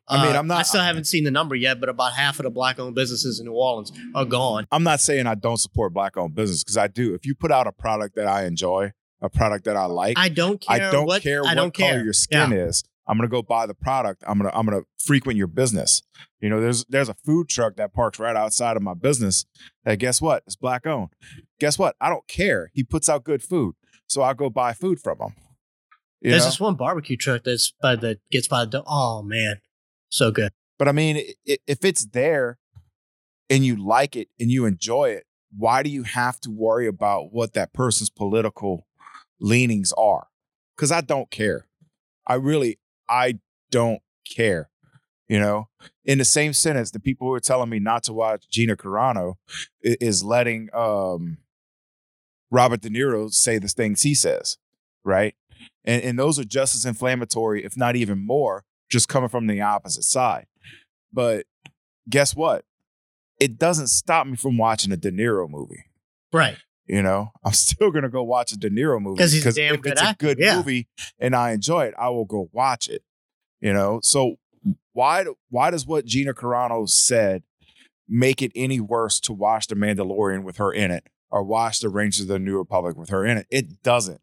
I 0.08 0.26
mean, 0.26 0.36
Uh, 0.36 0.40
I'm 0.40 0.48
not- 0.48 0.60
I 0.60 0.64
still 0.64 0.82
haven't 0.82 1.06
seen 1.06 1.24
the 1.26 1.32
number 1.32 1.54
yet, 1.56 1.80
but 1.80 1.90
about 1.90 2.14
half 2.14 2.40
of 2.40 2.44
the 2.44 2.50
black 2.50 2.80
owned 2.80 2.96
businesses 2.96 3.40
in 3.40 3.46
New 3.46 3.54
Orleans 3.54 3.92
are 4.16 4.26
gone. 4.26 4.66
I'm 4.72 4.82
not 4.84 5.00
saying 5.00 5.28
I 5.28 5.36
don't 5.36 5.58
support 5.58 5.94
black 5.94 6.18
owned 6.18 6.34
business 6.34 6.64
because 6.64 6.78
I 6.78 6.88
do. 6.88 7.14
If 7.14 7.26
you 7.26 7.36
put 7.36 7.52
out 7.52 7.68
a 7.68 7.72
product 7.72 8.16
that 8.16 8.26
I 8.28 8.46
enjoy, 8.46 8.94
a 9.22 9.30
product 9.30 9.66
that 9.66 9.76
I 9.76 9.86
like, 9.86 10.18
I 10.18 10.30
don't 10.30 10.60
care. 10.60 10.88
I 10.88 10.92
don't 10.92 11.06
what, 11.06 11.22
care 11.22 11.42
I 11.42 11.50
what 11.50 11.56
don't 11.56 11.74
color 11.74 11.90
care. 11.92 12.04
your 12.04 12.14
skin 12.14 12.52
Yeah. 12.52 12.66
is. 12.66 12.84
I'm 13.08 13.18
gonna 13.18 13.30
go 13.30 13.42
buy 13.42 13.66
the 13.66 13.74
product. 13.74 14.24
I'm 14.28 14.38
gonna 14.38 14.52
I'm 14.54 14.66
gonna 14.66 14.84
frequent 14.98 15.38
your 15.38 15.48
business. 15.48 16.02
You 16.40 16.50
know, 16.50 16.60
there's 16.60 16.86
there's 16.86 17.10
a 17.10 17.14
food 17.14 17.50
truck 17.50 17.76
that 17.76 17.94
parks 17.94 18.20
right 18.20 18.36
outside 18.36 18.78
of 18.78 18.84
my 18.84 18.94
business. 18.94 19.46
That 19.84 20.00
guess 20.00 20.22
what? 20.22 20.44
It's 20.48 20.56
black 20.56 20.86
owned. 20.86 21.10
Guess 21.60 21.78
what? 21.78 21.96
I 22.02 22.10
don't 22.10 22.28
care. 22.28 22.72
He 22.74 22.84
puts 22.84 23.08
out 23.10 23.24
good 23.24 23.44
food, 23.44 23.76
so 24.08 24.22
I'll 24.22 24.34
go 24.34 24.50
buy 24.50 24.74
food 24.74 25.00
from 25.00 25.20
him. 25.20 25.34
You 26.22 26.32
There's 26.32 26.44
know? 26.44 26.50
this 26.50 26.60
one 26.60 26.76
barbecue 26.76 27.18
truck 27.18 27.44
that's 27.44 27.74
by 27.82 27.96
the 27.96 28.20
gets 28.32 28.48
by 28.48 28.66
the. 28.66 28.84
Oh 28.88 29.22
man, 29.22 29.62
so 30.10 30.32
good. 30.32 30.52
But 30.78 30.88
I 30.88 30.92
mean, 30.92 31.24
if 31.46 31.86
it's 31.86 32.06
there 32.08 32.58
and 33.50 33.66
you 33.66 33.76
like 33.76 34.16
it 34.16 34.30
and 34.40 34.50
you 34.52 34.66
enjoy 34.66 35.10
it, 35.12 35.26
why 35.56 35.84
do 35.84 35.90
you 35.90 36.04
have 36.04 36.40
to 36.42 36.52
worry 36.52 36.88
about 36.88 37.32
what 37.32 37.54
that 37.54 37.74
person's 37.74 38.10
political 38.10 38.88
leanings 39.40 39.94
are? 39.98 40.28
Because 40.76 40.92
I 40.92 41.02
don't 41.02 41.32
care. 41.32 41.68
I 42.28 42.36
really, 42.36 42.80
I 43.10 43.40
don't 43.72 44.02
care. 44.36 44.70
You 45.28 45.40
know, 45.40 45.70
in 46.04 46.20
the 46.20 46.26
same 46.26 46.54
sentence, 46.54 46.92
the 46.92 47.00
people 47.00 47.28
who 47.28 47.34
are 47.34 47.40
telling 47.40 47.70
me 47.70 47.80
not 47.80 48.04
to 48.04 48.14
watch 48.14 48.48
Gina 48.48 48.76
Carano 48.76 49.36
is 49.82 50.24
letting 50.24 50.70
um, 50.72 51.40
Robert 52.52 52.82
De 52.82 52.90
Niro 52.90 53.34
say 53.34 53.58
the 53.58 53.68
things 53.68 54.04
he 54.04 54.14
says, 54.14 54.58
right? 55.04 55.34
And 55.84 56.04
and 56.04 56.20
those 56.20 56.38
are 56.38 56.44
just 56.44 56.76
as 56.76 56.86
inflammatory, 56.86 57.66
if 57.66 57.76
not 57.76 57.96
even 57.96 58.24
more, 58.24 58.66
just 58.90 59.10
coming 59.10 59.30
from 59.30 59.48
the 59.48 59.62
opposite 59.62 60.04
side. 60.04 60.46
But 61.12 61.48
guess 62.08 62.36
what? 62.36 62.64
It 63.40 63.58
doesn't 63.58 63.88
stop 63.88 64.28
me 64.28 64.36
from 64.36 64.58
watching 64.58 64.92
a 64.92 64.98
De 64.98 65.12
Niro 65.12 65.50
movie. 65.50 65.86
Right. 66.32 66.58
You 66.88 67.02
know, 67.02 67.32
I'm 67.44 67.54
still 67.54 67.92
gonna 67.92 68.10
go 68.10 68.24
watch 68.24 68.52
a 68.52 68.58
De 68.58 68.70
Niro 68.70 69.02
movie 69.02 69.18
'Cause 69.18 69.32
he's 69.34 69.46
a 69.46 69.54
damn 69.54 69.76
if 69.76 69.82
good 69.82 69.94
it's 69.94 70.02
actor, 70.02 70.28
a 70.30 70.36
good 70.36 70.44
yeah. 70.44 70.58
movie 70.58 70.88
and 71.20 71.36
I 71.36 71.52
enjoy 71.52 71.86
it, 71.86 71.94
I 71.98 72.10
will 72.10 72.26
go 72.26 72.50
watch 72.52 72.88
it. 72.88 73.04
You 73.62 73.74
know, 73.74 74.00
so 74.04 74.36
why 74.94 75.26
why 75.50 75.72
does 75.72 75.86
what 75.88 76.06
Gina 76.06 76.34
Carano 76.34 76.88
said 76.88 77.44
make 78.08 78.42
it 78.42 78.52
any 78.56 78.80
worse 78.80 79.20
to 79.22 79.34
watch 79.34 79.68
The 79.68 79.76
Mandalorian 79.76 80.44
with 80.44 80.58
her 80.58 80.72
in 80.72 80.92
it 80.92 81.08
or 81.32 81.44
watch 81.44 81.80
The 81.80 81.90
Rangers 81.90 82.22
of 82.22 82.28
the 82.28 82.40
New 82.40 82.58
Republic 82.58 82.96
with 82.98 83.10
her 83.10 83.26
in 83.26 83.38
it? 83.38 83.48
It 83.50 83.82
doesn't. 83.82 84.22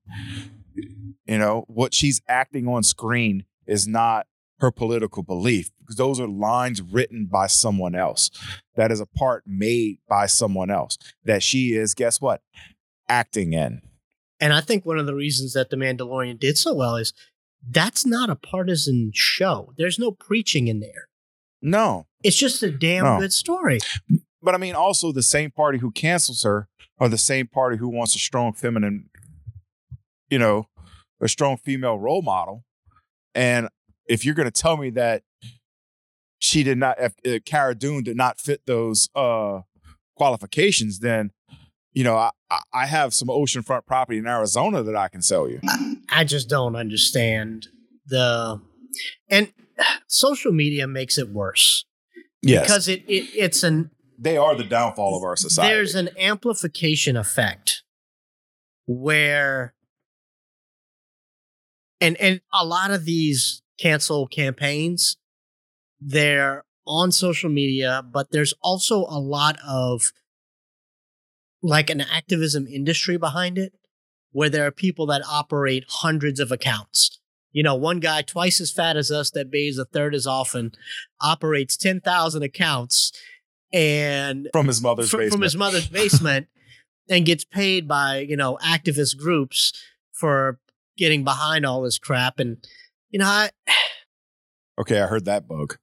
You 1.26 1.38
know, 1.38 1.64
what 1.68 1.94
she's 1.94 2.20
acting 2.28 2.66
on 2.68 2.82
screen 2.82 3.44
is 3.66 3.86
not 3.88 4.26
her 4.62 4.70
political 4.70 5.22
belief 5.22 5.70
because 5.80 5.96
those 5.96 6.18
are 6.18 6.26
lines 6.28 6.80
written 6.80 7.26
by 7.26 7.46
someone 7.46 7.94
else. 7.94 8.30
That 8.76 8.90
is 8.90 9.00
a 9.00 9.06
part 9.06 9.42
made 9.46 9.98
by 10.08 10.26
someone 10.26 10.70
else 10.70 10.96
that 11.24 11.42
she 11.42 11.74
is, 11.74 11.92
guess 11.94 12.20
what? 12.20 12.40
Acting 13.08 13.52
in. 13.52 13.82
And 14.40 14.52
I 14.52 14.60
think 14.62 14.86
one 14.86 14.98
of 14.98 15.06
the 15.06 15.14
reasons 15.14 15.52
that 15.52 15.68
The 15.70 15.76
Mandalorian 15.76 16.38
did 16.40 16.56
so 16.56 16.72
well 16.74 16.96
is 16.96 17.12
that's 17.68 18.06
not 18.06 18.30
a 18.30 18.36
partisan 18.36 19.10
show. 19.14 19.72
There's 19.76 19.98
no 19.98 20.12
preaching 20.12 20.68
in 20.68 20.80
there. 20.80 21.08
No. 21.60 22.06
It's 22.24 22.36
just 22.36 22.62
a 22.62 22.70
damn 22.70 23.04
No. 23.04 23.18
good 23.18 23.32
story. 23.32 23.78
But 24.40 24.54
I 24.54 24.58
mean, 24.58 24.74
also 24.74 25.12
the 25.12 25.22
same 25.22 25.50
party 25.50 25.78
who 25.78 25.90
cancels 25.90 26.42
her 26.44 26.68
are 26.98 27.08
the 27.08 27.18
same 27.18 27.46
party 27.48 27.76
who 27.78 27.88
wants 27.88 28.16
a 28.16 28.18
strong 28.18 28.52
feminine, 28.52 29.10
you 30.30 30.38
know, 30.38 30.68
a 31.20 31.28
strong 31.28 31.56
female 31.56 31.98
role 31.98 32.22
model. 32.22 32.64
And 33.34 33.68
if 34.12 34.24
you're 34.24 34.34
going 34.34 34.50
to 34.50 34.62
tell 34.62 34.76
me 34.76 34.90
that 34.90 35.22
she 36.38 36.62
did 36.62 36.76
not, 36.78 36.96
if 37.00 37.12
uh, 37.26 37.38
Cara 37.44 37.74
Dune 37.74 38.02
did 38.02 38.16
not 38.16 38.40
fit 38.40 38.60
those 38.66 39.08
uh, 39.14 39.60
qualifications, 40.16 40.98
then, 40.98 41.30
you 41.92 42.04
know, 42.04 42.16
I, 42.16 42.30
I- 42.50 42.60
I 42.74 42.86
have 42.86 43.14
some 43.14 43.28
oceanfront 43.28 43.86
property 43.86 44.18
in 44.18 44.26
Arizona 44.26 44.82
that 44.82 44.96
I 44.96 45.08
can 45.08 45.22
sell 45.22 45.48
you. 45.48 45.60
I 46.10 46.24
just 46.24 46.48
don't 46.48 46.76
understand 46.76 47.68
the 48.06 48.60
and 49.30 49.52
social 50.08 50.52
media 50.52 50.86
makes 50.86 51.16
it 51.16 51.28
worse 51.30 51.84
Yes, 52.42 52.62
because 52.66 52.88
it, 52.88 53.04
it 53.08 53.24
it's 53.34 53.62
an 53.62 53.90
they 54.18 54.36
are 54.36 54.54
the 54.54 54.64
downfall 54.64 55.16
of 55.16 55.22
our 55.22 55.36
society. 55.36 55.72
there's 55.74 55.94
an 55.94 56.10
amplification 56.18 57.16
effect 57.16 57.82
where 58.86 59.74
and 62.00 62.16
and 62.18 62.40
a 62.52 62.64
lot 62.66 62.90
of 62.90 63.04
these 63.04 63.62
cancel 63.82 64.28
campaigns 64.28 65.16
they're 66.00 66.64
on 66.86 67.10
social 67.10 67.50
media 67.50 68.04
but 68.12 68.30
there's 68.30 68.54
also 68.62 68.98
a 69.08 69.18
lot 69.18 69.56
of 69.66 70.12
like 71.62 71.90
an 71.90 72.00
activism 72.00 72.66
industry 72.66 73.16
behind 73.16 73.58
it 73.58 73.72
where 74.30 74.48
there 74.48 74.64
are 74.64 74.70
people 74.70 75.06
that 75.06 75.22
operate 75.28 75.84
hundreds 75.88 76.38
of 76.38 76.52
accounts 76.52 77.18
you 77.50 77.62
know 77.62 77.74
one 77.74 77.98
guy 77.98 78.22
twice 78.22 78.60
as 78.60 78.70
fat 78.70 78.96
as 78.96 79.10
us 79.10 79.30
that 79.32 79.50
bathes 79.50 79.78
a 79.78 79.84
third 79.84 80.14
as 80.14 80.28
often 80.28 80.70
operates 81.20 81.76
10,000 81.76 82.42
accounts 82.42 83.10
and 83.72 84.48
from 84.52 84.68
his 84.68 84.80
mother's 84.80 85.10
fr- 85.10 85.18
basement. 85.18 85.32
from 85.32 85.42
his 85.42 85.56
mother's 85.56 85.88
basement 86.00 86.46
and 87.08 87.26
gets 87.26 87.44
paid 87.44 87.88
by 87.88 88.18
you 88.18 88.36
know 88.36 88.58
activist 88.62 89.18
groups 89.18 89.72
for 90.12 90.60
getting 90.96 91.24
behind 91.24 91.66
all 91.66 91.82
this 91.82 91.98
crap 91.98 92.38
and 92.38 92.64
you 93.12 93.18
know 93.20 93.26
I 93.26 93.50
okay, 94.80 95.00
I 95.00 95.06
heard 95.06 95.26
that 95.26 95.46
bug. 95.46 95.76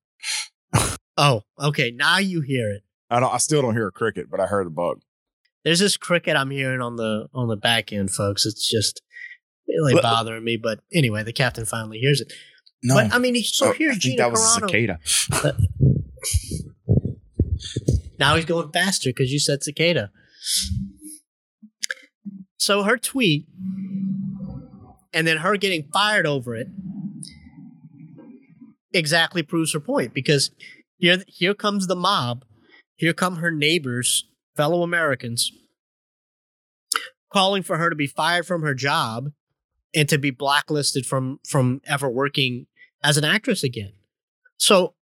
oh 1.17 1.43
okay 1.61 1.91
now 1.95 2.17
you 2.17 2.41
hear 2.41 2.69
it 2.71 2.83
I 3.11 3.19
don't. 3.19 3.33
I 3.33 3.37
still 3.39 3.61
don't 3.63 3.73
hear 3.73 3.87
a 3.87 3.91
cricket, 3.91 4.29
but 4.29 4.39
I 4.39 4.45
heard 4.45 4.67
a 4.67 4.69
bug. 4.69 4.99
there's 5.63 5.79
this 5.79 5.95
cricket 5.97 6.35
I'm 6.35 6.51
hearing 6.51 6.81
on 6.81 6.95
the 6.97 7.27
on 7.33 7.47
the 7.47 7.55
back 7.57 7.91
end 7.93 8.11
folks 8.11 8.45
it's 8.45 8.69
just 8.69 9.01
really 9.67 9.93
But- 9.93 10.03
uh, 10.05 10.11
bothering 10.11 10.43
me 10.43 10.57
but 10.57 10.79
anyway 10.93 11.23
the 11.23 11.33
captain 11.33 11.65
finally 11.65 11.99
hears 11.99 12.19
it 12.21 12.33
No, 12.83 12.95
but 12.95 13.13
I 13.13 13.17
mean 13.19 13.35
he- 13.35 13.43
so 13.43 13.69
Oh, 13.69 13.73
here's 13.73 13.95
I 13.95 13.99
Gina 13.99 14.17
that 14.17 14.31
was 14.31 14.57
a 14.57 14.61
Carano 14.61 14.97
cicada. 15.05 15.57
Now 18.19 18.35
he's 18.35 18.45
going 18.45 18.69
faster 18.71 19.09
because 19.09 19.31
you 19.31 19.39
said 19.39 19.63
cicada. 19.63 20.11
So 22.57 22.83
her 22.83 22.97
tweet, 22.97 23.45
and 25.13 25.25
then 25.25 25.37
her 25.37 25.55
getting 25.57 25.87
fired 25.93 26.25
over 26.25 26.55
it, 26.55 26.67
exactly 28.93 29.43
proves 29.43 29.73
her 29.73 29.80
point 29.80 30.13
because 30.13 30.52
here, 30.97 31.23
here 31.28 31.54
comes 31.54 31.88
the 31.88 31.95
mob, 31.95 32.45
here 32.95 33.13
come 33.13 33.38
her 33.38 33.52
neighbors, 33.52 34.25
fellow 34.56 34.84
Americans, 34.84 35.52
calling 37.32 37.63
for 37.63 37.78
her 37.78 37.89
to 37.89 37.95
be 37.95 38.08
fired 38.08 38.45
from 38.45 38.62
her 38.62 38.73
job 38.73 39.32
and 39.95 40.08
to 40.10 40.17
be 40.17 40.32
blacklisted 40.32 41.06
from 41.06 41.39
from 41.47 41.82
ever 41.86 42.10
working 42.10 42.67
as 43.04 43.17
an 43.17 43.23
actress 43.23 43.63
again. 43.63 43.93
So 44.58 44.93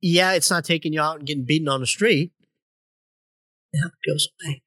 yeah, 0.00 0.32
it's 0.32 0.50
not 0.50 0.64
taking 0.64 0.92
you 0.92 1.00
out 1.00 1.18
and 1.18 1.26
getting 1.26 1.44
beaten 1.44 1.68
on 1.68 1.80
the 1.80 1.86
street. 1.86 2.32
Yeah, 3.72 3.86
it 3.86 4.10
goes 4.10 4.28
away. 4.44 4.62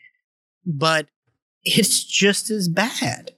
But 0.65 1.07
it's 1.63 2.03
just 2.03 2.49
as 2.49 2.69
bad 2.69 3.34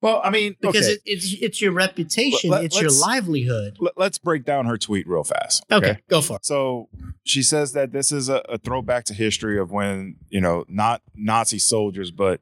Well, 0.00 0.20
I 0.22 0.30
mean, 0.30 0.54
because 0.60 0.86
okay. 0.86 0.92
it, 0.94 1.00
it's 1.04 1.32
it's 1.40 1.60
your 1.60 1.72
reputation, 1.72 2.50
Let- 2.50 2.64
it's 2.64 2.80
your 2.80 2.90
livelihood. 2.90 3.78
Let- 3.80 3.98
let's 3.98 4.18
break 4.18 4.44
down 4.44 4.66
her 4.66 4.78
tweet 4.78 5.08
real 5.08 5.24
fast. 5.24 5.64
Okay, 5.70 5.98
go 6.08 6.20
for 6.20 6.36
it. 6.36 6.46
So 6.46 6.88
she 7.24 7.42
says 7.42 7.72
that 7.72 7.92
this 7.92 8.12
is 8.12 8.28
a, 8.28 8.42
a 8.48 8.58
throwback 8.58 9.04
to 9.06 9.14
history 9.14 9.58
of 9.58 9.72
when 9.72 10.16
you 10.28 10.40
know 10.40 10.64
not 10.68 11.02
Nazi 11.16 11.58
soldiers, 11.58 12.12
but 12.12 12.40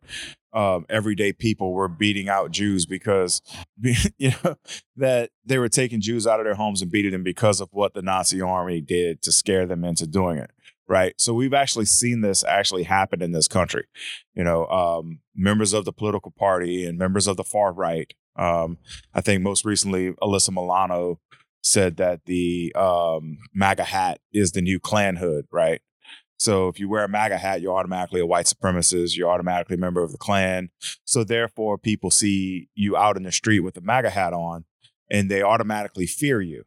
um, 0.53 0.87
everyday 0.89 1.33
people 1.33 1.73
were 1.73 1.89
beating 1.89 2.29
out 2.29 2.51
Jews 2.51 2.87
because 2.87 3.41
you 4.19 4.33
know 4.45 4.57
that 4.97 5.31
they 5.45 5.59
were 5.59 5.69
taking 5.69 6.01
Jews 6.01 6.27
out 6.27 6.41
of 6.41 6.45
their 6.45 6.55
homes 6.55 6.83
and 6.83 6.91
beating 6.91 7.13
them 7.13 7.23
because 7.23 7.61
of 7.61 7.69
what 7.73 7.95
the 7.95 8.03
Nazi 8.03 8.41
army 8.41 8.81
did 8.81 9.23
to 9.23 9.33
scare 9.33 9.67
them 9.67 9.85
into 9.85 10.07
doing 10.07 10.39
it. 10.39 10.51
Right. 10.89 11.15
So 11.19 11.35
we've 11.35 11.55
actually 11.55 11.87
seen 11.87 12.21
this 12.21 12.45
actually 12.45 12.85
happen 12.85 13.21
in 13.21 13.33
this 13.33 13.49
country. 13.49 13.87
You 14.35 14.45
know, 14.45 14.67
um, 14.67 15.21
members 15.35 15.73
of 15.73 15.85
the 15.85 15.93
political 15.93 16.31
party 16.31 16.85
and 16.85 16.97
members 16.97 17.27
of 17.27 17.37
the 17.37 17.45
far 17.45 17.73
right. 17.73 18.13
Um, 18.37 18.79
I 19.13 19.21
think 19.21 19.43
most 19.43 19.65
recently 19.65 20.13
Alyssa 20.23 20.51
Milano 20.51 21.19
said 21.63 21.97
that 21.97 22.27
the 22.27 22.73
um, 22.77 23.39
MAGA 23.53 23.85
hat 23.85 24.21
is 24.33 24.53
the 24.53 24.63
new 24.63 24.79
Klan 24.79 25.17
hood, 25.17 25.47
right? 25.51 25.81
So 26.39 26.69
if 26.69 26.79
you 26.79 26.89
wear 26.89 27.05
a 27.05 27.09
MAGA 27.09 27.39
hat, 27.39 27.61
you're 27.61 27.77
automatically 27.77 28.21
a 28.21 28.27
white 28.27 28.47
supremacist. 28.47 29.17
You're 29.17 29.31
automatically 29.31 29.75
a 29.75 29.81
member 29.81 30.03
of 30.03 30.13
the 30.13 30.19
Klan. 30.19 30.69
So 31.05 31.25
therefore, 31.25 31.79
people 31.79 32.11
see 32.11 32.69
you 32.75 32.97
out 32.97 33.17
in 33.17 33.23
the 33.23 33.33
street 33.33 33.61
with 33.61 33.77
a 33.77 33.81
MAGA 33.81 34.11
hat 34.11 34.33
on, 34.33 34.65
and 35.11 35.31
they 35.31 35.43
automatically 35.43 36.07
fear 36.07 36.41
you, 36.41 36.65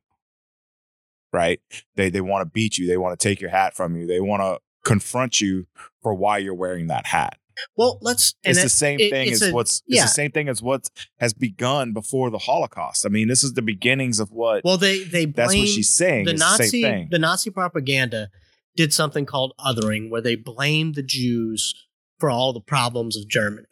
right? 1.32 1.60
They 1.96 2.10
they 2.10 2.22
want 2.22 2.42
to 2.42 2.50
beat 2.52 2.78
you. 2.78 2.88
They 2.88 2.98
want 2.98 3.20
to 3.20 3.24
take 3.24 3.42
your 3.42 3.50
hat 3.52 3.76
from 3.76 3.96
you. 3.96 4.08
They 4.08 4.20
want 4.20 4.42
to 4.42 4.60
confront 4.84 5.42
you 5.42 5.68
for 6.02 6.14
why 6.14 6.38
you're 6.40 6.54
wearing 6.56 6.88
that 6.88 7.06
hat. 7.08 7.38
Well, 7.76 7.98
let's. 8.02 8.36
It's 8.44 8.62
the 8.64 8.70
same 8.70 9.00
it- 9.02 9.10
thing 9.12 9.28
it's 9.28 9.42
as 9.42 9.50
a- 9.50 9.54
what's 9.54 9.84
it's 9.88 10.02
the 10.02 10.08
same 10.08 10.32
thing 10.32 10.48
as 10.48 10.62
what 10.62 10.88
has 11.20 11.34
begun 11.34 11.92
before 11.94 12.30
the 12.30 12.38
Holocaust. 12.38 13.06
I 13.06 13.10
mean, 13.10 13.28
this 13.28 13.44
is 13.44 13.54
the 13.54 13.62
beginnings 13.62 14.20
of 14.22 14.32
what 14.32 14.64
Well, 14.64 14.78
they 14.78 15.04
they 15.04 15.26
blame 15.26 15.34
that's 15.34 15.56
what 15.56 15.68
she's 15.68 15.94
saying. 15.94 16.26
the 16.26 16.32
the 16.34 16.38
Nazi 16.40 16.64
same 16.70 16.82
thing. 16.84 17.08
the 17.12 17.20
Nazi 17.20 17.50
propaganda 17.50 18.30
did 18.78 18.94
something 18.94 19.26
called 19.26 19.54
othering, 19.60 20.10
where 20.10 20.22
they 20.22 20.36
blamed 20.36 20.96
the 20.96 21.04
Jews 21.04 21.74
for 22.18 22.30
all 22.30 22.54
the 22.54 22.62
problems 22.62 23.18
of 23.18 23.28
Germany, 23.28 23.68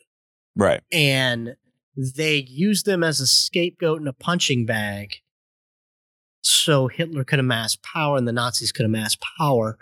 right. 0.56 0.82
and 0.92 1.56
they 1.96 2.38
used 2.50 2.86
them 2.86 3.04
as 3.04 3.20
a 3.22 3.28
scapegoat 3.28 4.00
and 4.00 4.08
a 4.10 4.14
punching 4.14 4.66
bag, 4.66 5.16
so 6.48 6.88
Hitler 6.88 7.24
could 7.24 7.40
amass 7.40 7.76
power 7.76 8.18
and 8.18 8.28
the 8.28 8.32
Nazis 8.32 8.72
could 8.72 8.86
amass 8.86 9.18
power, 9.38 9.78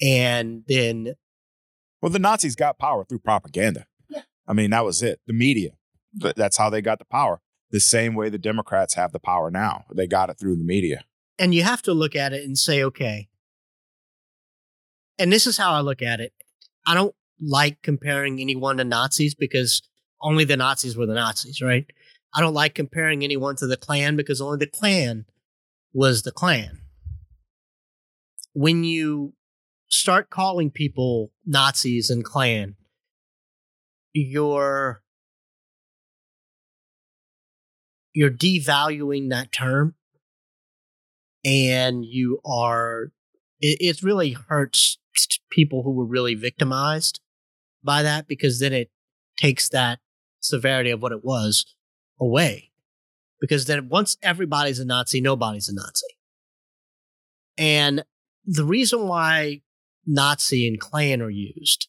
and 0.00 0.64
then 0.66 1.14
Well, 2.00 2.10
the 2.10 2.18
Nazis 2.18 2.56
got 2.56 2.78
power 2.78 3.04
through 3.04 3.18
propaganda. 3.20 3.86
Yeah. 4.08 4.22
I 4.48 4.52
mean, 4.54 4.70
that 4.70 4.84
was 4.84 5.02
it. 5.02 5.20
The 5.26 5.32
media. 5.34 5.72
Th- 6.20 6.34
That's 6.34 6.56
how 6.56 6.70
they 6.70 6.80
got 6.80 6.98
the 6.98 7.04
power. 7.04 7.40
The 7.70 7.80
same 7.80 8.14
way 8.14 8.28
the 8.30 8.38
Democrats 8.38 8.94
have 8.94 9.12
the 9.12 9.20
power 9.20 9.50
now. 9.50 9.84
They 9.94 10.06
got 10.06 10.30
it 10.30 10.38
through 10.40 10.56
the 10.56 10.64
media. 10.64 11.04
and 11.38 11.54
you 11.54 11.62
have 11.62 11.82
to 11.82 11.92
look 11.94 12.16
at 12.16 12.32
it 12.32 12.44
and 12.44 12.56
say, 12.58 12.82
okay. 12.84 13.28
And 15.18 15.32
this 15.32 15.46
is 15.46 15.56
how 15.58 15.72
I 15.72 15.80
look 15.80 16.02
at 16.02 16.20
it. 16.20 16.32
I 16.86 16.94
don't 16.94 17.14
like 17.40 17.82
comparing 17.82 18.40
anyone 18.40 18.78
to 18.78 18.84
Nazis 18.84 19.34
because 19.34 19.82
only 20.22 20.44
the 20.44 20.56
Nazis 20.56 20.96
were 20.96 21.06
the 21.06 21.14
Nazis, 21.14 21.60
right? 21.62 21.86
I 22.34 22.40
don't 22.40 22.54
like 22.54 22.74
comparing 22.74 23.22
anyone 23.24 23.56
to 23.56 23.66
the 23.66 23.76
Klan 23.76 24.16
because 24.16 24.40
only 24.40 24.58
the 24.58 24.66
Klan 24.66 25.26
was 25.92 26.22
the 26.22 26.32
Klan. 26.32 26.78
When 28.52 28.84
you 28.84 29.34
start 29.88 30.30
calling 30.30 30.70
people 30.70 31.32
Nazis 31.46 32.10
and 32.10 32.24
Klan, 32.24 32.76
you're 34.12 35.02
you're 38.12 38.30
devaluing 38.30 39.30
that 39.30 39.52
term 39.52 39.94
and 41.44 42.04
you 42.04 42.40
are 42.44 43.12
it, 43.60 43.78
it 43.80 44.02
really 44.02 44.32
hurts 44.32 44.98
people 45.50 45.82
who 45.82 45.92
were 45.92 46.04
really 46.04 46.34
victimized 46.34 47.20
by 47.84 48.02
that 48.02 48.26
because 48.26 48.58
then 48.58 48.72
it 48.72 48.90
takes 49.38 49.68
that 49.68 50.00
severity 50.40 50.90
of 50.90 51.02
what 51.02 51.12
it 51.12 51.24
was 51.24 51.64
away 52.20 52.69
because 53.40 53.66
then 53.66 53.88
once 53.88 54.16
everybody's 54.22 54.78
a 54.78 54.84
nazi 54.84 55.20
nobody's 55.20 55.68
a 55.68 55.74
nazi 55.74 56.06
and 57.58 58.04
the 58.44 58.64
reason 58.64 59.06
why 59.06 59.60
nazi 60.06 60.66
and 60.66 60.80
klan 60.80 61.20
are 61.20 61.30
used 61.30 61.88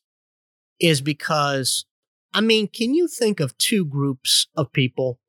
is 0.79 1.01
because 1.01 1.85
i 2.33 2.41
mean 2.41 2.67
can 2.67 2.93
you 2.93 3.07
think 3.07 3.39
of 3.39 3.57
two 3.57 3.85
groups 3.85 4.47
of 4.55 4.71
people 4.71 5.19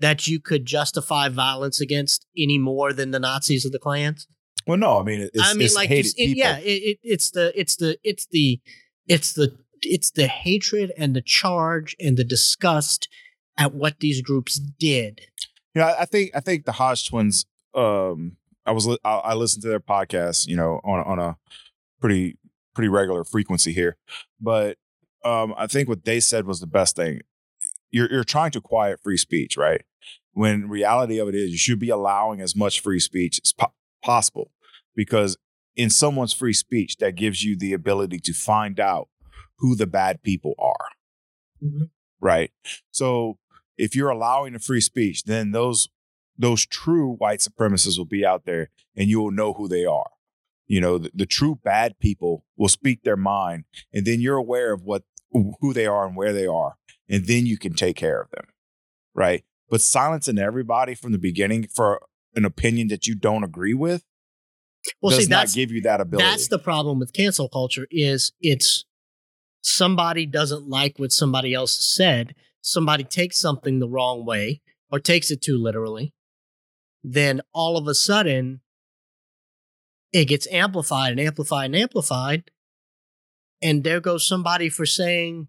that 0.00 0.26
you 0.26 0.40
could 0.40 0.66
justify 0.66 1.28
violence 1.28 1.80
against 1.80 2.26
any 2.36 2.58
more 2.58 2.92
than 2.92 3.10
the 3.10 3.20
nazis 3.20 3.64
or 3.64 3.70
the 3.70 3.78
klans 3.78 4.26
Well, 4.66 4.78
no, 4.78 4.98
I 4.98 5.02
mean, 5.04 5.20
it's, 5.20 5.50
I 5.50 5.52
mean, 5.52 5.66
it's 5.66 5.74
like, 5.76 5.88
hated 5.88 6.04
just, 6.04 6.18
it, 6.18 6.26
people. 6.28 6.38
yeah, 6.38 6.58
it, 6.58 6.98
it's 7.02 7.30
the, 7.32 7.52
it's 7.54 7.76
the, 7.76 7.98
it's 8.02 8.26
the, 8.30 8.60
it's 9.06 9.34
the, 9.34 9.54
it's 9.82 10.10
the 10.10 10.26
hatred 10.26 10.90
and 10.96 11.14
the 11.14 11.20
charge 11.20 11.94
and 12.00 12.16
the 12.16 12.24
disgust 12.24 13.08
at 13.58 13.74
what 13.74 14.00
these 14.00 14.22
groups 14.22 14.58
did. 14.58 15.20
You 15.74 15.80
know, 15.82 15.94
I 15.98 16.04
think 16.04 16.30
I 16.34 16.40
think 16.40 16.64
the 16.64 16.72
Hodge 16.72 17.08
twins. 17.08 17.46
Um, 17.74 18.36
I 18.66 18.72
was 18.72 18.86
li- 18.86 18.98
I, 19.04 19.14
I 19.16 19.34
listened 19.34 19.62
to 19.62 19.68
their 19.68 19.80
podcast. 19.80 20.46
You 20.46 20.56
know, 20.56 20.80
on 20.84 21.00
a- 21.00 21.02
on 21.04 21.18
a 21.18 21.36
pretty 22.00 22.36
pretty 22.74 22.88
regular 22.88 23.24
frequency 23.24 23.72
here, 23.72 23.96
but 24.40 24.78
um, 25.24 25.54
I 25.56 25.66
think 25.66 25.88
what 25.88 26.04
they 26.04 26.20
said 26.20 26.46
was 26.46 26.60
the 26.60 26.66
best 26.66 26.96
thing. 26.96 27.20
You're 27.90 28.10
you're 28.10 28.24
trying 28.24 28.50
to 28.52 28.60
quiet 28.60 29.00
free 29.02 29.16
speech, 29.16 29.56
right? 29.56 29.82
When 30.32 30.68
reality 30.68 31.18
of 31.18 31.28
it 31.28 31.34
is, 31.34 31.50
you 31.50 31.58
should 31.58 31.78
be 31.78 31.90
allowing 31.90 32.40
as 32.40 32.56
much 32.56 32.80
free 32.80 32.98
speech 33.00 33.40
as 33.44 33.52
po- 33.52 33.72
possible, 34.02 34.50
because 34.96 35.36
in 35.76 35.90
someone's 35.90 36.32
free 36.32 36.52
speech, 36.52 36.96
that 36.98 37.14
gives 37.16 37.42
you 37.44 37.56
the 37.56 37.72
ability 37.72 38.18
to 38.20 38.32
find 38.32 38.78
out 38.80 39.08
who 39.58 39.74
the 39.76 39.86
bad 39.86 40.22
people 40.22 40.54
are. 40.58 40.86
Mhm. 41.62 41.90
right? 42.20 42.50
So 42.90 43.38
if 43.76 43.94
you're 43.96 44.10
allowing 44.10 44.52
the 44.52 44.58
free 44.58 44.80
speech, 44.80 45.24
then 45.24 45.52
those 45.52 45.88
those 46.36 46.66
true 46.66 47.14
white 47.14 47.40
supremacists 47.40 47.96
will 47.96 48.04
be 48.04 48.24
out 48.24 48.44
there 48.44 48.70
and 48.96 49.08
you 49.08 49.20
will 49.20 49.30
know 49.30 49.52
who 49.52 49.68
they 49.68 49.84
are. 49.84 50.10
You 50.66 50.80
know, 50.80 50.98
the, 50.98 51.10
the 51.14 51.26
true 51.26 51.60
bad 51.62 51.98
people 52.00 52.44
will 52.56 52.68
speak 52.68 53.02
their 53.02 53.16
mind 53.16 53.64
and 53.92 54.04
then 54.04 54.20
you're 54.20 54.36
aware 54.36 54.72
of 54.72 54.82
what 54.82 55.04
who 55.32 55.72
they 55.72 55.86
are 55.86 56.06
and 56.06 56.16
where 56.16 56.32
they 56.32 56.46
are 56.46 56.76
and 57.08 57.26
then 57.26 57.46
you 57.46 57.58
can 57.58 57.74
take 57.74 57.96
care 57.96 58.20
of 58.20 58.30
them. 58.30 58.46
Right? 59.14 59.44
But 59.68 59.80
silencing 59.80 60.38
everybody 60.38 60.94
from 60.94 61.12
the 61.12 61.18
beginning 61.18 61.68
for 61.72 62.00
an 62.34 62.44
opinion 62.44 62.88
that 62.88 63.06
you 63.06 63.14
don't 63.14 63.44
agree 63.44 63.74
with 63.74 64.04
Well, 65.00 65.10
does 65.14 65.24
see, 65.24 65.30
not 65.30 65.52
give 65.52 65.70
you 65.70 65.80
that 65.82 66.00
ability. 66.00 66.28
that's 66.28 66.48
the 66.48 66.58
problem 66.58 66.98
with 66.98 67.12
cancel 67.12 67.48
culture 67.48 67.86
is 67.90 68.32
it's 68.40 68.84
somebody 69.60 70.26
doesn't 70.26 70.68
like 70.68 70.98
what 70.98 71.12
somebody 71.12 71.54
else 71.54 71.94
said. 71.94 72.34
Somebody 72.66 73.04
takes 73.04 73.38
something 73.38 73.78
the 73.78 73.88
wrong 73.88 74.24
way 74.24 74.62
or 74.90 74.98
takes 74.98 75.30
it 75.30 75.42
too 75.42 75.58
literally. 75.58 76.14
Then 77.02 77.42
all 77.52 77.76
of 77.76 77.86
a 77.86 77.94
sudden, 77.94 78.62
it 80.14 80.24
gets 80.24 80.48
amplified 80.50 81.10
and 81.10 81.20
amplified 81.20 81.66
and 81.66 81.76
amplified. 81.76 82.50
And 83.62 83.84
there 83.84 84.00
goes 84.00 84.26
somebody 84.26 84.70
for 84.70 84.86
saying, 84.86 85.48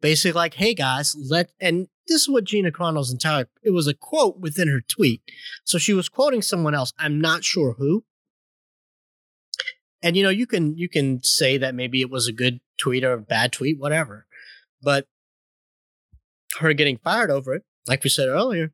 basically, 0.00 0.32
like, 0.32 0.54
hey 0.54 0.74
guys, 0.74 1.14
let, 1.30 1.50
and 1.60 1.86
this 2.08 2.22
is 2.22 2.28
what 2.28 2.44
Gina 2.44 2.72
Carano's 2.72 3.12
entire, 3.12 3.48
it 3.62 3.70
was 3.70 3.86
a 3.86 3.94
quote 3.94 4.40
within 4.40 4.66
her 4.66 4.80
tweet. 4.80 5.22
So 5.62 5.78
she 5.78 5.94
was 5.94 6.08
quoting 6.08 6.42
someone 6.42 6.74
else. 6.74 6.92
I'm 6.98 7.20
not 7.20 7.44
sure 7.44 7.76
who. 7.78 8.02
And 10.02 10.16
you 10.16 10.24
know, 10.24 10.30
you 10.30 10.48
can 10.48 10.76
you 10.76 10.88
can 10.88 11.22
say 11.22 11.58
that 11.58 11.76
maybe 11.76 12.00
it 12.00 12.10
was 12.10 12.26
a 12.26 12.32
good 12.32 12.58
tweet 12.76 13.04
or 13.04 13.12
a 13.12 13.20
bad 13.20 13.52
tweet, 13.52 13.78
whatever. 13.78 14.26
But 14.82 15.06
her 16.60 16.72
getting 16.72 16.98
fired 16.98 17.30
over 17.30 17.54
it, 17.54 17.64
like 17.86 18.04
we 18.04 18.10
said 18.10 18.28
earlier, 18.28 18.72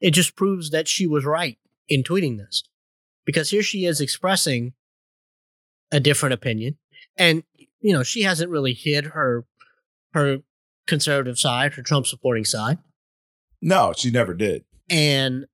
it 0.00 0.12
just 0.12 0.36
proves 0.36 0.70
that 0.70 0.88
she 0.88 1.06
was 1.06 1.24
right 1.24 1.58
in 1.88 2.02
tweeting 2.02 2.38
this. 2.38 2.62
Because 3.24 3.50
here 3.50 3.62
she 3.62 3.84
is 3.86 4.00
expressing 4.00 4.72
a 5.90 5.98
different 6.00 6.32
opinion. 6.32 6.78
And, 7.16 7.42
you 7.80 7.92
know, 7.92 8.02
she 8.02 8.22
hasn't 8.22 8.50
really 8.50 8.72
hid 8.72 9.06
her 9.06 9.44
her 10.12 10.38
conservative 10.86 11.38
side, 11.38 11.74
her 11.74 11.82
Trump 11.82 12.06
supporting 12.06 12.44
side. 12.44 12.78
no, 13.60 13.92
she 13.96 14.10
never 14.10 14.32
did. 14.34 14.64
And 14.88 15.46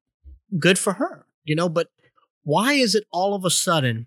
good 0.59 0.79
for 0.79 0.95
her, 0.95 1.27
you 1.45 1.55
know, 1.57 1.68
but 1.68 1.88
why 2.45 2.75
is 2.75 2.95
it 2.95 3.05
all 3.11 3.35
of 3.35 3.45
a 3.45 3.51
sudden 3.51 4.07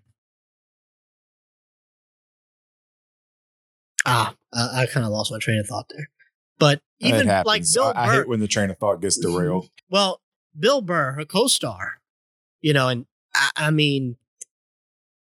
ah 4.06 4.34
i, 4.52 4.82
I 4.82 4.86
kind 4.86 5.04
of 5.06 5.12
lost 5.12 5.30
my 5.32 5.38
train 5.38 5.58
of 5.58 5.66
thought 5.66 5.86
there 5.90 6.08
but 6.58 6.80
even 7.00 7.26
like 7.44 7.62
bill 7.74 7.92
I, 7.94 8.08
I 8.08 8.14
hate 8.14 8.28
when 8.28 8.40
the 8.40 8.48
train 8.48 8.70
of 8.70 8.78
thought 8.78 9.00
gets 9.02 9.16
derailed. 9.18 9.68
well 9.90 10.20
bill 10.58 10.80
burr 10.80 11.12
her 11.12 11.24
co-star 11.24 12.00
you 12.60 12.72
know 12.72 12.88
and 12.88 13.06
I, 13.34 13.50
I 13.56 13.70
mean 13.70 14.16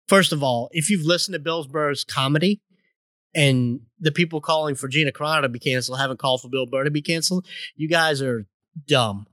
first 0.08 0.32
of 0.32 0.42
all 0.42 0.68
if 0.72 0.90
you've 0.90 1.06
listened 1.06 1.32
to 1.34 1.38
bill 1.38 1.64
burr's 1.66 2.04
comedy 2.04 2.60
and 3.34 3.80
the 3.98 4.12
people 4.12 4.40
calling 4.40 4.74
for 4.74 4.88
gina 4.88 5.12
carano 5.12 5.42
to 5.42 5.48
be 5.48 5.58
canceled 5.58 5.98
haven't 5.98 6.18
called 6.18 6.42
for 6.42 6.48
bill 6.48 6.66
burr 6.66 6.84
to 6.84 6.90
be 6.90 7.02
canceled 7.02 7.46
you 7.74 7.88
guys 7.88 8.20
are 8.22 8.46
dumb 8.86 9.26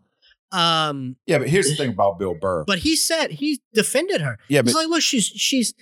um 0.54 1.16
Yeah, 1.26 1.40
but 1.40 1.50
here's 1.50 1.68
the 1.68 1.76
thing 1.84 1.90
about 1.90 2.20
Bill 2.20 2.36
Burr. 2.36 2.64
but 2.66 2.80
he 2.80 2.96
said 2.96 3.32
he 3.32 3.60
defended 3.74 4.22
her. 4.22 4.38
yeah, 4.48 4.62
He's 4.62 4.72
but 4.74 4.82
like, 4.82 4.88
look, 4.88 5.02
she's 5.02 5.26
she's. 5.26 5.74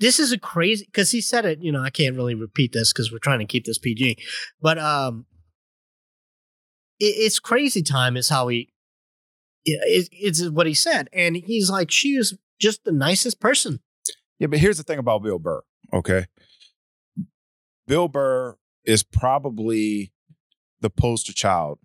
This 0.00 0.18
is 0.18 0.32
a 0.32 0.38
crazy 0.38 0.86
because 0.86 1.10
he 1.10 1.20
said 1.20 1.44
it. 1.44 1.62
You 1.62 1.70
know, 1.70 1.82
I 1.82 1.90
can't 1.90 2.16
really 2.16 2.34
repeat 2.34 2.72
this 2.72 2.92
because 2.92 3.12
we're 3.12 3.18
trying 3.18 3.38
to 3.40 3.44
keep 3.44 3.66
this 3.66 3.78
PG. 3.78 4.16
But 4.60 4.78
um, 4.78 5.26
it, 6.98 7.04
it's 7.04 7.38
crazy 7.38 7.82
time 7.82 8.16
is 8.16 8.28
how 8.28 8.48
he. 8.48 8.72
It, 9.66 10.08
it's 10.10 10.48
what 10.48 10.66
he 10.66 10.72
said, 10.72 11.10
and 11.12 11.36
he's 11.36 11.68
like, 11.68 11.90
she 11.90 12.16
is 12.16 12.36
just 12.58 12.84
the 12.84 12.92
nicest 12.92 13.40
person. 13.40 13.80
yeah, 14.38 14.46
but 14.46 14.58
here's 14.58 14.78
the 14.78 14.82
thing 14.82 14.98
about 14.98 15.22
Bill 15.22 15.38
Burr. 15.38 15.62
Okay, 15.92 16.24
Bill 17.86 18.08
Burr 18.08 18.56
is 18.84 19.02
probably 19.02 20.12
the 20.80 20.88
poster 20.88 21.34
child 21.34 21.78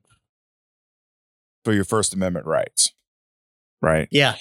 for 1.65 1.73
your 1.73 1.83
First 1.83 2.13
Amendment 2.13 2.45
rights, 2.45 2.93
right? 3.81 4.07
Yeah, 4.09 4.35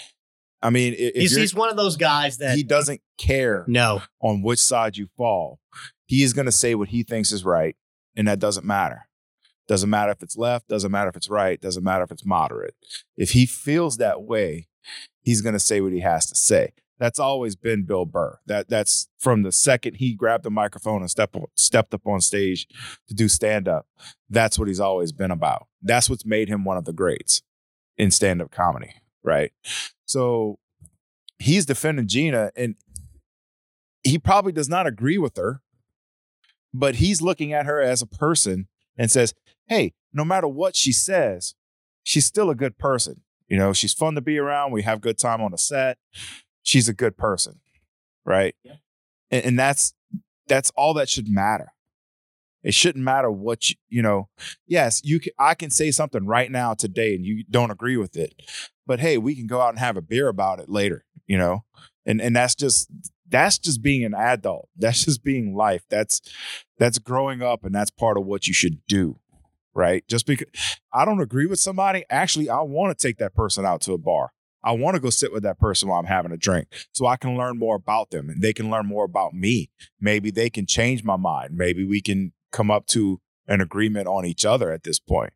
I 0.65 0.71
mean, 0.71 0.95
he's 0.95 1.37
he's 1.37 1.55
one 1.55 1.69
of 1.69 1.77
those 1.77 1.97
guys 1.97 2.39
that 2.39 2.57
he 2.57 2.63
doesn't 2.63 3.03
care 3.19 3.65
no, 3.69 4.03
on 4.21 4.43
which 4.43 4.59
side 4.59 4.97
you 4.97 5.09
fall. 5.17 5.61
He 6.07 6.23
is 6.23 6.33
going 6.33 6.47
to 6.47 6.53
say 6.53 6.75
what 6.75 6.89
he 6.89 7.03
thinks 7.03 7.33
is 7.33 7.45
right, 7.45 7.77
and 8.17 8.27
that 8.27 8.39
doesn't 8.39 8.65
matter. 8.65 9.07
Doesn't 9.69 9.91
matter 9.91 10.13
if 10.13 10.23
it's 10.23 10.37
left, 10.37 10.69
doesn't 10.69 10.91
matter 10.91 11.11
if 11.11 11.17
it's 11.17 11.29
right, 11.29 11.61
doesn't 11.61 11.85
matter 11.85 12.03
if 12.03 12.11
it's 12.11 12.25
moderate. 12.25 12.75
If 13.17 13.31
he 13.31 13.47
feels 13.47 13.99
that 13.99 14.23
way, 14.23 14.69
he's 15.21 15.43
going 15.43 15.55
to 15.55 15.61
say 15.61 15.81
what 15.81 15.93
he 15.93 16.01
has 16.01 16.27
to 16.27 16.35
say. 16.35 16.73
That's 16.99 17.19
always 17.19 17.57
been 17.57 17.85
Bill 17.85 18.07
Burr. 18.07 18.39
That 18.47 18.69
that's 18.69 19.09
from 19.19 19.43
the 19.43 19.53
second 19.53 19.97
he 19.97 20.15
grabbed 20.15 20.45
the 20.45 20.51
microphone 20.51 21.03
and 21.03 21.11
stepped 21.11 21.37
stepped 21.57 21.93
up 21.93 22.07
on 22.07 22.21
stage 22.21 22.67
to 23.09 23.15
do 23.15 23.29
stand 23.29 23.69
up. 23.69 23.87
That's 24.31 24.59
what 24.59 24.69
he's 24.69 24.81
always 24.81 25.13
been 25.13 25.31
about. 25.31 25.67
That's 25.83 26.09
what's 26.09 26.25
made 26.25 26.49
him 26.49 26.65
one 26.65 26.77
of 26.77 26.85
the 26.85 26.93
greats 26.93 27.43
in 27.99 28.11
stand 28.11 28.41
up 28.41 28.51
comedy, 28.51 28.95
right? 29.25 29.53
So 30.05 30.59
he's 31.39 31.67
defending 31.67 32.07
Gina 32.07 32.53
and 32.57 32.77
he 34.03 34.19
probably 34.19 34.53
does 34.53 34.69
not 34.69 34.87
agree 34.87 35.19
with 35.19 35.37
her, 35.37 35.63
but 36.73 36.97
he's 36.97 37.23
looking 37.23 37.53
at 37.53 37.67
her 37.67 37.81
as 37.81 38.03
a 38.03 38.07
person 38.07 38.69
and 38.97 39.11
says, 39.11 39.35
Hey, 39.67 39.95
no 40.13 40.25
matter 40.25 40.47
what 40.47 40.77
she 40.77 40.93
says, 40.93 41.55
she's 42.03 42.27
still 42.27 42.51
a 42.51 42.55
good 42.55 42.79
person. 42.79 43.23
You 43.49 43.57
know, 43.57 43.73
she's 43.73 43.95
fun 43.95 44.15
to 44.15 44.21
be 44.21 44.39
around. 44.39 44.73
We 44.73 44.83
have 44.83 45.01
good 45.01 45.19
time 45.19 45.41
on 45.41 45.51
the 45.51 45.59
set. 45.59 45.99
She's 46.63 46.89
a 46.89 46.95
good 46.95 47.17
person. 47.17 47.61
Right. 48.25 48.55
Yeah. 48.63 48.77
And, 49.31 49.45
and 49.45 49.59
that's 49.59 49.95
that's 50.47 50.71
all 50.77 50.95
that 50.95 51.09
should 51.09 51.29
matter. 51.29 51.73
It 52.63 52.73
shouldn't 52.73 53.05
matter 53.05 53.31
what 53.31 53.69
you, 53.69 53.77
you 53.89 54.03
know. 54.03 54.29
Yes, 54.67 55.03
you 55.05 55.21
can, 55.21 55.33
I 55.39 55.55
can 55.55 55.71
say 55.71 55.91
something 55.91 56.27
right 56.27 56.51
now 56.51 56.73
today 56.75 57.15
and 57.15 57.25
you 57.25 57.45
don't 57.51 57.71
agree 57.71 57.97
with 57.97 58.17
it. 58.17 58.35
But 58.87 59.01
hey, 59.01 59.19
we 59.19 59.35
can 59.35 59.47
go 59.47 59.61
out 59.61 59.71
and 59.71 59.79
have 59.79 59.97
a 59.97 60.03
beer 60.03 60.29
about 60.29 60.61
it 60.61 60.69
later, 60.69 61.05
you 61.27 61.39
know? 61.39 61.65
And 62.07 62.21
and 62.21 62.37
that's 62.37 62.55
just 62.55 62.91
that's 63.29 63.59
just 63.59 63.83
being 63.83 64.05
an 64.05 64.15
adult. 64.15 64.69
That's 64.77 65.05
just 65.05 65.25
being 65.25 65.57
life. 65.57 65.83
That's 65.89 66.21
that's 66.79 66.99
growing 66.99 67.43
up 67.43 67.65
and 67.65 67.75
that's 67.75 67.91
part 67.91 68.19
of 68.19 68.27
what 68.27 68.47
you 68.47 68.55
should 68.55 68.81
do. 68.87 69.19
Right? 69.75 70.07
Just 70.07 70.27
because 70.27 70.47
I 70.93 71.05
don't 71.05 71.21
agree 71.21 71.47
with 71.47 71.59
somebody, 71.59 72.05
actually 72.11 72.49
I 72.49 72.61
want 72.61 72.97
to 72.97 73.03
take 73.07 73.19
that 73.19 73.35
person 73.35 73.65
out 73.65 73.81
to 73.83 73.93
a 73.93 73.99
bar. 73.99 74.33
I 74.63 74.73
want 74.73 74.95
to 74.95 75.01
go 75.01 75.11
sit 75.11 75.33
with 75.33 75.43
that 75.43 75.59
person 75.59 75.89
while 75.89 75.99
I'm 75.99 76.07
having 76.07 76.33
a 76.33 76.37
drink 76.37 76.69
so 76.93 77.07
I 77.07 77.17
can 77.17 77.37
learn 77.37 77.59
more 77.59 77.77
about 77.77 78.11
them 78.11 78.31
and 78.31 78.41
they 78.41 78.53
can 78.53 78.71
learn 78.71 78.87
more 78.87 79.05
about 79.05 79.35
me. 79.35 79.71
Maybe 80.01 80.31
they 80.31 80.49
can 80.49 80.67
change 80.67 81.05
my 81.05 81.17
mind. 81.17 81.55
Maybe 81.55 81.85
we 81.85 82.01
can 82.01 82.33
come 82.51 82.71
up 82.71 82.87
to 82.89 83.21
an 83.47 83.61
agreement 83.61 84.07
on 84.07 84.25
each 84.25 84.45
other 84.45 84.73
at 84.73 84.85
this 84.85 84.99
point. 84.99 85.33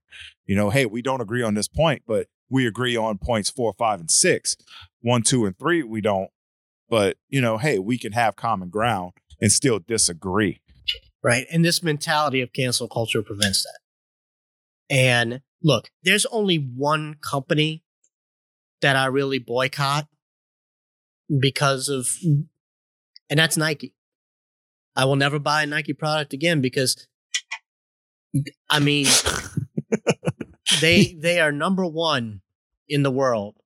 You 0.46 0.56
know, 0.56 0.70
hey, 0.70 0.86
we 0.86 1.02
don't 1.02 1.20
agree 1.20 1.42
on 1.42 1.54
this 1.54 1.68
point, 1.68 2.02
but 2.06 2.28
we 2.50 2.66
agree 2.66 2.96
on 2.96 3.18
points 3.18 3.50
four, 3.50 3.74
five, 3.78 4.00
and 4.00 4.10
six. 4.10 4.56
One, 5.00 5.22
two, 5.22 5.46
and 5.46 5.58
three, 5.58 5.82
we 5.82 6.00
don't. 6.00 6.30
But, 6.88 7.18
you 7.28 7.40
know, 7.40 7.58
hey, 7.58 7.78
we 7.78 7.98
can 7.98 8.12
have 8.12 8.36
common 8.36 8.70
ground 8.70 9.12
and 9.40 9.52
still 9.52 9.78
disagree. 9.78 10.60
right? 11.22 11.46
And 11.50 11.64
this 11.64 11.82
mentality 11.82 12.40
of 12.40 12.52
cancel 12.52 12.88
culture 12.88 13.22
prevents 13.22 13.64
that. 13.64 13.78
And 14.90 15.40
look, 15.62 15.90
there's 16.02 16.26
only 16.26 16.56
one 16.56 17.16
company 17.20 17.84
that 18.80 18.96
I 18.96 19.06
really 19.06 19.38
boycott 19.38 20.06
because 21.40 21.88
of, 21.88 22.08
and 23.28 23.38
that's 23.38 23.56
Nike. 23.56 23.94
I 24.96 25.04
will 25.04 25.16
never 25.16 25.38
buy 25.38 25.62
a 25.62 25.66
Nike 25.66 25.92
product 25.92 26.32
again 26.32 26.60
because, 26.60 27.06
I 28.70 28.80
mean, 28.80 29.06
they 30.80 31.12
they 31.18 31.40
are 31.40 31.52
number 31.52 31.86
one 31.86 32.40
in 32.88 33.02
the 33.02 33.10
world 33.10 33.56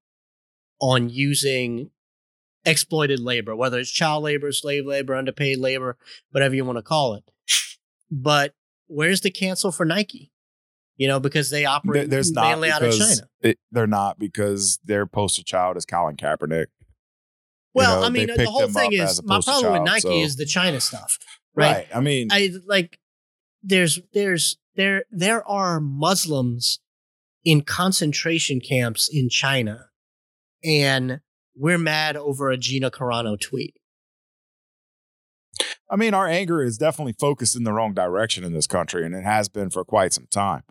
on 0.80 1.08
using 1.08 1.90
exploited 2.64 3.20
labor, 3.20 3.54
whether 3.56 3.78
it's 3.78 3.90
child 3.90 4.24
labor, 4.24 4.52
slave 4.52 4.86
labor, 4.86 5.14
underpaid 5.14 5.58
labor, 5.58 5.96
whatever 6.30 6.54
you 6.54 6.64
want 6.64 6.78
to 6.78 6.82
call 6.82 7.14
it. 7.14 7.24
But 8.10 8.54
where's 8.86 9.20
the 9.20 9.30
cancel 9.30 9.72
for 9.72 9.84
Nike? 9.84 10.32
You 10.96 11.08
know, 11.08 11.18
because 11.18 11.50
they 11.50 11.62
There- 11.62 11.70
operate 11.70 12.10
There's 12.10 12.30
not 12.32 12.50
mainly 12.50 12.70
out 12.70 12.82
of 12.82 12.96
China. 12.96 13.28
it- 13.40 13.58
they're 13.70 13.86
not 13.86 14.18
because 14.18 14.78
their 14.84 15.06
poster 15.06 15.42
child 15.42 15.76
is 15.76 15.84
Colin 15.84 16.16
Kaepernick. 16.16 16.66
Well, 17.74 18.00
know, 18.00 18.06
I 18.06 18.10
mean, 18.10 18.26
the 18.26 18.50
whole 18.50 18.68
thing 18.68 18.92
is 18.92 19.22
my 19.22 19.40
problem 19.40 19.72
with 19.72 19.82
Nike 19.82 20.00
so- 20.00 20.12
is 20.12 20.36
the 20.36 20.44
China 20.44 20.80
stuff, 20.80 21.18
right? 21.54 21.88
I 21.94 22.00
mean, 22.00 22.28
I 22.30 22.50
like 22.66 22.98
there's 23.62 23.98
there's 24.12 24.58
there 24.76 25.06
there 25.10 25.46
are 25.48 25.80
Muslims 25.80 26.80
in 27.44 27.62
concentration 27.62 28.60
camps 28.60 29.08
in 29.12 29.28
China, 29.28 29.86
and 30.64 31.20
we're 31.54 31.78
mad 31.78 32.16
over 32.16 32.50
a 32.50 32.56
Gina 32.56 32.90
Carano 32.90 33.38
tweet. 33.40 33.74
I 35.90 35.96
mean, 35.96 36.14
our 36.14 36.26
anger 36.26 36.62
is 36.62 36.78
definitely 36.78 37.14
focused 37.20 37.54
in 37.54 37.64
the 37.64 37.72
wrong 37.72 37.92
direction 37.92 38.44
in 38.44 38.52
this 38.54 38.66
country, 38.66 39.04
and 39.04 39.14
it 39.14 39.24
has 39.24 39.48
been 39.48 39.68
for 39.70 39.84
quite 39.84 40.12
some 40.12 40.26
time. 40.30 40.62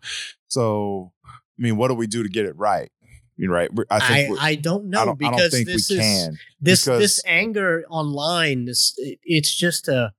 So, 0.47 1.11
I 1.25 1.29
mean, 1.59 1.77
what 1.77 1.89
do 1.89 1.93
we 1.93 2.07
do 2.07 2.23
to 2.23 2.29
get 2.29 2.45
it 2.45 2.57
right? 2.57 2.91
You 3.37 3.47
know, 3.47 3.53
right? 3.53 3.69
I 3.89 3.95
I, 3.97 3.99
think 3.99 4.29
we're- 4.31 4.39
I, 4.41 4.55
don't 4.55 4.85
know 4.89 5.01
I 5.01 5.05
don't, 5.05 5.13
I 5.13 5.29
because 5.29 5.37
don't 5.39 5.51
think 5.51 5.67
we 5.67 5.73
this 5.73 5.91
is 5.91 5.99
can. 5.99 6.37
this 6.59 6.85
this 6.85 7.21
anger 7.25 7.83
online. 7.89 8.65
This 8.65 8.93
it- 8.97 9.19
it's 9.23 9.53
just 9.55 9.87
a 9.87 10.13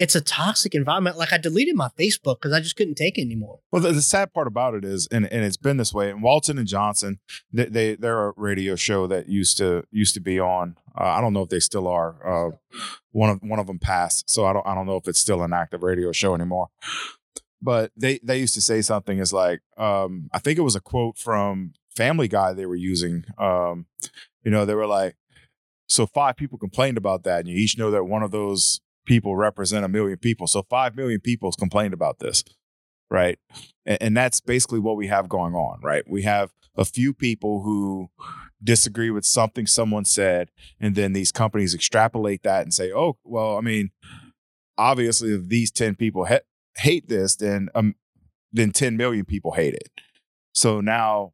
it's 0.00 0.14
a 0.14 0.20
toxic 0.20 0.74
environment. 0.74 1.18
Like 1.18 1.32
I 1.32 1.36
deleted 1.36 1.76
my 1.76 1.90
Facebook 1.98 2.40
because 2.40 2.54
I 2.54 2.60
just 2.60 2.74
couldn't 2.74 2.94
take 2.94 3.18
it 3.18 3.20
anymore. 3.20 3.60
Well, 3.70 3.82
the, 3.82 3.92
the 3.92 4.00
sad 4.00 4.32
part 4.32 4.46
about 4.46 4.74
it 4.74 4.82
is, 4.82 5.06
and, 5.12 5.30
and 5.30 5.44
it's 5.44 5.58
been 5.58 5.76
this 5.76 5.92
way. 5.92 6.10
And 6.10 6.22
Walton 6.22 6.56
and 6.56 6.66
Johnson, 6.66 7.20
they, 7.52 7.66
they 7.66 7.94
they're 7.96 8.28
a 8.28 8.32
radio 8.36 8.74
show 8.76 9.06
that 9.06 9.28
used 9.28 9.58
to 9.58 9.84
used 9.92 10.14
to 10.14 10.20
be 10.20 10.40
on. 10.40 10.76
Uh, 10.98 11.04
I 11.04 11.20
don't 11.20 11.34
know 11.34 11.42
if 11.42 11.50
they 11.50 11.60
still 11.60 11.86
are. 11.86 12.48
Uh, 12.48 12.56
one 13.12 13.28
of 13.28 13.40
one 13.42 13.58
of 13.58 13.66
them 13.66 13.78
passed, 13.78 14.30
so 14.30 14.46
I 14.46 14.54
don't 14.54 14.66
I 14.66 14.74
don't 14.74 14.86
know 14.86 14.96
if 14.96 15.06
it's 15.06 15.20
still 15.20 15.42
an 15.42 15.52
active 15.52 15.82
radio 15.82 16.12
show 16.12 16.34
anymore. 16.34 16.68
But 17.60 17.92
they 17.94 18.20
they 18.22 18.38
used 18.38 18.54
to 18.54 18.62
say 18.62 18.80
something 18.80 19.18
is 19.18 19.34
like, 19.34 19.60
um, 19.76 20.30
I 20.32 20.38
think 20.38 20.58
it 20.58 20.62
was 20.62 20.76
a 20.76 20.80
quote 20.80 21.18
from 21.18 21.74
Family 21.94 22.26
Guy 22.26 22.54
they 22.54 22.64
were 22.64 22.74
using. 22.74 23.26
Um, 23.36 23.84
you 24.42 24.50
know, 24.50 24.64
they 24.64 24.74
were 24.74 24.86
like, 24.86 25.16
so 25.86 26.06
five 26.06 26.36
people 26.36 26.56
complained 26.56 26.96
about 26.96 27.24
that, 27.24 27.40
and 27.40 27.48
you 27.48 27.56
each 27.56 27.76
know 27.76 27.90
that 27.90 28.04
one 28.04 28.22
of 28.22 28.30
those 28.30 28.80
people 29.10 29.36
represent 29.36 29.84
a 29.84 29.88
million 29.88 30.18
people. 30.18 30.46
So 30.46 30.62
five 30.62 30.94
million 30.94 31.20
people 31.20 31.50
complained 31.52 31.94
about 31.94 32.18
this 32.20 32.44
right? 33.10 33.38
And, 33.84 33.98
and 34.00 34.16
that's 34.16 34.40
basically 34.40 34.78
what 34.78 34.96
we 34.96 35.08
have 35.08 35.28
going 35.28 35.54
on, 35.54 35.80
right? 35.82 36.04
We 36.08 36.22
have 36.22 36.52
a 36.76 36.84
few 36.84 37.12
people 37.12 37.62
who 37.62 38.08
disagree 38.62 39.10
with 39.10 39.24
something 39.24 39.66
someone 39.66 40.04
said, 40.04 40.50
and 40.78 40.94
then 40.94 41.12
these 41.12 41.32
companies 41.32 41.74
extrapolate 41.74 42.42
that 42.44 42.62
and 42.62 42.72
say, 42.72 42.92
"Oh, 42.92 43.18
well, 43.24 43.58
I 43.58 43.60
mean, 43.60 43.90
obviously, 44.78 45.34
if 45.34 45.48
these 45.48 45.70
ten 45.70 45.96
people 45.96 46.26
ha- 46.26 46.46
hate 46.76 47.08
this, 47.08 47.36
then 47.36 47.68
um, 47.74 47.96
then 48.52 48.70
ten 48.70 48.96
million 48.96 49.24
people 49.24 49.52
hate 49.52 49.74
it." 49.74 49.90
So 50.52 50.80
now, 50.80 51.32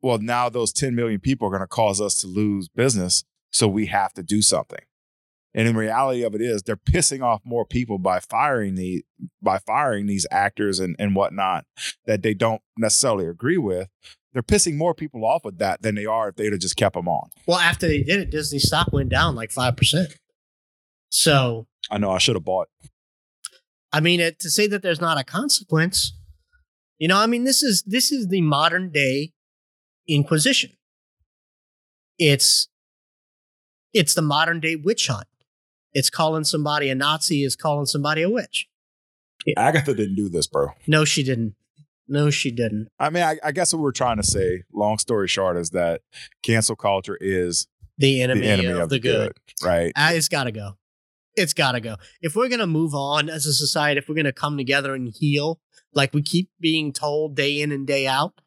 well, 0.00 0.18
now 0.18 0.48
those 0.48 0.72
ten 0.72 0.94
million 0.94 1.20
people 1.20 1.48
are 1.48 1.50
going 1.50 1.60
to 1.60 1.66
cause 1.66 2.00
us 2.00 2.16
to 2.18 2.28
lose 2.28 2.68
business, 2.68 3.24
so 3.50 3.66
we 3.66 3.86
have 3.86 4.12
to 4.14 4.22
do 4.22 4.40
something. 4.42 4.84
And 5.56 5.66
in 5.66 5.74
reality 5.74 6.22
of 6.22 6.34
it 6.34 6.42
is, 6.42 6.62
they're 6.62 6.76
pissing 6.76 7.22
off 7.22 7.40
more 7.42 7.64
people 7.64 7.98
by 7.98 8.20
firing 8.20 8.74
the 8.74 9.04
by 9.40 9.58
firing 9.58 10.06
these 10.06 10.26
actors 10.30 10.78
and, 10.78 10.94
and 10.98 11.16
whatnot 11.16 11.64
that 12.04 12.22
they 12.22 12.34
don't 12.34 12.60
necessarily 12.76 13.26
agree 13.26 13.56
with. 13.56 13.88
They're 14.34 14.42
pissing 14.42 14.76
more 14.76 14.94
people 14.94 15.24
off 15.24 15.46
with 15.46 15.56
that 15.58 15.80
than 15.80 15.94
they 15.94 16.04
are 16.04 16.28
if 16.28 16.36
they'd 16.36 16.52
have 16.52 16.60
just 16.60 16.76
kept 16.76 16.94
them 16.94 17.08
on. 17.08 17.30
Well, 17.46 17.58
after 17.58 17.88
they 17.88 18.02
did 18.02 18.20
it, 18.20 18.30
Disney 18.30 18.58
stock 18.58 18.92
went 18.92 19.08
down 19.08 19.34
like 19.34 19.50
five 19.50 19.78
percent. 19.78 20.14
So 21.08 21.66
I 21.90 21.96
know 21.96 22.10
I 22.10 22.18
should 22.18 22.36
have 22.36 22.44
bought. 22.44 22.68
I 23.92 24.00
mean, 24.00 24.20
it, 24.20 24.38
to 24.40 24.50
say 24.50 24.66
that 24.66 24.82
there's 24.82 25.00
not 25.00 25.18
a 25.18 25.24
consequence, 25.24 26.12
you 26.98 27.08
know, 27.08 27.16
I 27.16 27.26
mean, 27.26 27.44
this 27.44 27.62
is 27.62 27.82
this 27.86 28.12
is 28.12 28.28
the 28.28 28.42
modern 28.42 28.90
day 28.90 29.32
Inquisition. 30.08 30.70
It's 32.18 32.68
it's 33.92 34.14
the 34.14 34.22
modern 34.22 34.60
day 34.60 34.76
witch 34.76 35.08
hunt. 35.08 35.26
It's 35.92 36.10
calling 36.10 36.44
somebody 36.44 36.90
a 36.90 36.94
Nazi 36.94 37.42
is 37.42 37.56
calling 37.56 37.86
somebody 37.86 38.22
a 38.22 38.30
witch. 38.30 38.68
Agatha 39.56 39.94
didn't 39.94 40.16
do 40.16 40.28
this, 40.28 40.46
bro. 40.46 40.68
No, 40.86 41.04
she 41.04 41.22
didn't. 41.22 41.54
No, 42.08 42.30
she 42.30 42.50
didn't. 42.50 42.88
I 42.98 43.10
mean, 43.10 43.22
I, 43.22 43.36
I 43.42 43.52
guess 43.52 43.72
what 43.72 43.82
we're 43.82 43.92
trying 43.92 44.16
to 44.18 44.22
say, 44.22 44.62
long 44.72 44.98
story 44.98 45.28
short, 45.28 45.56
is 45.56 45.70
that 45.70 46.02
cancel 46.42 46.76
culture 46.76 47.18
is 47.20 47.66
The 47.98 48.22
enemy, 48.22 48.42
the 48.42 48.46
enemy 48.48 48.68
of, 48.80 48.88
the 48.90 48.98
good. 48.98 49.32
right? 49.64 49.92
Uh, 49.96 50.10
it's 50.12 50.28
got 50.28 50.44
to 50.44 50.52
go. 50.52 50.76
It's 51.34 51.52
got 51.52 51.72
to 51.72 51.80
go. 51.80 51.96
If 52.22 52.36
we're 52.36 52.48
going 52.48 52.60
to 52.60 52.66
move 52.66 52.94
on 52.94 53.28
as 53.28 53.44
a 53.46 53.52
society, 53.52 53.98
if 53.98 54.08
we're 54.08 54.14
going 54.14 54.24
to 54.24 54.32
come 54.32 54.56
together 54.56 54.94
and 54.94 55.12
heal, 55.14 55.60
like 55.92 56.14
we 56.14 56.22
keep 56.22 56.48
being 56.60 56.92
told 56.92 57.34
day 57.34 57.60
in 57.60 57.72
and 57.72 57.86
day 57.86 58.06
out, 58.06 58.40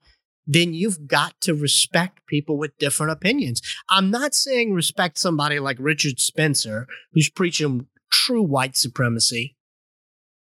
then 0.51 0.73
you've 0.73 1.05
got 1.07 1.39
to 1.41 1.53
respect 1.53 2.25
people 2.25 2.57
with 2.57 2.75
different 2.79 3.11
opinions. 3.11 3.61
I'm 3.87 4.09
not 4.09 4.33
saying 4.33 4.73
respect 4.73 5.19
somebody 5.19 5.59
like 5.59 5.77
Richard 5.79 6.19
Spencer, 6.19 6.87
who's 7.13 7.29
preaching 7.29 7.85
true 8.11 8.41
white 8.41 8.75
supremacy. 8.75 9.55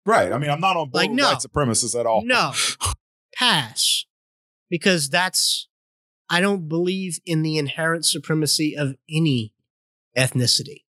Right. 0.04 0.32
I 0.32 0.40
mean, 0.40 0.50
I'm 0.50 0.60
not 0.60 0.76
on 0.76 0.90
board 0.90 0.96
Like, 0.96 1.10
with 1.12 1.20
no. 1.20 1.26
white 1.26 1.38
supremacists 1.38 1.98
at 2.00 2.08
all. 2.08 2.24
No, 2.26 2.52
pass. 3.36 4.06
Because 4.72 5.08
that's, 5.08 5.68
I 6.32 6.42
don't 6.42 6.68
believe 6.68 7.20
in 7.24 7.44
the 7.44 7.60
inherent 7.60 8.04
supremacy 8.06 8.76
of 8.76 8.96
any 9.08 9.54
ethnicity. 10.18 10.86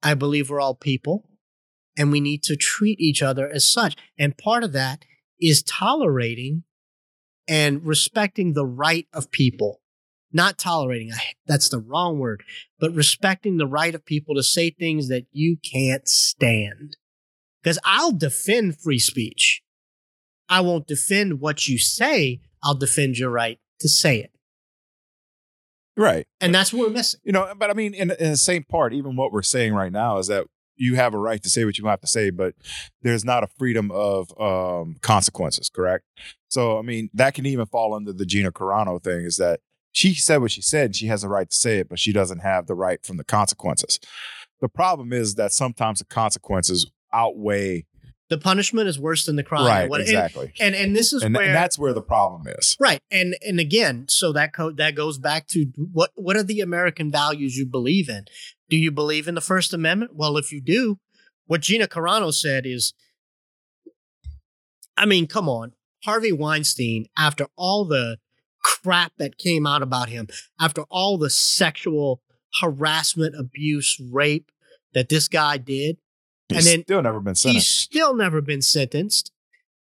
I 0.00 0.14
believe 0.14 0.48
we're 0.48 0.60
all 0.60 0.76
people 0.76 1.28
and 1.96 2.12
we 2.12 2.20
need 2.20 2.44
to 2.44 2.54
treat 2.54 3.00
each 3.00 3.20
other 3.20 3.48
as 3.50 3.68
such. 3.68 3.96
And 4.16 4.38
part 4.38 4.62
of 4.62 4.72
that 4.74 5.04
is 5.40 5.64
tolerating 5.64 6.62
and 7.48 7.84
respecting 7.84 8.52
the 8.52 8.66
right 8.66 9.06
of 9.12 9.30
people. 9.30 9.80
Not 10.30 10.58
tolerating, 10.58 11.10
that's 11.46 11.70
the 11.70 11.78
wrong 11.78 12.18
word, 12.18 12.42
but 12.78 12.94
respecting 12.94 13.56
the 13.56 13.66
right 13.66 13.94
of 13.94 14.04
people 14.04 14.34
to 14.34 14.42
say 14.42 14.70
things 14.70 15.08
that 15.08 15.24
you 15.32 15.56
can't 15.56 16.06
stand. 16.06 16.98
Because 17.62 17.78
I'll 17.82 18.12
defend 18.12 18.78
free 18.78 18.98
speech. 18.98 19.62
I 20.48 20.60
won't 20.60 20.86
defend 20.86 21.40
what 21.40 21.66
you 21.66 21.78
say. 21.78 22.40
I'll 22.62 22.76
defend 22.76 23.16
your 23.16 23.30
right 23.30 23.58
to 23.80 23.88
say 23.88 24.18
it. 24.18 24.30
Right. 25.96 26.26
And 26.40 26.54
that's 26.54 26.72
what 26.72 26.88
we're 26.88 26.94
missing. 26.94 27.20
You 27.24 27.32
know, 27.32 27.52
but 27.56 27.70
I 27.70 27.72
mean, 27.72 27.94
in, 27.94 28.10
in 28.10 28.30
the 28.30 28.36
same 28.36 28.64
part, 28.64 28.92
even 28.92 29.16
what 29.16 29.32
we're 29.32 29.42
saying 29.42 29.74
right 29.74 29.90
now 29.90 30.18
is 30.18 30.28
that 30.28 30.46
you 30.76 30.94
have 30.94 31.12
a 31.12 31.18
right 31.18 31.42
to 31.42 31.50
say 31.50 31.64
what 31.64 31.76
you 31.76 31.86
have 31.86 32.00
to 32.02 32.06
say, 32.06 32.30
but 32.30 32.54
there's 33.02 33.24
not 33.24 33.42
a 33.42 33.48
freedom 33.58 33.90
of 33.90 34.30
um, 34.40 34.96
consequences, 35.00 35.68
correct? 35.68 36.04
So, 36.48 36.78
I 36.78 36.82
mean, 36.82 37.10
that 37.14 37.34
can 37.34 37.46
even 37.46 37.66
fall 37.66 37.94
under 37.94 38.12
the 38.12 38.24
Gina 38.26 38.50
Carano 38.52 39.02
thing 39.02 39.20
is 39.24 39.36
that 39.36 39.60
she 39.92 40.14
said 40.14 40.38
what 40.38 40.50
she 40.50 40.62
said. 40.62 40.94
She 40.96 41.06
has 41.06 41.22
the 41.22 41.28
right 41.28 41.48
to 41.48 41.56
say 41.56 41.78
it, 41.78 41.88
but 41.88 41.98
she 41.98 42.12
doesn't 42.12 42.38
have 42.40 42.66
the 42.66 42.74
right 42.74 43.04
from 43.04 43.16
the 43.16 43.24
consequences. 43.24 43.98
The 44.60 44.68
problem 44.68 45.12
is 45.12 45.34
that 45.36 45.52
sometimes 45.52 45.98
the 46.00 46.04
consequences 46.06 46.90
outweigh. 47.12 47.86
The 48.28 48.38
punishment 48.38 48.88
is 48.88 48.98
worse 49.00 49.24
than 49.24 49.36
the 49.36 49.42
crime. 49.42 49.64
right, 49.66 49.88
What- 49.88 50.00
and- 50.00 50.08
exactly. 50.10 50.52
And, 50.60 50.74
and 50.74 50.94
this 50.94 51.12
is 51.12 51.22
And, 51.22 51.34
where 51.34 51.46
and 51.46 51.54
that's 51.54 51.78
where 51.78 51.92
the 51.94 52.02
problem 52.02 52.46
is. 52.58 52.76
Right. 52.78 53.00
And 53.10 53.34
and 53.46 53.58
again, 53.58 54.04
so 54.08 54.32
that 54.32 54.52
co- 54.52 54.72
that 54.72 54.94
goes 54.94 55.18
back 55.18 55.46
to 55.48 55.66
what 55.92 56.10
what 56.14 56.36
are 56.36 56.42
the 56.42 56.60
American 56.60 57.10
values 57.10 57.56
you 57.56 57.64
believe 57.66 58.08
in? 58.08 58.26
Do 58.68 58.76
you 58.76 58.90
believe 58.90 59.28
in 59.28 59.34
the 59.34 59.40
First 59.40 59.72
Amendment? 59.72 60.10
Well, 60.14 60.36
if 60.36 60.52
you 60.52 60.60
do, 60.60 60.98
what 61.46 61.62
Gina 61.62 61.86
Carano 61.86 62.32
said 62.34 62.66
is 62.66 62.92
I 64.96 65.06
mean, 65.06 65.26
come 65.26 65.48
on. 65.48 65.72
Harvey 66.04 66.32
Weinstein, 66.32 67.06
after 67.16 67.46
all 67.56 67.84
the 67.84 68.18
crap 68.62 69.12
that 69.18 69.38
came 69.38 69.66
out 69.66 69.82
about 69.82 70.08
him, 70.08 70.28
after 70.60 70.82
all 70.90 71.18
the 71.18 71.30
sexual 71.30 72.22
harassment, 72.60 73.34
abuse, 73.38 74.00
rape 74.12 74.50
that 74.94 75.08
this 75.08 75.28
guy 75.28 75.56
did, 75.58 75.98
He's 76.48 76.66
And 76.66 76.66
then 76.66 76.82
still 76.84 77.02
never 77.02 77.20
been 77.20 77.32
he's 77.32 77.40
sentenced. 77.40 77.80
still 77.80 78.14
never 78.14 78.40
been 78.40 78.62
sentenced. 78.62 79.32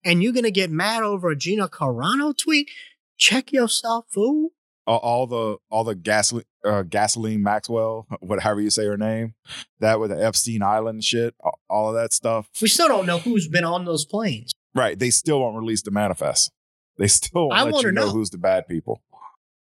And 0.04 0.24
you're 0.24 0.34
gonna 0.34 0.50
get 0.52 0.72
mad 0.72 1.04
over 1.04 1.30
a 1.30 1.36
Gina 1.36 1.68
Carano 1.68 2.36
tweet? 2.36 2.70
Check 3.18 3.52
yourself, 3.52 4.06
fool. 4.10 4.54
all, 4.88 4.98
all 5.00 5.28
the 5.28 5.58
all 5.70 5.84
the 5.84 5.94
gasoline 5.94 6.46
uh, 6.66 6.82
gasoline 6.84 7.44
Maxwell, 7.44 8.08
whatever 8.22 8.60
you 8.60 8.70
say 8.72 8.86
her 8.86 8.98
name, 8.98 9.36
that 9.80 10.00
with 10.00 10.10
the 10.10 10.24
Epstein 10.24 10.64
Island 10.64 11.04
shit, 11.04 11.36
all 11.70 11.90
of 11.90 11.96
that 11.96 12.12
stuff. 12.14 12.50
We 12.62 12.70
still 12.70 12.88
don't 12.88 13.06
know 13.06 13.20
who's 13.20 13.48
been 13.48 13.64
on 13.64 13.86
those 13.86 14.06
planes. 14.06 14.52
Right? 14.76 14.98
They 14.98 15.10
still 15.10 15.40
won't 15.40 15.56
release 15.58 15.82
the 15.82 15.92
manifest. 15.92 16.52
They 16.98 17.08
still 17.08 17.50
won't 17.50 17.60
I 17.60 17.64
let 17.64 17.84
you 17.84 17.92
know, 17.92 18.06
know. 18.08 18.12
who's 18.12 18.30
the 18.30 18.38
bad 18.38 18.68
people. 18.68 19.02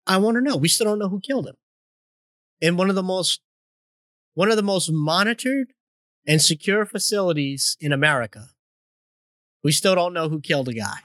I 0.07 0.17
want 0.19 0.37
to 0.37 0.41
know. 0.41 0.57
We 0.57 0.69
still 0.69 0.87
don't 0.87 0.99
know 0.99 1.09
who 1.09 1.21
killed 1.21 1.47
him. 1.47 1.57
In 2.61 2.77
one 2.77 2.89
of 2.91 2.97
the 2.97 3.03
most 3.03 3.41
one 4.35 4.51
of 4.51 4.57
the 4.57 4.63
most 4.63 4.91
monitored 4.91 5.73
and 6.27 6.41
secure 6.41 6.85
facilities 6.87 7.77
in 7.81 7.93
America. 7.93 8.49
We 9.63 9.73
still 9.73 9.95
don't 9.95 10.13
know 10.15 10.29
who 10.29 10.41
killed 10.41 10.69
a 10.69 10.75
guy. 10.75 10.99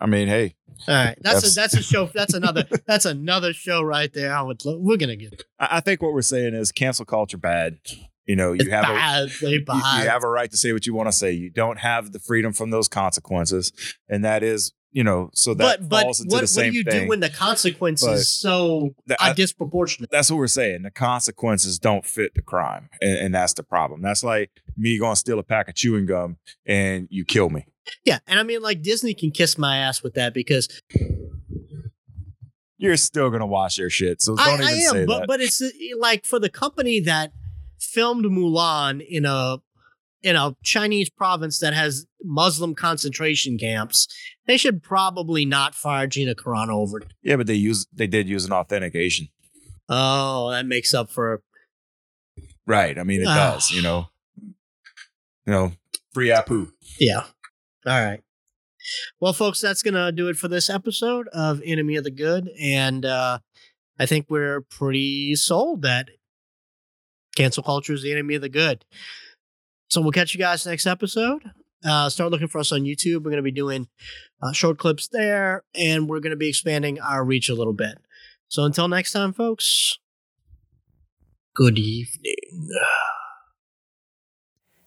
I 0.00 0.06
mean, 0.06 0.28
hey, 0.28 0.54
All 0.88 0.94
right, 0.94 1.16
that's 1.20 1.42
That's- 1.42 1.52
a, 1.52 1.54
that's 1.54 1.74
a 1.74 1.82
show. 1.82 2.06
That's 2.06 2.34
another 2.34 2.64
that's 2.86 3.04
another 3.06 3.52
show 3.52 3.82
right 3.82 4.12
there. 4.12 4.34
I 4.34 4.42
would 4.42 4.60
we're 4.64 4.96
gonna 4.96 5.16
get 5.16 5.44
I, 5.58 5.68
I 5.76 5.80
think 5.80 6.02
what 6.02 6.12
we're 6.12 6.22
saying 6.22 6.54
is 6.54 6.72
cancel 6.72 7.04
culture 7.04 7.38
bad. 7.38 7.78
You 8.26 8.36
know, 8.36 8.52
you 8.52 8.60
it's 8.60 8.70
have 8.70 8.84
a 8.84 8.88
bad. 8.94 9.28
They 9.40 9.48
you, 9.50 9.64
you 9.68 10.08
have 10.08 10.24
a 10.24 10.28
right 10.28 10.50
to 10.50 10.56
say 10.56 10.72
what 10.72 10.86
you 10.86 10.94
want 10.94 11.08
to 11.08 11.12
say. 11.12 11.32
You 11.32 11.50
don't 11.50 11.78
have 11.78 12.12
the 12.12 12.18
freedom 12.18 12.52
from 12.52 12.70
those 12.70 12.88
consequences, 12.88 13.70
and 14.08 14.24
that 14.24 14.42
is, 14.42 14.72
you 14.92 15.04
know, 15.04 15.28
so 15.34 15.52
that 15.54 15.80
but 15.80 15.88
but 15.90 16.02
falls 16.04 16.20
into 16.20 16.34
what, 16.34 16.46
the 16.46 16.52
what 16.60 16.64
do 16.70 16.72
you 16.76 16.84
thing. 16.84 17.02
do 17.02 17.08
when 17.08 17.20
the 17.20 17.28
consequences 17.28 18.08
But 18.08 18.18
so 18.20 18.94
the- 19.06 19.14
uh, 19.22 19.26
I- 19.26 19.32
disproportionate? 19.34 20.10
that's 20.10 20.30
what 20.30 20.38
we're 20.38 20.46
saying. 20.46 20.82
The 20.82 20.90
consequences 20.90 21.78
don't 21.78 22.06
fit 22.06 22.32
the 22.34 22.40
crime, 22.42 22.88
and, 23.02 23.18
and 23.18 23.34
that's 23.34 23.52
the 23.52 23.62
problem. 23.62 24.00
That's 24.00 24.24
like 24.24 24.50
me 24.76 24.98
going 24.98 25.12
to 25.12 25.16
steal 25.20 25.38
a 25.38 25.42
pack 25.42 25.68
of 25.68 25.74
chewing 25.74 26.06
gum 26.06 26.38
and 26.64 27.06
you 27.10 27.24
kill 27.26 27.50
me. 27.50 27.66
Yeah, 28.06 28.20
and 28.26 28.40
I 28.40 28.42
mean, 28.42 28.62
like 28.62 28.80
Disney 28.80 29.12
can 29.12 29.30
kiss 29.32 29.58
my 29.58 29.76
ass 29.76 30.02
with 30.02 30.14
that 30.14 30.32
because 30.32 30.68
You're 32.76 32.96
still 32.96 33.30
gonna 33.30 33.46
watch 33.46 33.76
their 33.76 33.88
shit, 33.88 34.20
so 34.20 34.34
don't 34.36 34.46
I, 34.48 34.54
even 34.54 34.66
I 34.66 34.70
am, 34.72 34.92
say 34.92 35.04
but 35.06 35.18
that. 35.20 35.26
but 35.28 35.40
it's 35.40 35.62
uh, 35.62 35.68
like 35.98 36.24
for 36.26 36.38
the 36.38 36.48
company 36.50 37.00
that 37.00 37.32
filmed 37.84 38.24
Mulan 38.24 39.04
in 39.06 39.24
a 39.24 39.58
in 40.22 40.36
a 40.36 40.56
Chinese 40.62 41.10
province 41.10 41.58
that 41.58 41.74
has 41.74 42.06
Muslim 42.22 42.74
concentration 42.74 43.58
camps, 43.58 44.08
they 44.46 44.56
should 44.56 44.82
probably 44.82 45.44
not 45.44 45.74
fire 45.74 46.06
Gina 46.06 46.34
Carano 46.34 46.70
over. 46.70 46.98
it. 47.00 47.08
Yeah, 47.22 47.36
but 47.36 47.46
they 47.46 47.54
use 47.54 47.86
they 47.92 48.06
did 48.06 48.28
use 48.28 48.44
an 48.46 48.52
authentication. 48.52 49.28
Oh, 49.88 50.50
that 50.50 50.66
makes 50.66 50.94
up 50.94 51.10
for 51.10 51.42
Right. 52.66 52.98
I 52.98 53.02
mean, 53.02 53.20
it 53.20 53.26
Ah. 53.28 53.52
does. 53.52 53.70
You 53.70 53.82
know. 53.82 54.08
You 55.46 55.52
know, 55.52 55.72
free 56.14 56.28
Apu. 56.28 56.72
Yeah. 56.98 57.24
All 57.86 58.04
right. 58.04 58.20
Well, 59.20 59.34
folks, 59.34 59.60
that's 59.60 59.82
going 59.82 59.92
to 59.94 60.10
do 60.12 60.28
it 60.28 60.36
for 60.36 60.48
this 60.48 60.70
episode 60.70 61.28
of 61.28 61.60
Enemy 61.64 61.96
of 61.96 62.04
the 62.04 62.10
Good. 62.10 62.48
And 62.58 63.04
uh, 63.04 63.40
I 63.98 64.06
think 64.06 64.26
we're 64.30 64.62
pretty 64.62 65.34
sold 65.36 65.82
that 65.82 66.08
cancel 67.34 67.62
culture 67.62 67.92
is 67.92 68.02
the 68.02 68.12
enemy 68.12 68.34
of 68.34 68.42
the 68.42 68.48
good. 68.48 68.84
So 69.88 70.00
we'll 70.00 70.12
catch 70.12 70.34
you 70.34 70.40
guys 70.40 70.66
next 70.66 70.86
episode. 70.86 71.42
Uh, 71.84 72.08
start 72.08 72.30
looking 72.30 72.48
for 72.48 72.58
us 72.58 72.72
on 72.72 72.80
YouTube. 72.80 73.16
We're 73.16 73.30
going 73.30 73.36
to 73.36 73.42
be 73.42 73.50
doing 73.50 73.88
uh, 74.42 74.52
short 74.52 74.78
clips 74.78 75.08
there, 75.08 75.64
and 75.74 76.08
we're 76.08 76.20
going 76.20 76.30
to 76.30 76.36
be 76.36 76.48
expanding 76.48 76.98
our 77.00 77.24
reach 77.24 77.48
a 77.48 77.54
little 77.54 77.74
bit. 77.74 77.98
So 78.48 78.64
until 78.64 78.88
next 78.88 79.12
time, 79.12 79.32
folks, 79.32 79.98
good 81.54 81.78
evening. 81.78 82.70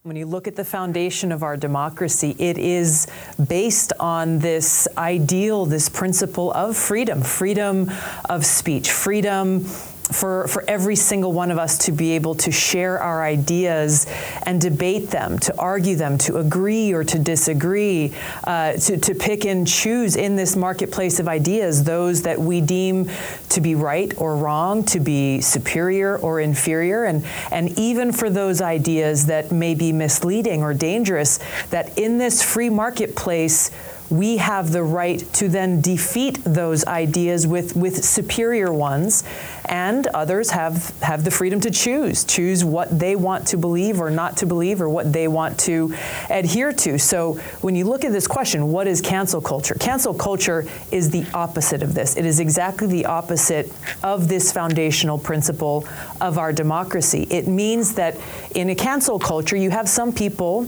When 0.03 0.15
you 0.15 0.25
look 0.25 0.47
at 0.47 0.55
the 0.55 0.63
foundation 0.63 1.33
of 1.33 1.43
our 1.43 1.57
democracy, 1.57 2.33
it 2.39 2.57
is 2.57 3.07
based 3.47 3.91
on 3.99 4.39
this 4.39 4.87
ideal, 4.97 5.65
this 5.65 5.89
principle 5.89 6.51
of 6.53 6.77
freedom 6.77 7.21
freedom 7.21 7.91
of 8.29 8.45
speech, 8.45 8.89
freedom 8.89 9.65
for, 10.11 10.47
for 10.47 10.63
every 10.67 10.95
single 10.95 11.31
one 11.33 11.51
of 11.51 11.57
us 11.57 11.77
to 11.79 11.91
be 11.91 12.11
able 12.11 12.35
to 12.35 12.51
share 12.51 12.99
our 12.99 13.23
ideas 13.23 14.05
and 14.43 14.61
debate 14.61 15.09
them, 15.09 15.37
to 15.39 15.57
argue 15.57 15.95
them, 15.95 16.17
to 16.17 16.37
agree 16.37 16.93
or 16.93 17.03
to 17.03 17.19
disagree, 17.19 18.13
uh, 18.45 18.73
to, 18.73 18.97
to 18.97 19.13
pick 19.13 19.45
and 19.45 19.67
choose 19.67 20.15
in 20.15 20.35
this 20.35 20.55
marketplace 20.55 21.19
of 21.19 21.27
ideas 21.27 21.83
those 21.83 22.21
that 22.23 22.39
we 22.39 22.61
deem 22.61 23.09
to 23.49 23.61
be 23.61 23.75
right 23.75 24.13
or 24.17 24.37
wrong, 24.37 24.83
to 24.83 24.99
be 24.99 25.41
superior 25.41 26.17
or 26.17 26.39
inferior, 26.39 27.05
and, 27.05 27.25
and 27.51 27.77
even 27.77 28.11
for 28.11 28.29
those 28.29 28.61
ideas 28.61 29.25
that 29.25 29.51
may 29.51 29.75
be 29.75 29.91
misleading 29.91 30.63
or 30.63 30.73
dangerous, 30.73 31.39
that 31.69 31.97
in 31.97 32.17
this 32.17 32.41
free 32.43 32.69
marketplace, 32.69 33.71
we 34.09 34.37
have 34.37 34.71
the 34.71 34.83
right 34.83 35.19
to 35.33 35.49
then 35.49 35.81
defeat 35.81 36.43
those 36.43 36.85
ideas 36.85 37.45
with, 37.45 37.75
with 37.75 38.03
superior 38.03 38.71
ones, 38.71 39.23
and 39.65 40.07
others 40.07 40.51
have, 40.51 40.97
have 41.01 41.23
the 41.25 41.31
freedom 41.31 41.59
to 41.59 41.71
choose, 41.71 42.23
choose 42.23 42.63
what 42.63 42.97
they 42.97 43.15
want 43.15 43.47
to 43.47 43.57
believe 43.57 43.99
or 43.99 44.09
not 44.09 44.37
to 44.37 44.45
believe, 44.45 44.81
or 44.81 44.89
what 44.89 45.11
they 45.11 45.27
want 45.27 45.59
to 45.59 45.93
adhere 46.29 46.71
to. 46.71 46.97
So 46.97 47.33
when 47.61 47.75
you 47.75 47.85
look 47.85 48.05
at 48.05 48.11
this 48.11 48.27
question, 48.27 48.71
what 48.71 48.87
is 48.87 49.01
cancel 49.01 49.41
culture? 49.41 49.75
Cancel 49.75 50.13
culture 50.13 50.65
is 50.91 51.09
the 51.09 51.25
opposite 51.33 51.83
of 51.83 51.93
this. 51.93 52.15
It 52.15 52.25
is 52.25 52.39
exactly 52.39 52.87
the 52.87 53.05
opposite 53.05 53.71
of 54.03 54.29
this 54.29 54.51
foundational 54.51 55.17
principle 55.17 55.85
of 56.21 56.37
our 56.37 56.53
democracy. 56.53 57.27
It 57.29 57.47
means 57.47 57.95
that 57.95 58.15
in 58.55 58.69
a 58.69 58.75
cancel 58.75 59.19
culture, 59.19 59.57
you 59.57 59.69
have 59.69 59.89
some 59.89 60.13
people 60.13 60.67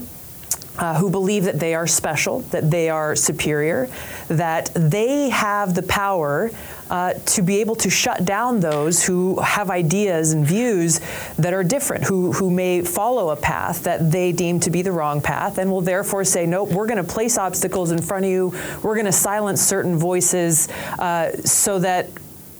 uh, 0.80 0.94
who 0.94 1.10
believe 1.10 1.44
that 1.44 1.60
they 1.60 1.74
are 1.74 1.86
special, 1.86 2.40
that 2.50 2.70
they 2.70 2.88
are 2.88 3.14
superior, 3.14 3.88
that 4.28 4.70
they 4.74 5.28
have 5.28 5.74
the 5.74 5.82
power 5.82 6.50
uh, 6.88 7.12
to 7.26 7.42
be 7.42 7.60
able 7.60 7.76
to 7.76 7.90
shut 7.90 8.24
down 8.24 8.58
those 8.60 9.04
who 9.04 9.38
have 9.40 9.70
ideas 9.70 10.32
and 10.32 10.44
views 10.44 11.00
that 11.38 11.52
are 11.52 11.62
different, 11.62 12.02
who, 12.04 12.32
who 12.32 12.50
may 12.50 12.82
follow 12.82 13.30
a 13.30 13.36
path 13.36 13.84
that 13.84 14.10
they 14.10 14.32
deem 14.32 14.58
to 14.58 14.70
be 14.70 14.82
the 14.82 14.90
wrong 14.90 15.20
path, 15.20 15.58
and 15.58 15.70
will 15.70 15.82
therefore 15.82 16.24
say, 16.24 16.46
nope, 16.46 16.70
we're 16.70 16.86
going 16.86 16.96
to 16.96 17.12
place 17.12 17.38
obstacles 17.38 17.92
in 17.92 18.00
front 18.00 18.24
of 18.24 18.30
you, 18.30 18.52
we're 18.82 18.94
going 18.94 19.06
to 19.06 19.12
silence 19.12 19.60
certain 19.60 19.96
voices 19.96 20.68
uh, 20.98 21.30
so 21.44 21.78
that 21.78 22.08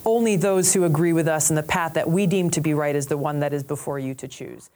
only 0.05 0.37
those 0.37 0.73
who 0.73 0.85
agree 0.85 1.12
with 1.12 1.27
us 1.27 1.51
in 1.51 1.57
the 1.57 1.62
path 1.62 1.95
that 1.95 2.09
we 2.09 2.27
deem 2.27 2.51
to 2.51 2.61
be 2.61 2.75
right 2.75 2.95
is 2.95 3.07
the 3.07 3.18
one 3.18 3.41
that 3.41 3.53
is 3.53 3.62
before 3.62 3.99
you 3.99 4.14
to 4.14 4.29
choose. 4.29 4.71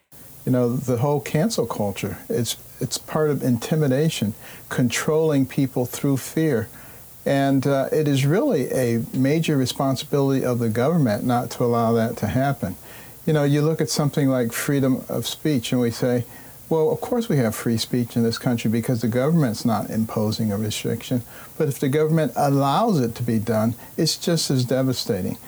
You 0.44 0.52
know, 0.52 0.76
the 0.76 0.98
whole 0.98 1.20
cancel 1.20 1.66
culture, 1.66 2.18
it's, 2.28 2.56
it's 2.80 2.98
part 2.98 3.30
of 3.30 3.42
intimidation, 3.42 4.34
controlling 4.68 5.46
people 5.46 5.86
through 5.86 6.16
fear. 6.16 6.68
And 7.26 7.66
uh, 7.66 7.88
it 7.90 8.06
is 8.06 8.26
really 8.26 8.70
a 8.70 9.04
major 9.12 9.56
responsibility 9.56 10.44
of 10.44 10.58
the 10.58 10.68
government 10.68 11.24
not 11.24 11.50
to 11.52 11.64
allow 11.64 11.92
that 11.92 12.16
to 12.18 12.26
happen. 12.26 12.76
You 13.26 13.32
know, 13.32 13.44
you 13.44 13.62
look 13.62 13.80
at 13.80 13.88
something 13.88 14.28
like 14.28 14.52
freedom 14.52 15.04
of 15.08 15.26
speech 15.26 15.72
and 15.72 15.80
we 15.80 15.90
say, 15.90 16.24
well, 16.68 16.90
of 16.90 17.00
course 17.00 17.28
we 17.28 17.36
have 17.38 17.54
free 17.54 17.76
speech 17.76 18.16
in 18.16 18.22
this 18.22 18.38
country 18.38 18.70
because 18.70 19.00
the 19.00 19.08
government's 19.08 19.64
not 19.64 19.90
imposing 19.90 20.52
a 20.52 20.56
restriction. 20.56 21.22
But 21.56 21.68
if 21.68 21.78
the 21.78 21.88
government 21.88 22.32
allows 22.36 23.00
it 23.00 23.14
to 23.16 23.22
be 23.22 23.38
done, 23.38 23.74
it's 23.96 24.16
just 24.16 24.50
as 24.50 24.64
devastating. 24.64 25.38